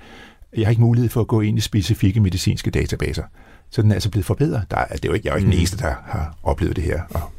jeg 0.56 0.66
har 0.66 0.70
ikke 0.70 0.82
mulighed 0.82 1.10
for 1.10 1.20
at 1.20 1.26
gå 1.26 1.40
ind 1.40 1.58
i 1.58 1.60
specifikke 1.60 2.20
medicinske 2.20 2.70
databaser. 2.70 3.22
Så 3.70 3.82
den 3.82 3.90
er 3.90 3.94
altså 3.94 4.10
blevet 4.10 4.26
forbedret. 4.26 4.64
Der 4.70 4.76
er, 4.76 4.86
det 4.86 5.04
er 5.04 5.08
jo 5.08 5.12
ikke, 5.12 5.26
jeg 5.26 5.30
er 5.30 5.34
jo 5.34 5.38
ikke 5.38 5.46
mm. 5.46 5.50
den 5.50 5.60
eneste, 5.60 5.78
der 5.78 5.94
har 6.04 6.38
oplevet 6.42 6.76
det 6.76 6.84
her, 6.84 7.02
og 7.10 7.32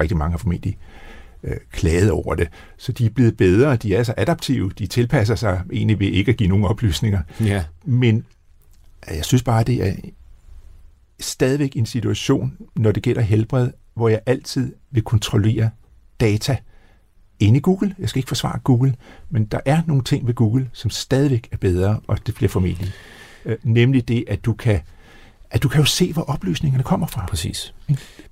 rigtig 0.00 0.16
mange 0.16 0.30
har 0.30 0.38
formentlig 0.38 0.78
øh, 1.42 1.56
klaget 1.72 2.10
over 2.10 2.34
det. 2.34 2.48
Så 2.76 2.92
de 2.92 3.06
er 3.06 3.10
blevet 3.10 3.36
bedre, 3.36 3.76
de 3.76 3.94
er 3.94 4.02
så 4.02 4.14
adaptive, 4.16 4.72
de 4.78 4.86
tilpasser 4.86 5.34
sig 5.34 5.62
egentlig 5.72 6.00
ved 6.00 6.06
ikke 6.06 6.30
at 6.30 6.36
give 6.36 6.48
nogen 6.48 6.64
oplysninger. 6.64 7.22
Ja. 7.40 7.64
Men 7.84 8.24
jeg 9.10 9.24
synes 9.24 9.42
bare, 9.42 9.64
det 9.64 9.88
er 9.88 9.92
stadigvæk 11.20 11.76
en 11.76 11.86
situation, 11.86 12.52
når 12.76 12.92
det 12.92 13.02
gælder 13.02 13.22
helbred, 13.22 13.70
hvor 13.94 14.08
jeg 14.08 14.20
altid 14.26 14.74
vil 14.90 15.02
kontrollere 15.02 15.70
data 16.20 16.56
inde 17.42 17.58
i 17.58 17.60
Google. 17.60 17.94
Jeg 17.98 18.08
skal 18.08 18.18
ikke 18.18 18.28
forsvare 18.28 18.58
Google, 18.64 18.94
men 19.30 19.44
der 19.44 19.60
er 19.64 19.82
nogle 19.86 20.02
ting 20.02 20.26
ved 20.26 20.34
Google, 20.34 20.70
som 20.72 20.90
stadigvæk 20.90 21.48
er 21.52 21.56
bedre, 21.56 22.00
og 22.06 22.26
det 22.26 22.34
bliver 22.34 22.48
formentlig. 22.48 22.92
Øh, 23.44 23.56
nemlig 23.62 24.08
det, 24.08 24.24
at 24.28 24.44
du 24.44 24.52
kan 24.52 24.80
at 25.52 25.62
du 25.62 25.68
kan 25.68 25.80
jo 25.80 25.84
se, 25.86 26.12
hvor 26.12 26.22
oplysningerne 26.22 26.84
kommer 26.84 27.06
fra. 27.06 27.26
Præcis. 27.28 27.74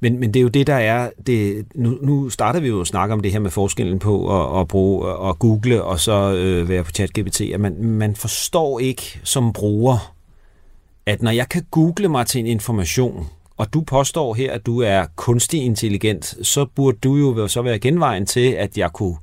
Men, 0.00 0.18
men 0.18 0.34
det 0.34 0.40
er 0.40 0.42
jo 0.42 0.48
det, 0.48 0.66
der 0.66 0.74
er... 0.74 1.10
Det, 1.26 1.66
nu, 1.74 1.98
nu 2.02 2.28
starter 2.28 2.60
vi 2.60 2.68
jo 2.68 2.80
at 2.80 2.86
snakke 2.86 3.14
om 3.14 3.20
det 3.20 3.32
her 3.32 3.38
med 3.38 3.50
forskellen 3.50 3.98
på 3.98 4.40
at, 4.40 4.60
at 4.60 4.68
bruge 4.68 5.06
og 5.06 5.38
google 5.38 5.84
og 5.84 6.00
så 6.00 6.34
øh, 6.34 6.68
være 6.68 6.84
på 6.84 6.90
ChatGPT, 6.90 7.40
at 7.40 7.60
man, 7.60 7.84
man 7.84 8.16
forstår 8.16 8.80
ikke 8.80 9.20
som 9.24 9.52
bruger, 9.52 10.14
at 11.06 11.22
når 11.22 11.30
jeg 11.30 11.48
kan 11.48 11.66
google 11.70 12.08
mig 12.08 12.26
til 12.26 12.38
en 12.38 12.46
information, 12.46 13.26
og 13.60 13.74
du 13.74 13.80
påstår 13.80 14.34
her, 14.34 14.52
at 14.52 14.66
du 14.66 14.80
er 14.80 15.04
kunstig 15.16 15.64
intelligent, 15.64 16.34
så 16.42 16.66
burde 16.76 16.98
du 17.02 17.16
jo 17.16 17.48
så 17.48 17.62
være 17.62 17.78
genvejen 17.78 18.26
til, 18.26 18.50
at 18.50 18.78
jeg 18.78 18.90
kunne 18.92 19.16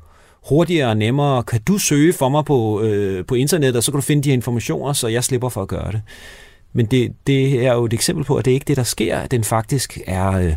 hurtigere 0.49 0.89
og 0.89 0.97
nemmere, 0.97 1.43
kan 1.43 1.61
du 1.61 1.77
søge 1.77 2.13
for 2.13 2.29
mig 2.29 2.45
på, 2.45 2.81
øh, 2.81 3.25
på 3.25 3.35
internettet, 3.35 3.77
og 3.77 3.83
så 3.83 3.91
kan 3.91 3.97
du 3.97 4.01
finde 4.01 4.23
de 4.23 4.29
informationer, 4.29 4.93
så 4.93 5.07
jeg 5.07 5.23
slipper 5.23 5.49
for 5.49 5.61
at 5.61 5.67
gøre 5.67 5.91
det. 5.91 6.01
Men 6.73 6.85
det, 6.85 7.13
det 7.27 7.65
er 7.65 7.73
jo 7.73 7.85
et 7.85 7.93
eksempel 7.93 8.25
på, 8.25 8.35
at 8.35 8.45
det 8.45 8.51
ikke 8.51 8.63
er 8.63 8.67
det, 8.67 8.77
der 8.77 8.83
sker, 8.83 9.17
at 9.17 9.31
den 9.31 9.43
faktisk 9.43 9.99
er... 10.07 10.31
Øh, 10.31 10.53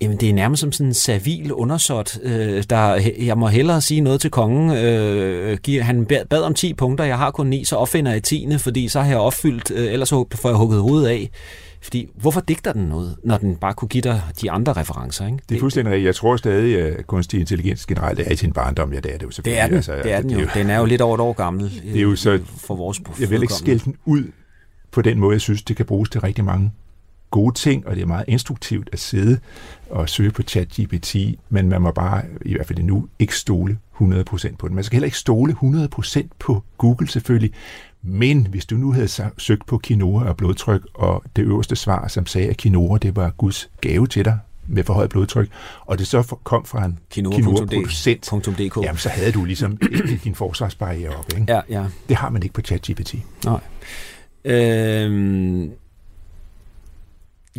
Jamen, 0.00 0.16
det 0.16 0.28
er 0.28 0.34
nærmest 0.34 0.60
som 0.60 0.72
sådan 0.72 0.86
en 0.86 0.94
servil 0.94 1.52
undersåt, 1.52 2.18
øh, 2.22 2.64
der, 2.70 3.10
jeg 3.18 3.38
må 3.38 3.46
hellere 3.46 3.80
sige 3.80 4.00
noget 4.00 4.20
til 4.20 4.30
kongen. 4.30 4.76
Øh, 4.76 5.58
giver, 5.58 5.82
han 5.82 6.06
bad 6.06 6.42
om 6.42 6.54
10 6.54 6.74
punkter, 6.74 7.04
jeg 7.04 7.18
har 7.18 7.30
kun 7.30 7.46
9, 7.46 7.64
så 7.64 7.76
opfinder 7.76 8.12
jeg 8.12 8.22
10, 8.22 8.48
fordi 8.58 8.88
så 8.88 9.00
har 9.00 9.08
jeg 9.08 9.18
opfyldt, 9.18 9.70
øh, 9.70 9.92
ellers 9.92 10.10
får 10.10 10.48
jeg 10.48 10.56
hugget 10.56 10.82
hovedet 10.82 11.08
af. 11.08 11.30
Fordi 11.82 12.10
hvorfor 12.14 12.40
digter 12.40 12.72
den 12.72 12.82
noget, 12.82 13.16
når 13.24 13.38
den 13.38 13.56
bare 13.56 13.74
kunne 13.74 13.88
give 13.88 14.02
dig 14.02 14.22
de 14.42 14.50
andre 14.50 14.72
referencer? 14.72 15.26
Ikke? 15.26 15.38
Det 15.48 15.56
er 15.56 15.60
fuldstændig 15.60 15.92
rigtigt. 15.92 16.06
Jeg 16.06 16.14
tror 16.14 16.36
stadig, 16.36 16.78
at 16.78 17.06
kunstig 17.06 17.40
intelligens 17.40 17.86
generelt 17.86 18.20
er 18.20 18.30
i 18.30 18.36
sin 18.36 18.52
barndom. 18.52 18.92
Ja, 18.92 19.00
det 19.00 19.14
er 19.14 19.18
det 19.18 19.26
jo 19.26 19.30
selvfølgelig. 19.30 19.56
Det 19.56 19.62
er 19.62 19.66
den, 19.66 19.76
altså, 19.76 19.92
det 19.92 20.12
er 20.12 20.20
den 20.20 20.30
jo. 20.30 20.46
Den 20.54 20.70
er 20.70 20.78
jo 20.78 20.84
lidt 20.84 21.00
over 21.00 21.14
et 21.14 21.20
år 21.20 21.32
gammel 21.32 21.82
det 21.92 21.96
er 21.96 22.02
jo 22.02 22.16
så, 22.16 22.30
øh, 22.30 22.40
for 22.46 22.74
vores 22.74 23.00
Jeg 23.20 23.30
vil 23.30 23.42
ikke 23.42 23.54
skælde 23.54 23.84
den 23.84 23.96
ud 24.04 24.24
på 24.90 25.02
den 25.02 25.18
måde. 25.18 25.32
Jeg 25.32 25.40
synes, 25.40 25.62
det 25.62 25.76
kan 25.76 25.86
bruges 25.86 26.10
til 26.10 26.20
rigtig 26.20 26.44
mange 26.44 26.72
gode 27.30 27.54
ting, 27.54 27.86
og 27.86 27.96
det 27.96 28.02
er 28.02 28.06
meget 28.06 28.24
instruktivt 28.28 28.88
at 28.92 28.98
sidde 28.98 29.38
og 29.90 30.08
søge 30.08 30.30
på 30.30 30.42
ChatGPT, 30.42 31.16
men 31.48 31.68
man 31.68 31.82
må 31.82 31.90
bare, 31.90 32.22
i 32.42 32.54
hvert 32.54 32.66
fald 32.66 32.82
nu, 32.82 33.08
ikke 33.18 33.36
stole 33.36 33.78
100% 34.00 34.56
på 34.56 34.68
den. 34.68 34.74
Man 34.74 34.84
skal 34.84 34.96
heller 34.96 35.06
ikke 35.06 35.18
stole 35.18 35.56
100% 35.62 36.28
på 36.38 36.62
Google 36.78 37.08
selvfølgelig, 37.08 37.52
men 38.02 38.46
hvis 38.46 38.66
du 38.66 38.76
nu 38.76 38.92
havde 38.92 39.08
søgt 39.38 39.66
på 39.66 39.80
quinoa 39.84 40.28
og 40.28 40.36
blodtryk, 40.36 40.82
og 40.94 41.22
det 41.36 41.42
øverste 41.42 41.76
svar, 41.76 42.08
som 42.08 42.26
sagde, 42.26 42.48
at 42.48 42.56
quinoa 42.56 42.98
det 42.98 43.16
var 43.16 43.30
Guds 43.30 43.70
gave 43.80 44.06
til 44.06 44.24
dig 44.24 44.38
med 44.66 44.84
forhøjet 44.84 45.10
blodtryk, 45.10 45.48
og 45.80 45.98
det 45.98 46.06
så 46.06 46.36
kom 46.44 46.64
fra 46.64 46.84
en 46.84 46.98
quinoa-producent, 47.10 48.28
quinoa 48.30 48.84
jamen 48.84 48.98
så 48.98 49.08
havde 49.08 49.32
du 49.32 49.44
ligesom 49.44 49.76
din 50.24 50.34
forsvarsbarriere 50.34 51.16
op. 51.16 51.26
Ikke? 51.38 51.52
Ja, 51.52 51.60
ja. 51.68 51.84
Det 52.08 52.16
har 52.16 52.30
man 52.30 52.42
ikke 52.42 52.52
på 52.52 52.60
ChatGPT. 52.60 53.14
Nej. 53.44 53.60
Øhm, 54.44 55.70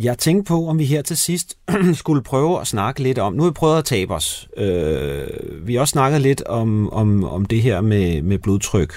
jeg 0.04 0.18
tænkte 0.18 0.48
på, 0.48 0.68
om 0.68 0.78
vi 0.78 0.84
her 0.84 1.02
til 1.02 1.16
sidst 1.16 1.58
skulle 1.94 2.22
prøve 2.22 2.60
at 2.60 2.66
snakke 2.66 3.02
lidt 3.02 3.18
om, 3.18 3.32
nu 3.32 3.42
har 3.42 3.50
vi 3.50 3.54
prøvet 3.54 3.78
at 3.78 3.84
tabe 3.84 4.14
os. 4.14 4.48
Øh, 4.56 5.26
vi 5.66 5.74
har 5.74 5.80
også 5.80 5.92
snakket 5.92 6.20
lidt 6.20 6.42
om, 6.42 6.92
om, 6.92 7.24
om 7.24 7.44
det 7.44 7.62
her 7.62 7.80
med, 7.80 8.22
med 8.22 8.38
blodtryk. 8.38 8.94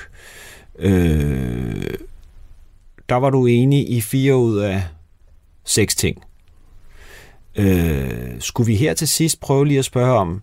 Øh, 0.79 1.83
der 3.09 3.15
var 3.15 3.29
du 3.29 3.45
enig 3.45 3.89
i 3.89 4.01
fire 4.01 4.35
ud 4.35 4.57
af 4.57 4.83
seks 5.63 5.95
ting. 5.95 6.23
Øh, 7.55 8.39
skulle 8.39 8.67
vi 8.67 8.75
her 8.75 8.93
til 8.93 9.07
sidst 9.07 9.39
prøve 9.39 9.65
lige 9.65 9.79
at 9.79 9.85
spørge 9.85 10.17
om, 10.17 10.41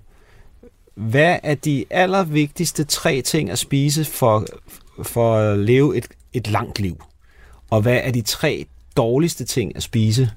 hvad 0.94 1.38
er 1.42 1.54
de 1.54 1.84
allervigtigste 1.90 2.84
tre 2.84 3.22
ting 3.22 3.50
at 3.50 3.58
spise 3.58 4.04
for, 4.04 4.46
for 5.02 5.36
at 5.36 5.58
leve 5.58 5.96
et, 5.96 6.08
et 6.32 6.48
langt 6.48 6.80
liv? 6.80 7.04
Og 7.70 7.80
hvad 7.82 8.00
er 8.02 8.10
de 8.10 8.22
tre 8.22 8.66
dårligste 8.96 9.44
ting 9.44 9.76
at 9.76 9.82
spise 9.82 10.30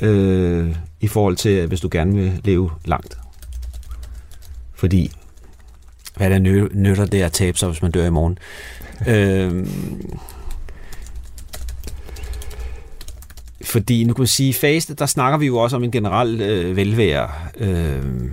øh, 0.00 0.76
i 1.00 1.08
forhold 1.08 1.36
til, 1.36 1.66
hvis 1.66 1.80
du 1.80 1.88
gerne 1.92 2.14
vil 2.14 2.40
leve 2.44 2.70
langt? 2.84 3.18
Fordi, 4.74 5.12
hvad 6.16 6.30
der 6.30 6.38
nytter 6.74 7.04
det 7.04 7.22
at 7.22 7.32
tabe 7.32 7.58
sig, 7.58 7.68
hvis 7.68 7.82
man 7.82 7.90
dør 7.90 8.06
i 8.06 8.10
morgen? 8.10 8.38
øh, 9.06 9.66
fordi 13.64 14.04
nu 14.04 14.14
kan 14.14 14.20
man 14.20 14.26
sige, 14.26 14.54
faste, 14.54 14.94
der 14.94 15.06
snakker 15.06 15.38
vi 15.38 15.46
jo 15.46 15.56
også 15.56 15.76
om 15.76 15.84
en 15.84 15.90
generel 15.90 16.40
øh, 16.40 16.76
velvære. 16.76 17.30
Øh, 17.56 18.30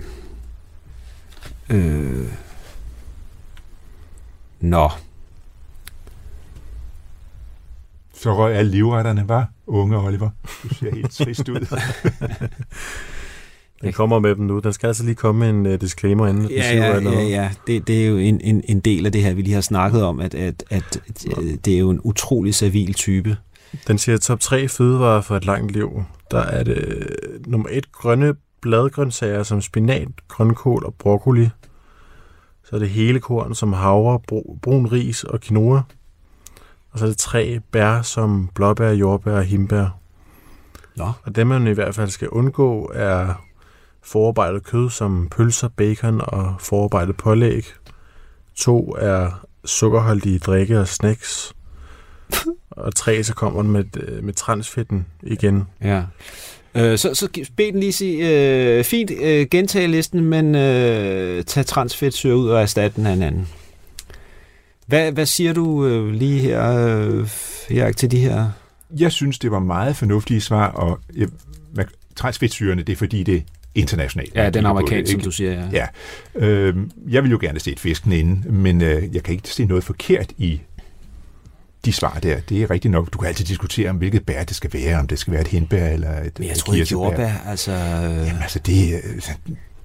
øh, 1.70 2.26
nå. 4.60 4.90
Så 8.14 8.36
røg 8.36 8.54
alle 8.56 8.70
livretterne, 8.70 9.28
var 9.28 9.50
unge 9.68 9.98
Oliver. 9.98 10.30
Du 10.62 10.74
ser 10.74 10.94
helt 10.94 11.10
trist 11.10 11.48
ud. 11.48 11.66
Den 13.82 13.92
kommer 13.92 14.18
med 14.18 14.34
dem 14.34 14.44
nu. 14.44 14.58
Den 14.58 14.72
skal 14.72 14.86
altså 14.86 15.04
lige 15.04 15.14
komme 15.14 15.48
en 15.48 15.66
uh, 15.66 15.72
disclaimer 15.72 16.26
inden. 16.26 16.50
Ja, 16.50 16.76
ja, 16.76 17.00
ja, 17.00 17.22
ja. 17.22 17.50
Det, 17.66 17.86
det 17.86 18.04
er 18.04 18.08
jo 18.08 18.16
en, 18.16 18.40
en, 18.40 18.62
en 18.68 18.80
del 18.80 19.06
af 19.06 19.12
det 19.12 19.22
her, 19.22 19.34
vi 19.34 19.42
lige 19.42 19.54
har 19.54 19.60
snakket 19.60 20.02
om, 20.02 20.20
at, 20.20 20.34
at, 20.34 20.64
at, 20.70 21.00
at 21.06 21.64
det 21.64 21.74
er 21.74 21.78
jo 21.78 21.90
en 21.90 22.00
utrolig 22.04 22.54
servil 22.54 22.94
type. 22.94 23.36
Den 23.86 23.98
siger 23.98 24.18
top 24.18 24.40
3 24.40 24.68
fødevarer 24.68 25.20
for 25.20 25.36
et 25.36 25.44
langt 25.44 25.72
liv. 25.72 26.02
Der 26.30 26.40
er 26.40 26.64
det 26.64 26.76
øh, 26.76 27.06
nummer 27.46 27.68
1 27.72 27.92
grønne 27.92 28.34
bladgrøntsager 28.60 29.42
som 29.42 29.60
spinat, 29.60 30.08
grønkål 30.28 30.84
og 30.84 30.94
broccoli. 30.94 31.48
Så 32.64 32.76
er 32.76 32.78
det 32.80 32.90
hele 32.90 33.20
korn 33.20 33.54
som 33.54 33.72
havre, 33.72 34.20
brun 34.62 34.86
ris 34.86 35.24
og 35.24 35.40
quinoa. 35.40 35.80
Og 36.98 37.00
så 37.00 37.06
er 37.06 37.10
det 37.10 37.18
tre 37.18 37.60
bær 37.72 38.02
som 38.02 38.50
blåbær, 38.54 38.90
jordbær 38.90 39.32
og 39.32 39.44
himbær. 39.44 39.98
Nå. 40.96 41.12
Og 41.22 41.36
det 41.36 41.46
man 41.46 41.66
i 41.66 41.72
hvert 41.72 41.94
fald 41.94 42.10
skal 42.10 42.28
undgå 42.28 42.92
er 42.94 43.44
forarbejdet 44.02 44.64
kød 44.64 44.90
som 44.90 45.28
pølser, 45.30 45.68
bacon 45.68 46.20
og 46.20 46.54
forarbejdet 46.60 47.16
pålæg. 47.16 47.66
To 48.54 48.96
er 48.98 49.46
sukkerholdige 49.64 50.38
drikke 50.38 50.80
og 50.80 50.88
snacks. 50.88 51.54
og 52.70 52.94
tre, 52.94 53.24
så 53.24 53.34
kommer 53.34 53.62
den 53.62 53.70
med, 53.70 53.84
med 54.22 54.32
transfetten 54.32 55.06
igen. 55.22 55.66
Ja. 55.82 56.02
Øh, 56.74 56.98
så, 56.98 57.14
så 57.14 57.28
bed 57.56 57.72
den 57.72 57.80
lige 57.80 57.92
sige, 57.92 58.28
øh, 58.78 58.84
fint 58.84 59.10
øh, 59.10 59.46
gentage 59.50 59.86
listen, 59.86 60.20
men 60.20 60.54
øh, 60.54 61.44
tag 61.44 61.66
transfedtsyre 61.66 62.36
ud 62.36 62.48
og 62.48 62.62
erstat 62.62 62.96
den 62.96 63.06
af 63.06 63.12
en 63.12 63.22
anden. 63.22 63.48
Hvad, 64.88 65.12
hvad 65.12 65.26
siger 65.26 65.52
du 65.52 65.86
øh, 65.86 66.12
lige 66.12 66.40
her, 66.40 66.86
øh, 66.86 67.28
her 67.68 67.92
til 67.92 68.10
de 68.10 68.18
her? 68.18 68.50
Jeg 68.98 69.12
synes, 69.12 69.38
det 69.38 69.50
var 69.50 69.58
meget 69.58 69.96
fornuftige 69.96 70.40
svar, 70.40 70.66
og 70.66 71.00
jeg, 71.16 71.28
transfedtsyrene, 72.16 72.82
det 72.82 72.92
er 72.92 72.96
fordi, 72.96 73.22
det 73.22 73.42
internationalt. 73.74 74.34
Ja, 74.34 74.50
den 74.50 74.66
amerikanske, 74.66 75.12
som 75.12 75.20
du 75.20 75.30
siger. 75.30 75.52
Ja. 75.52 75.86
ja. 76.36 76.46
Øh, 76.46 76.76
jeg 77.08 77.22
vil 77.22 77.30
jo 77.30 77.38
gerne 77.40 77.60
se 77.60 77.72
et 77.72 77.80
fisken 77.80 78.12
inde, 78.12 78.52
men 78.52 78.82
øh, 78.82 79.14
jeg 79.14 79.22
kan 79.22 79.34
ikke 79.34 79.48
se 79.48 79.64
noget 79.64 79.84
forkert 79.84 80.32
i 80.38 80.60
de 81.84 81.92
svar 81.92 82.18
der. 82.22 82.40
Det 82.40 82.62
er 82.62 82.70
rigtigt 82.70 82.92
nok. 82.92 83.12
Du 83.12 83.18
kan 83.18 83.28
altid 83.28 83.44
diskutere, 83.44 83.90
om 83.90 83.96
hvilket 83.96 84.26
bær 84.26 84.44
det 84.44 84.56
skal 84.56 84.70
være, 84.72 84.98
om 84.98 85.06
det 85.06 85.18
skal 85.18 85.32
være 85.32 85.40
et 85.40 85.48
hindbær 85.48 85.88
eller 85.88 86.20
et 86.20 86.38
Men 86.38 86.48
jeg 86.48 86.56
tror 86.56 86.74
ikke 86.74 86.88
jordbær, 86.92 87.32
altså... 87.46 87.72
Jamen 87.72 88.42
altså, 88.42 88.58
det... 88.58 88.94
Øh, 88.94 89.22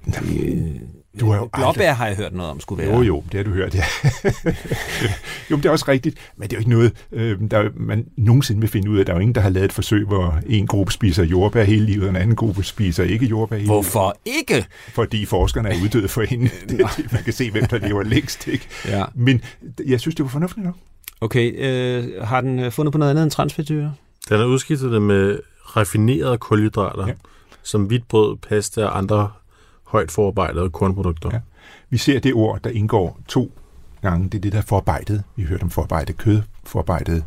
det 0.06 0.80
du 1.20 1.30
har 1.30 1.38
jo 1.38 1.50
Blåbær 1.52 1.68
aldrig... 1.68 1.96
har 1.96 2.06
jeg 2.06 2.16
hørt 2.16 2.32
noget 2.32 2.50
om, 2.50 2.60
skulle 2.60 2.86
være. 2.86 2.96
Jo, 2.96 3.02
jo, 3.02 3.24
det 3.32 3.34
har 3.34 3.44
du 3.44 3.50
hørt, 3.50 3.74
ja. 3.74 3.84
jo, 5.50 5.56
det 5.56 5.66
er 5.66 5.70
også 5.70 5.84
rigtigt, 5.88 6.18
men 6.36 6.48
det 6.48 6.52
er 6.52 6.56
jo 6.56 6.60
ikke 6.60 6.70
noget, 6.70 6.92
øh, 7.12 7.40
der 7.50 7.68
man 7.76 8.06
nogensinde 8.16 8.60
vil 8.60 8.70
finde 8.70 8.90
ud 8.90 8.98
af. 8.98 9.06
Der 9.06 9.12
er 9.12 9.16
jo 9.16 9.20
ingen, 9.20 9.34
der 9.34 9.40
har 9.40 9.48
lavet 9.48 9.64
et 9.64 9.72
forsøg, 9.72 10.06
hvor 10.06 10.38
en 10.46 10.66
gruppe 10.66 10.92
spiser 10.92 11.24
jordbær 11.24 11.64
hele 11.64 11.86
livet, 11.86 12.04
og 12.04 12.10
en 12.10 12.16
anden 12.16 12.36
gruppe 12.36 12.64
spiser 12.64 13.04
ikke 13.04 13.26
jordbær 13.26 13.56
hele 13.56 13.68
Hvorfor 13.68 14.16
livet. 14.24 14.36
ikke? 14.38 14.66
Fordi 14.88 15.24
forskerne 15.26 15.68
er 15.68 15.82
uddøde 15.82 16.08
for 16.08 16.22
hende. 16.22 16.44
det, 16.68 16.78
det, 16.96 17.12
man 17.12 17.22
kan 17.22 17.32
se, 17.32 17.50
hvem 17.50 17.64
der 17.64 17.78
lever 17.78 18.02
længst, 18.02 18.48
ikke? 18.48 18.68
Ja. 18.88 19.04
Men 19.14 19.42
jeg 19.86 20.00
synes, 20.00 20.14
det 20.14 20.24
var 20.24 20.30
fornuftigt 20.30 20.64
nok. 20.64 20.74
Okay, 21.20 21.52
øh, 21.58 22.22
har 22.22 22.40
den 22.40 22.58
øh, 22.58 22.72
fundet 22.72 22.92
på 22.92 22.98
noget 22.98 23.10
andet 23.10 23.22
end 23.22 23.30
transfedtsyre? 23.30 23.94
Den 24.28 24.38
har 24.38 24.44
udskiftet 24.44 24.92
det 24.92 25.02
med 25.02 25.38
raffinerede 25.76 26.38
kulhydrater, 26.38 27.06
ja. 27.06 27.12
som 27.62 27.84
hvidt 27.84 28.08
brød, 28.08 28.36
pasta 28.36 28.84
og 28.84 28.98
andre 28.98 29.30
højt 29.94 30.10
forarbejdede 30.10 30.70
kornprodukter. 30.70 31.30
Ja. 31.32 31.40
Vi 31.90 31.98
ser 31.98 32.20
det 32.20 32.34
ord, 32.34 32.60
der 32.64 32.70
indgår 32.70 33.20
to 33.28 33.52
gange. 34.02 34.28
Det 34.28 34.34
er 34.34 34.40
det, 34.40 34.52
der 34.52 34.58
er 34.58 34.62
forarbejdet. 34.62 35.22
Vi 35.36 35.42
har 35.42 35.48
hørt 35.48 35.62
om 35.62 35.70
forarbejdet 35.70 36.16
kød, 36.16 36.42
forarbejdet 36.64 37.24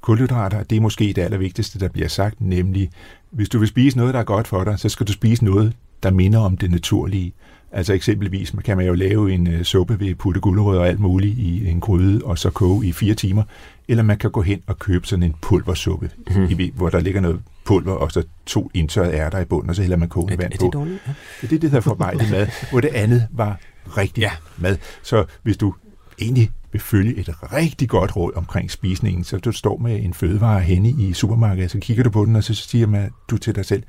kulhydrater. 0.00 0.62
Det 0.62 0.76
er 0.76 0.80
måske 0.80 1.04
det 1.04 1.18
allervigtigste, 1.18 1.78
der 1.78 1.88
bliver 1.88 2.08
sagt, 2.08 2.40
nemlig, 2.40 2.90
hvis 3.30 3.48
du 3.48 3.58
vil 3.58 3.68
spise 3.68 3.96
noget, 3.96 4.14
der 4.14 4.20
er 4.20 4.24
godt 4.24 4.48
for 4.48 4.64
dig, 4.64 4.78
så 4.78 4.88
skal 4.88 5.06
du 5.06 5.12
spise 5.12 5.44
noget, 5.44 5.72
der 6.02 6.10
minder 6.10 6.38
om 6.38 6.56
det 6.56 6.70
naturlige. 6.70 7.32
Altså 7.72 7.92
eksempelvis 7.92 8.54
man 8.54 8.62
kan 8.62 8.76
man 8.76 8.86
jo 8.86 8.94
lave 8.94 9.32
en 9.32 9.46
uh, 9.46 9.62
suppe 9.62 10.00
ved 10.00 10.14
putte 10.14 10.40
gulerødder 10.40 10.80
og 10.80 10.88
alt 10.88 11.00
muligt 11.00 11.38
i 11.38 11.68
en 11.68 11.80
gryde, 11.80 12.24
og 12.24 12.38
så 12.38 12.50
koge 12.50 12.86
i 12.86 12.92
fire 12.92 13.14
timer. 13.14 13.42
Eller 13.88 14.02
man 14.02 14.18
kan 14.18 14.30
gå 14.30 14.42
hen 14.42 14.62
og 14.66 14.78
købe 14.78 15.06
sådan 15.06 15.22
en 15.22 15.34
pulversuppe, 15.40 16.10
mm. 16.36 16.44
i, 16.44 16.72
hvor 16.74 16.88
der 16.88 17.00
ligger 17.00 17.20
noget 17.20 17.40
pulver, 17.68 17.92
og 17.92 18.12
så 18.12 18.22
to 18.46 18.70
indtørrede 18.74 19.12
ærter 19.12 19.38
i 19.38 19.44
bunden, 19.44 19.70
og 19.70 19.76
så 19.76 19.82
hælder 19.82 19.96
man 19.96 20.08
kogende 20.08 20.38
vand 20.38 20.52
er, 20.52 20.56
på. 20.58 20.64
Er 20.64 20.70
det 20.70 20.72
dårligt? 20.72 21.02
Ja. 21.06 21.12
Det 21.40 21.46
er 21.46 21.48
det, 21.48 21.62
der 21.62 21.68
hedder 21.68 21.80
forarbejdet 21.80 22.30
mad, 22.30 22.46
hvor 22.70 22.80
det 22.80 22.88
andet 22.88 23.28
var 23.30 23.60
rigtig 23.96 24.20
ja. 24.20 24.30
mad. 24.56 24.76
Så 25.02 25.24
hvis 25.42 25.56
du 25.56 25.74
egentlig 26.20 26.50
vil 26.72 26.80
følge 26.80 27.16
et 27.16 27.52
rigtig 27.52 27.88
godt 27.88 28.16
råd 28.16 28.32
omkring 28.36 28.70
spisningen, 28.70 29.24
så 29.24 29.38
du 29.38 29.52
står 29.52 29.78
med 29.78 30.04
en 30.04 30.14
fødevare 30.14 30.60
henne 30.60 30.90
i 30.90 31.12
supermarkedet, 31.12 31.70
så 31.70 31.78
kigger 31.78 32.04
du 32.04 32.10
på 32.10 32.24
den, 32.24 32.36
og 32.36 32.44
så 32.44 32.54
siger 32.54 32.86
man, 32.86 33.10
du 33.30 33.38
til 33.38 33.54
dig 33.54 33.64
selv, 33.64 33.82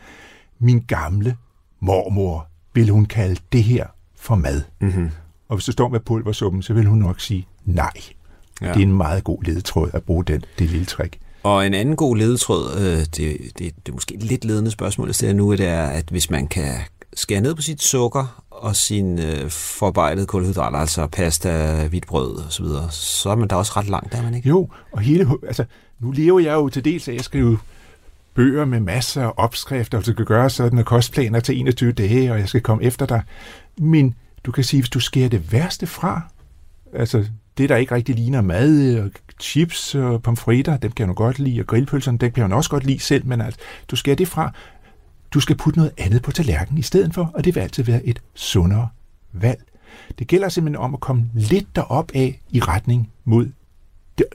min 0.60 0.80
gamle 0.88 1.36
mormor 1.80 2.48
vil 2.74 2.90
hun 2.90 3.06
kalde 3.06 3.42
det 3.52 3.64
her 3.64 3.88
for 4.16 4.36
mad. 4.36 4.62
Mm-hmm. 4.82 5.10
Og 5.50 5.56
hvis 5.56 5.66
du 5.66 5.72
står 5.72 5.90
med 5.90 6.00
pulversuppen, 6.00 6.62
så 6.62 6.74
vil 6.74 6.86
hun 6.86 6.98
nok 6.98 7.20
sige 7.20 7.48
nej. 7.66 7.92
Ja. 8.62 8.68
Det 8.68 8.78
er 8.78 8.84
en 8.84 8.98
meget 8.98 9.24
god 9.24 9.44
ledetråd 9.44 9.90
at 9.94 10.04
bruge 10.04 10.24
den, 10.24 10.44
det 10.60 10.70
lille 10.70 10.86
trick. 10.86 11.20
Og 11.44 11.66
en 11.66 11.74
anden 11.74 11.96
god 11.96 12.18
ledetråd, 12.18 12.78
øh, 12.78 12.98
det, 12.98 13.12
det, 13.18 13.58
det 13.58 13.90
er 13.90 13.94
måske 13.94 14.16
et 14.16 14.24
lidt 14.24 14.46
ledende 14.46 14.72
spørgsmål, 14.72 15.08
jeg 15.08 15.16
stiller 15.16 15.36
nu, 15.36 15.52
det 15.52 15.68
er, 15.68 15.84
at 15.84 16.06
hvis 16.10 16.30
man 16.30 16.48
kan 16.48 16.74
skære 17.14 17.42
ned 17.42 17.56
på 17.56 17.62
sit 17.62 17.82
sukker 17.82 18.44
og 18.50 18.76
sin 18.76 19.20
øh, 19.20 19.50
forarbejdede 19.50 20.26
kulhydrater, 20.26 20.78
altså 20.78 21.08
pasta, 21.08 21.88
hvidt 21.88 22.08
brød 22.08 22.36
og 22.36 22.52
så 22.52 22.64
videre, 22.64 22.92
så 22.92 23.30
er 23.30 23.36
man 23.36 23.48
da 23.48 23.56
også 23.56 23.72
ret 23.76 23.90
langt, 23.90 24.14
der 24.14 24.22
man 24.22 24.34
ikke? 24.34 24.50
Jo, 24.50 24.70
og 24.92 25.02
hele, 25.02 25.28
altså, 25.48 25.66
nu 26.00 26.12
lever 26.12 26.40
jeg 26.40 26.54
jo 26.54 26.70
til 26.70 26.86
dels 26.86 27.08
af, 27.08 27.12
at 27.12 27.16
jeg 27.16 27.24
skriver 27.24 27.58
bøger 28.34 28.66
med 28.66 28.80
masser 28.80 29.24
af 29.24 29.34
opskrifter, 29.38 29.98
og 29.98 30.06
du 30.06 30.14
kan 30.14 30.26
gøre 30.26 30.50
sådan 30.50 30.80
og 30.80 30.86
kostplaner 30.86 31.40
til 31.40 31.60
21 31.60 31.92
dage, 31.92 32.32
og 32.32 32.40
jeg 32.40 32.50
skal 32.50 32.62
komme 32.62 32.84
efter 32.84 33.06
dig. 33.06 33.22
Men 33.78 34.16
du 34.44 34.52
kan 34.52 34.64
sige, 34.64 34.82
hvis 34.82 34.90
du 34.90 35.00
skærer 35.00 35.30
det 35.30 35.52
værste 35.52 35.88
fra, 35.88 36.22
altså 36.94 37.26
det, 37.58 37.70
der 37.70 37.76
ikke 37.76 37.96
rigtig 37.96 38.16
ligner 38.16 38.42
mad, 38.42 39.00
og 39.00 39.10
chips 39.40 39.96
og 39.96 40.24
pomfritter, 40.24 40.78
dem 40.78 40.92
kan 40.92 41.08
du 41.08 41.14
godt 41.14 41.40
lide, 41.40 41.60
og 41.60 41.68
grillpølserne, 41.68 42.18
dem 42.18 42.32
kan 42.32 42.50
du 42.50 42.56
også 42.56 42.70
godt 42.70 42.84
lide 42.84 43.00
selv, 43.00 43.26
men 43.26 43.42
altså, 43.42 43.60
du 43.88 43.96
skærer 43.96 44.16
det 44.16 44.28
fra. 44.28 44.54
Du 45.34 45.40
skal 45.40 45.58
putte 45.58 45.80
noget 45.80 45.92
andet 45.98 46.22
på 46.22 46.32
tallerkenen 46.32 46.80
i 46.80 46.82
stedet 46.82 47.14
for, 47.14 47.32
og 47.34 47.46
det 47.46 47.56
vil 47.56 47.62
altid 47.62 47.84
være 47.84 48.06
et 48.06 48.22
sundere 48.36 48.90
valg. 49.34 49.64
Det 50.20 50.28
gælder 50.28 50.50
simpelthen 50.50 50.84
om 50.84 50.94
at 50.94 51.00
komme 51.00 51.30
lidt 51.34 51.76
derop 51.76 52.12
af 52.14 52.42
i 52.50 52.60
retning 52.60 53.12
mod 53.26 53.52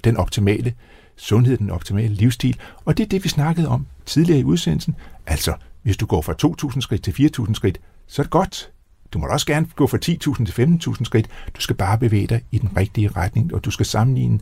den 0.04 0.16
optimale 0.16 0.74
sundhed, 1.16 1.56
den 1.56 1.70
optimale 1.70 2.14
livsstil. 2.14 2.58
Og 2.84 2.96
det 2.96 3.04
er 3.04 3.08
det, 3.08 3.24
vi 3.24 3.28
snakkede 3.28 3.68
om 3.68 3.86
tidligere 4.06 4.40
i 4.40 4.44
udsendelsen. 4.44 4.96
Altså, 5.26 5.54
hvis 5.82 5.96
du 5.96 6.06
går 6.06 6.22
fra 6.22 6.34
2.000 6.72 6.80
skridt 6.80 7.02
til 7.02 7.30
4.000 7.38 7.54
skridt, 7.54 7.80
så 8.06 8.22
er 8.22 8.24
det 8.24 8.30
godt. 8.30 8.70
Du 9.12 9.18
må 9.18 9.26
også 9.26 9.46
gerne 9.46 9.66
gå 9.76 9.86
fra 9.86 9.98
10.000 10.04 10.44
til 10.44 10.88
15.000 10.96 11.04
skridt. 11.04 11.28
Du 11.56 11.60
skal 11.60 11.76
bare 11.76 11.98
bevæge 11.98 12.26
dig 12.26 12.42
i 12.50 12.58
den 12.58 12.76
rigtige 12.76 13.08
retning, 13.08 13.54
og 13.54 13.64
du 13.64 13.70
skal 13.70 13.86
sammenligne 13.86 14.40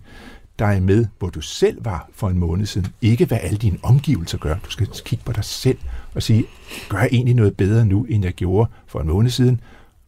dig 0.59 0.83
med, 0.83 1.07
hvor 1.19 1.31
du 1.31 1.41
selv 1.41 1.85
var 1.85 2.09
for 2.15 2.29
en 2.29 2.39
måned 2.39 2.67
siden. 2.67 2.87
Ikke 3.03 3.25
hvad 3.25 3.39
alle 3.43 3.59
dine 3.59 3.79
omgivelser 3.83 4.39
gør. 4.39 4.57
Du 4.65 4.71
skal 4.71 4.89
kigge 5.05 5.25
på 5.25 5.33
dig 5.33 5.45
selv 5.45 5.79
og 6.15 6.23
sige, 6.23 6.45
gør 6.89 6.99
jeg 6.99 7.09
egentlig 7.13 7.35
noget 7.35 7.57
bedre 7.57 7.87
nu, 7.87 8.05
end 8.05 8.25
jeg 8.25 8.33
gjorde 8.33 8.71
for 8.87 9.01
en 9.01 9.09
måned 9.09 9.31
siden? 9.31 9.61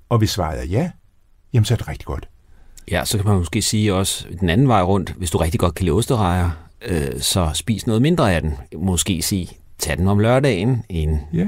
Og 0.08 0.18
hvis 0.18 0.30
svaret 0.30 0.60
er 0.60 0.64
ja, 0.64 0.90
jamen 1.52 1.64
så 1.64 1.74
er 1.74 1.78
det 1.78 1.88
rigtig 1.88 2.06
godt. 2.06 2.28
Ja, 2.90 3.04
så 3.04 3.18
kan 3.18 3.26
man 3.26 3.36
måske 3.36 3.62
sige 3.62 3.94
også 3.94 4.26
den 4.40 4.48
anden 4.48 4.68
vej 4.68 4.82
rundt, 4.82 5.10
hvis 5.10 5.30
du 5.30 5.38
rigtig 5.38 5.60
godt 5.60 5.74
kan 5.74 5.84
lide 5.84 5.94
osterejer, 5.94 6.50
øh, 6.86 7.20
så 7.20 7.50
spis 7.54 7.86
noget 7.86 8.02
mindre 8.02 8.34
af 8.34 8.42
den. 8.42 8.54
Måske 8.76 9.22
sige, 9.22 9.48
tag 9.78 9.96
den 9.98 10.08
om 10.08 10.18
lørdagen, 10.18 10.84
en, 10.88 11.20
ja. 11.32 11.46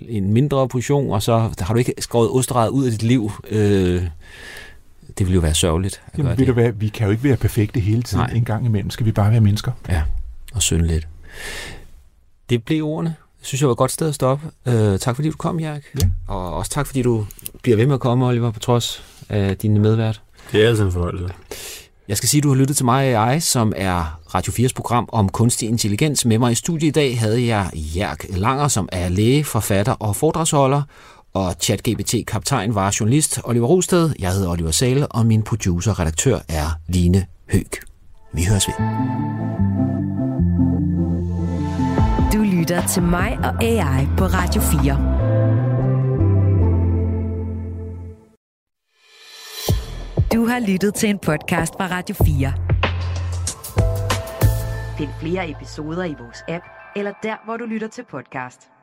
en 0.00 0.32
mindre 0.32 0.68
portion, 0.68 1.10
og 1.10 1.22
så 1.22 1.50
har 1.60 1.74
du 1.74 1.78
ikke 1.78 1.94
skåret 1.98 2.30
osterejer 2.30 2.68
ud 2.68 2.84
af 2.84 2.90
dit 2.90 3.02
liv. 3.02 3.30
Øh, 3.50 4.02
det 5.18 5.26
vil 5.26 5.34
jo 5.34 5.40
være 5.40 5.54
sørgeligt. 5.54 6.02
At 6.06 6.18
Jamen, 6.18 6.30
ved 6.30 6.36
det. 6.36 6.46
du 6.46 6.52
hvad, 6.52 6.72
vi 6.72 6.88
kan 6.88 7.06
jo 7.06 7.10
ikke 7.10 7.24
være 7.24 7.36
perfekte 7.36 7.80
hele 7.80 8.02
tiden. 8.02 8.24
Nej. 8.24 8.36
En 8.36 8.44
gang 8.44 8.66
imellem 8.66 8.90
skal 8.90 9.06
vi 9.06 9.12
bare 9.12 9.30
være 9.30 9.40
mennesker. 9.40 9.72
Ja. 9.88 10.02
og 10.54 10.62
synde 10.62 10.86
lidt. 10.86 11.08
Det 12.50 12.64
blev 12.64 12.84
ordene. 12.84 13.14
Det 13.38 13.46
synes 13.46 13.60
jeg 13.60 13.68
var 13.68 13.72
et 13.72 13.78
godt 13.78 13.92
sted 13.92 14.08
at 14.08 14.14
stoppe. 14.14 14.46
Uh, 14.66 14.98
tak 14.98 15.14
fordi 15.16 15.30
du 15.30 15.36
kom, 15.36 15.60
Jørg. 15.60 15.82
Ja. 16.02 16.08
Og 16.28 16.54
også 16.54 16.70
tak 16.70 16.86
fordi 16.86 17.02
du 17.02 17.26
bliver 17.62 17.76
ved 17.76 17.86
med 17.86 17.94
at 17.94 18.00
komme, 18.00 18.26
Oliver, 18.26 18.50
på 18.50 18.60
trods 18.60 19.02
af 19.28 19.56
dine 19.56 19.80
medvært. 19.80 20.20
Det 20.52 20.64
er 20.64 20.68
altid 20.68 20.84
en 20.84 20.92
fornøjelse. 20.92 21.34
Jeg 22.08 22.16
skal 22.16 22.28
sige, 22.28 22.38
at 22.38 22.42
du 22.42 22.48
har 22.48 22.56
lyttet 22.56 22.76
til 22.76 22.84
mig 22.84 23.06
og 23.06 23.10
jeg, 23.12 23.42
som 23.42 23.72
er 23.76 24.20
Radio 24.34 24.52
4's 24.52 24.72
program 24.76 25.08
om 25.12 25.28
kunstig 25.28 25.68
intelligens. 25.68 26.24
Med 26.24 26.38
mig 26.38 26.52
i 26.52 26.54
studiet 26.54 26.88
i 26.88 26.92
dag 26.92 27.18
havde 27.18 27.46
jeg 27.46 27.70
Jærk 27.74 28.24
Langer, 28.30 28.68
som 28.68 28.88
er 28.92 29.08
læge, 29.08 29.44
forfatter 29.44 29.92
og 29.92 30.16
foredragsholder, 30.16 30.82
og 31.34 31.54
ChatGPT-kaptajn 31.60 32.74
var 32.74 32.96
journalist 33.00 33.40
Oliver 33.44 33.66
Rosted. 33.66 34.10
Jeg 34.18 34.32
hedder 34.32 34.50
Oliver 34.50 34.70
Sale, 34.70 35.06
og 35.06 35.26
min 35.26 35.42
producer 35.42 35.90
og 35.90 35.98
redaktør 35.98 36.38
er 36.48 36.78
Line 36.86 37.26
Høg. 37.52 37.66
Vi 38.32 38.44
høres 38.44 38.68
ved. 38.68 38.74
Du 42.32 42.42
lytter 42.56 42.86
til 42.86 43.02
mig 43.02 43.38
og 43.38 43.62
AI 43.64 44.06
på 44.16 44.24
Radio 44.24 44.62
4. 44.62 45.18
Du 50.32 50.46
har 50.46 50.60
lyttet 50.60 50.94
til 50.94 51.08
en 51.08 51.18
podcast 51.18 51.74
fra 51.74 51.86
Radio 51.90 52.14
4. 52.24 52.52
Find 54.98 55.10
flere 55.20 55.50
episoder 55.50 56.04
i 56.04 56.14
vores 56.20 56.38
app, 56.48 56.64
eller 56.96 57.12
der, 57.22 57.36
hvor 57.44 57.56
du 57.56 57.64
lytter 57.64 57.88
til 57.88 58.04
podcast. 58.10 58.77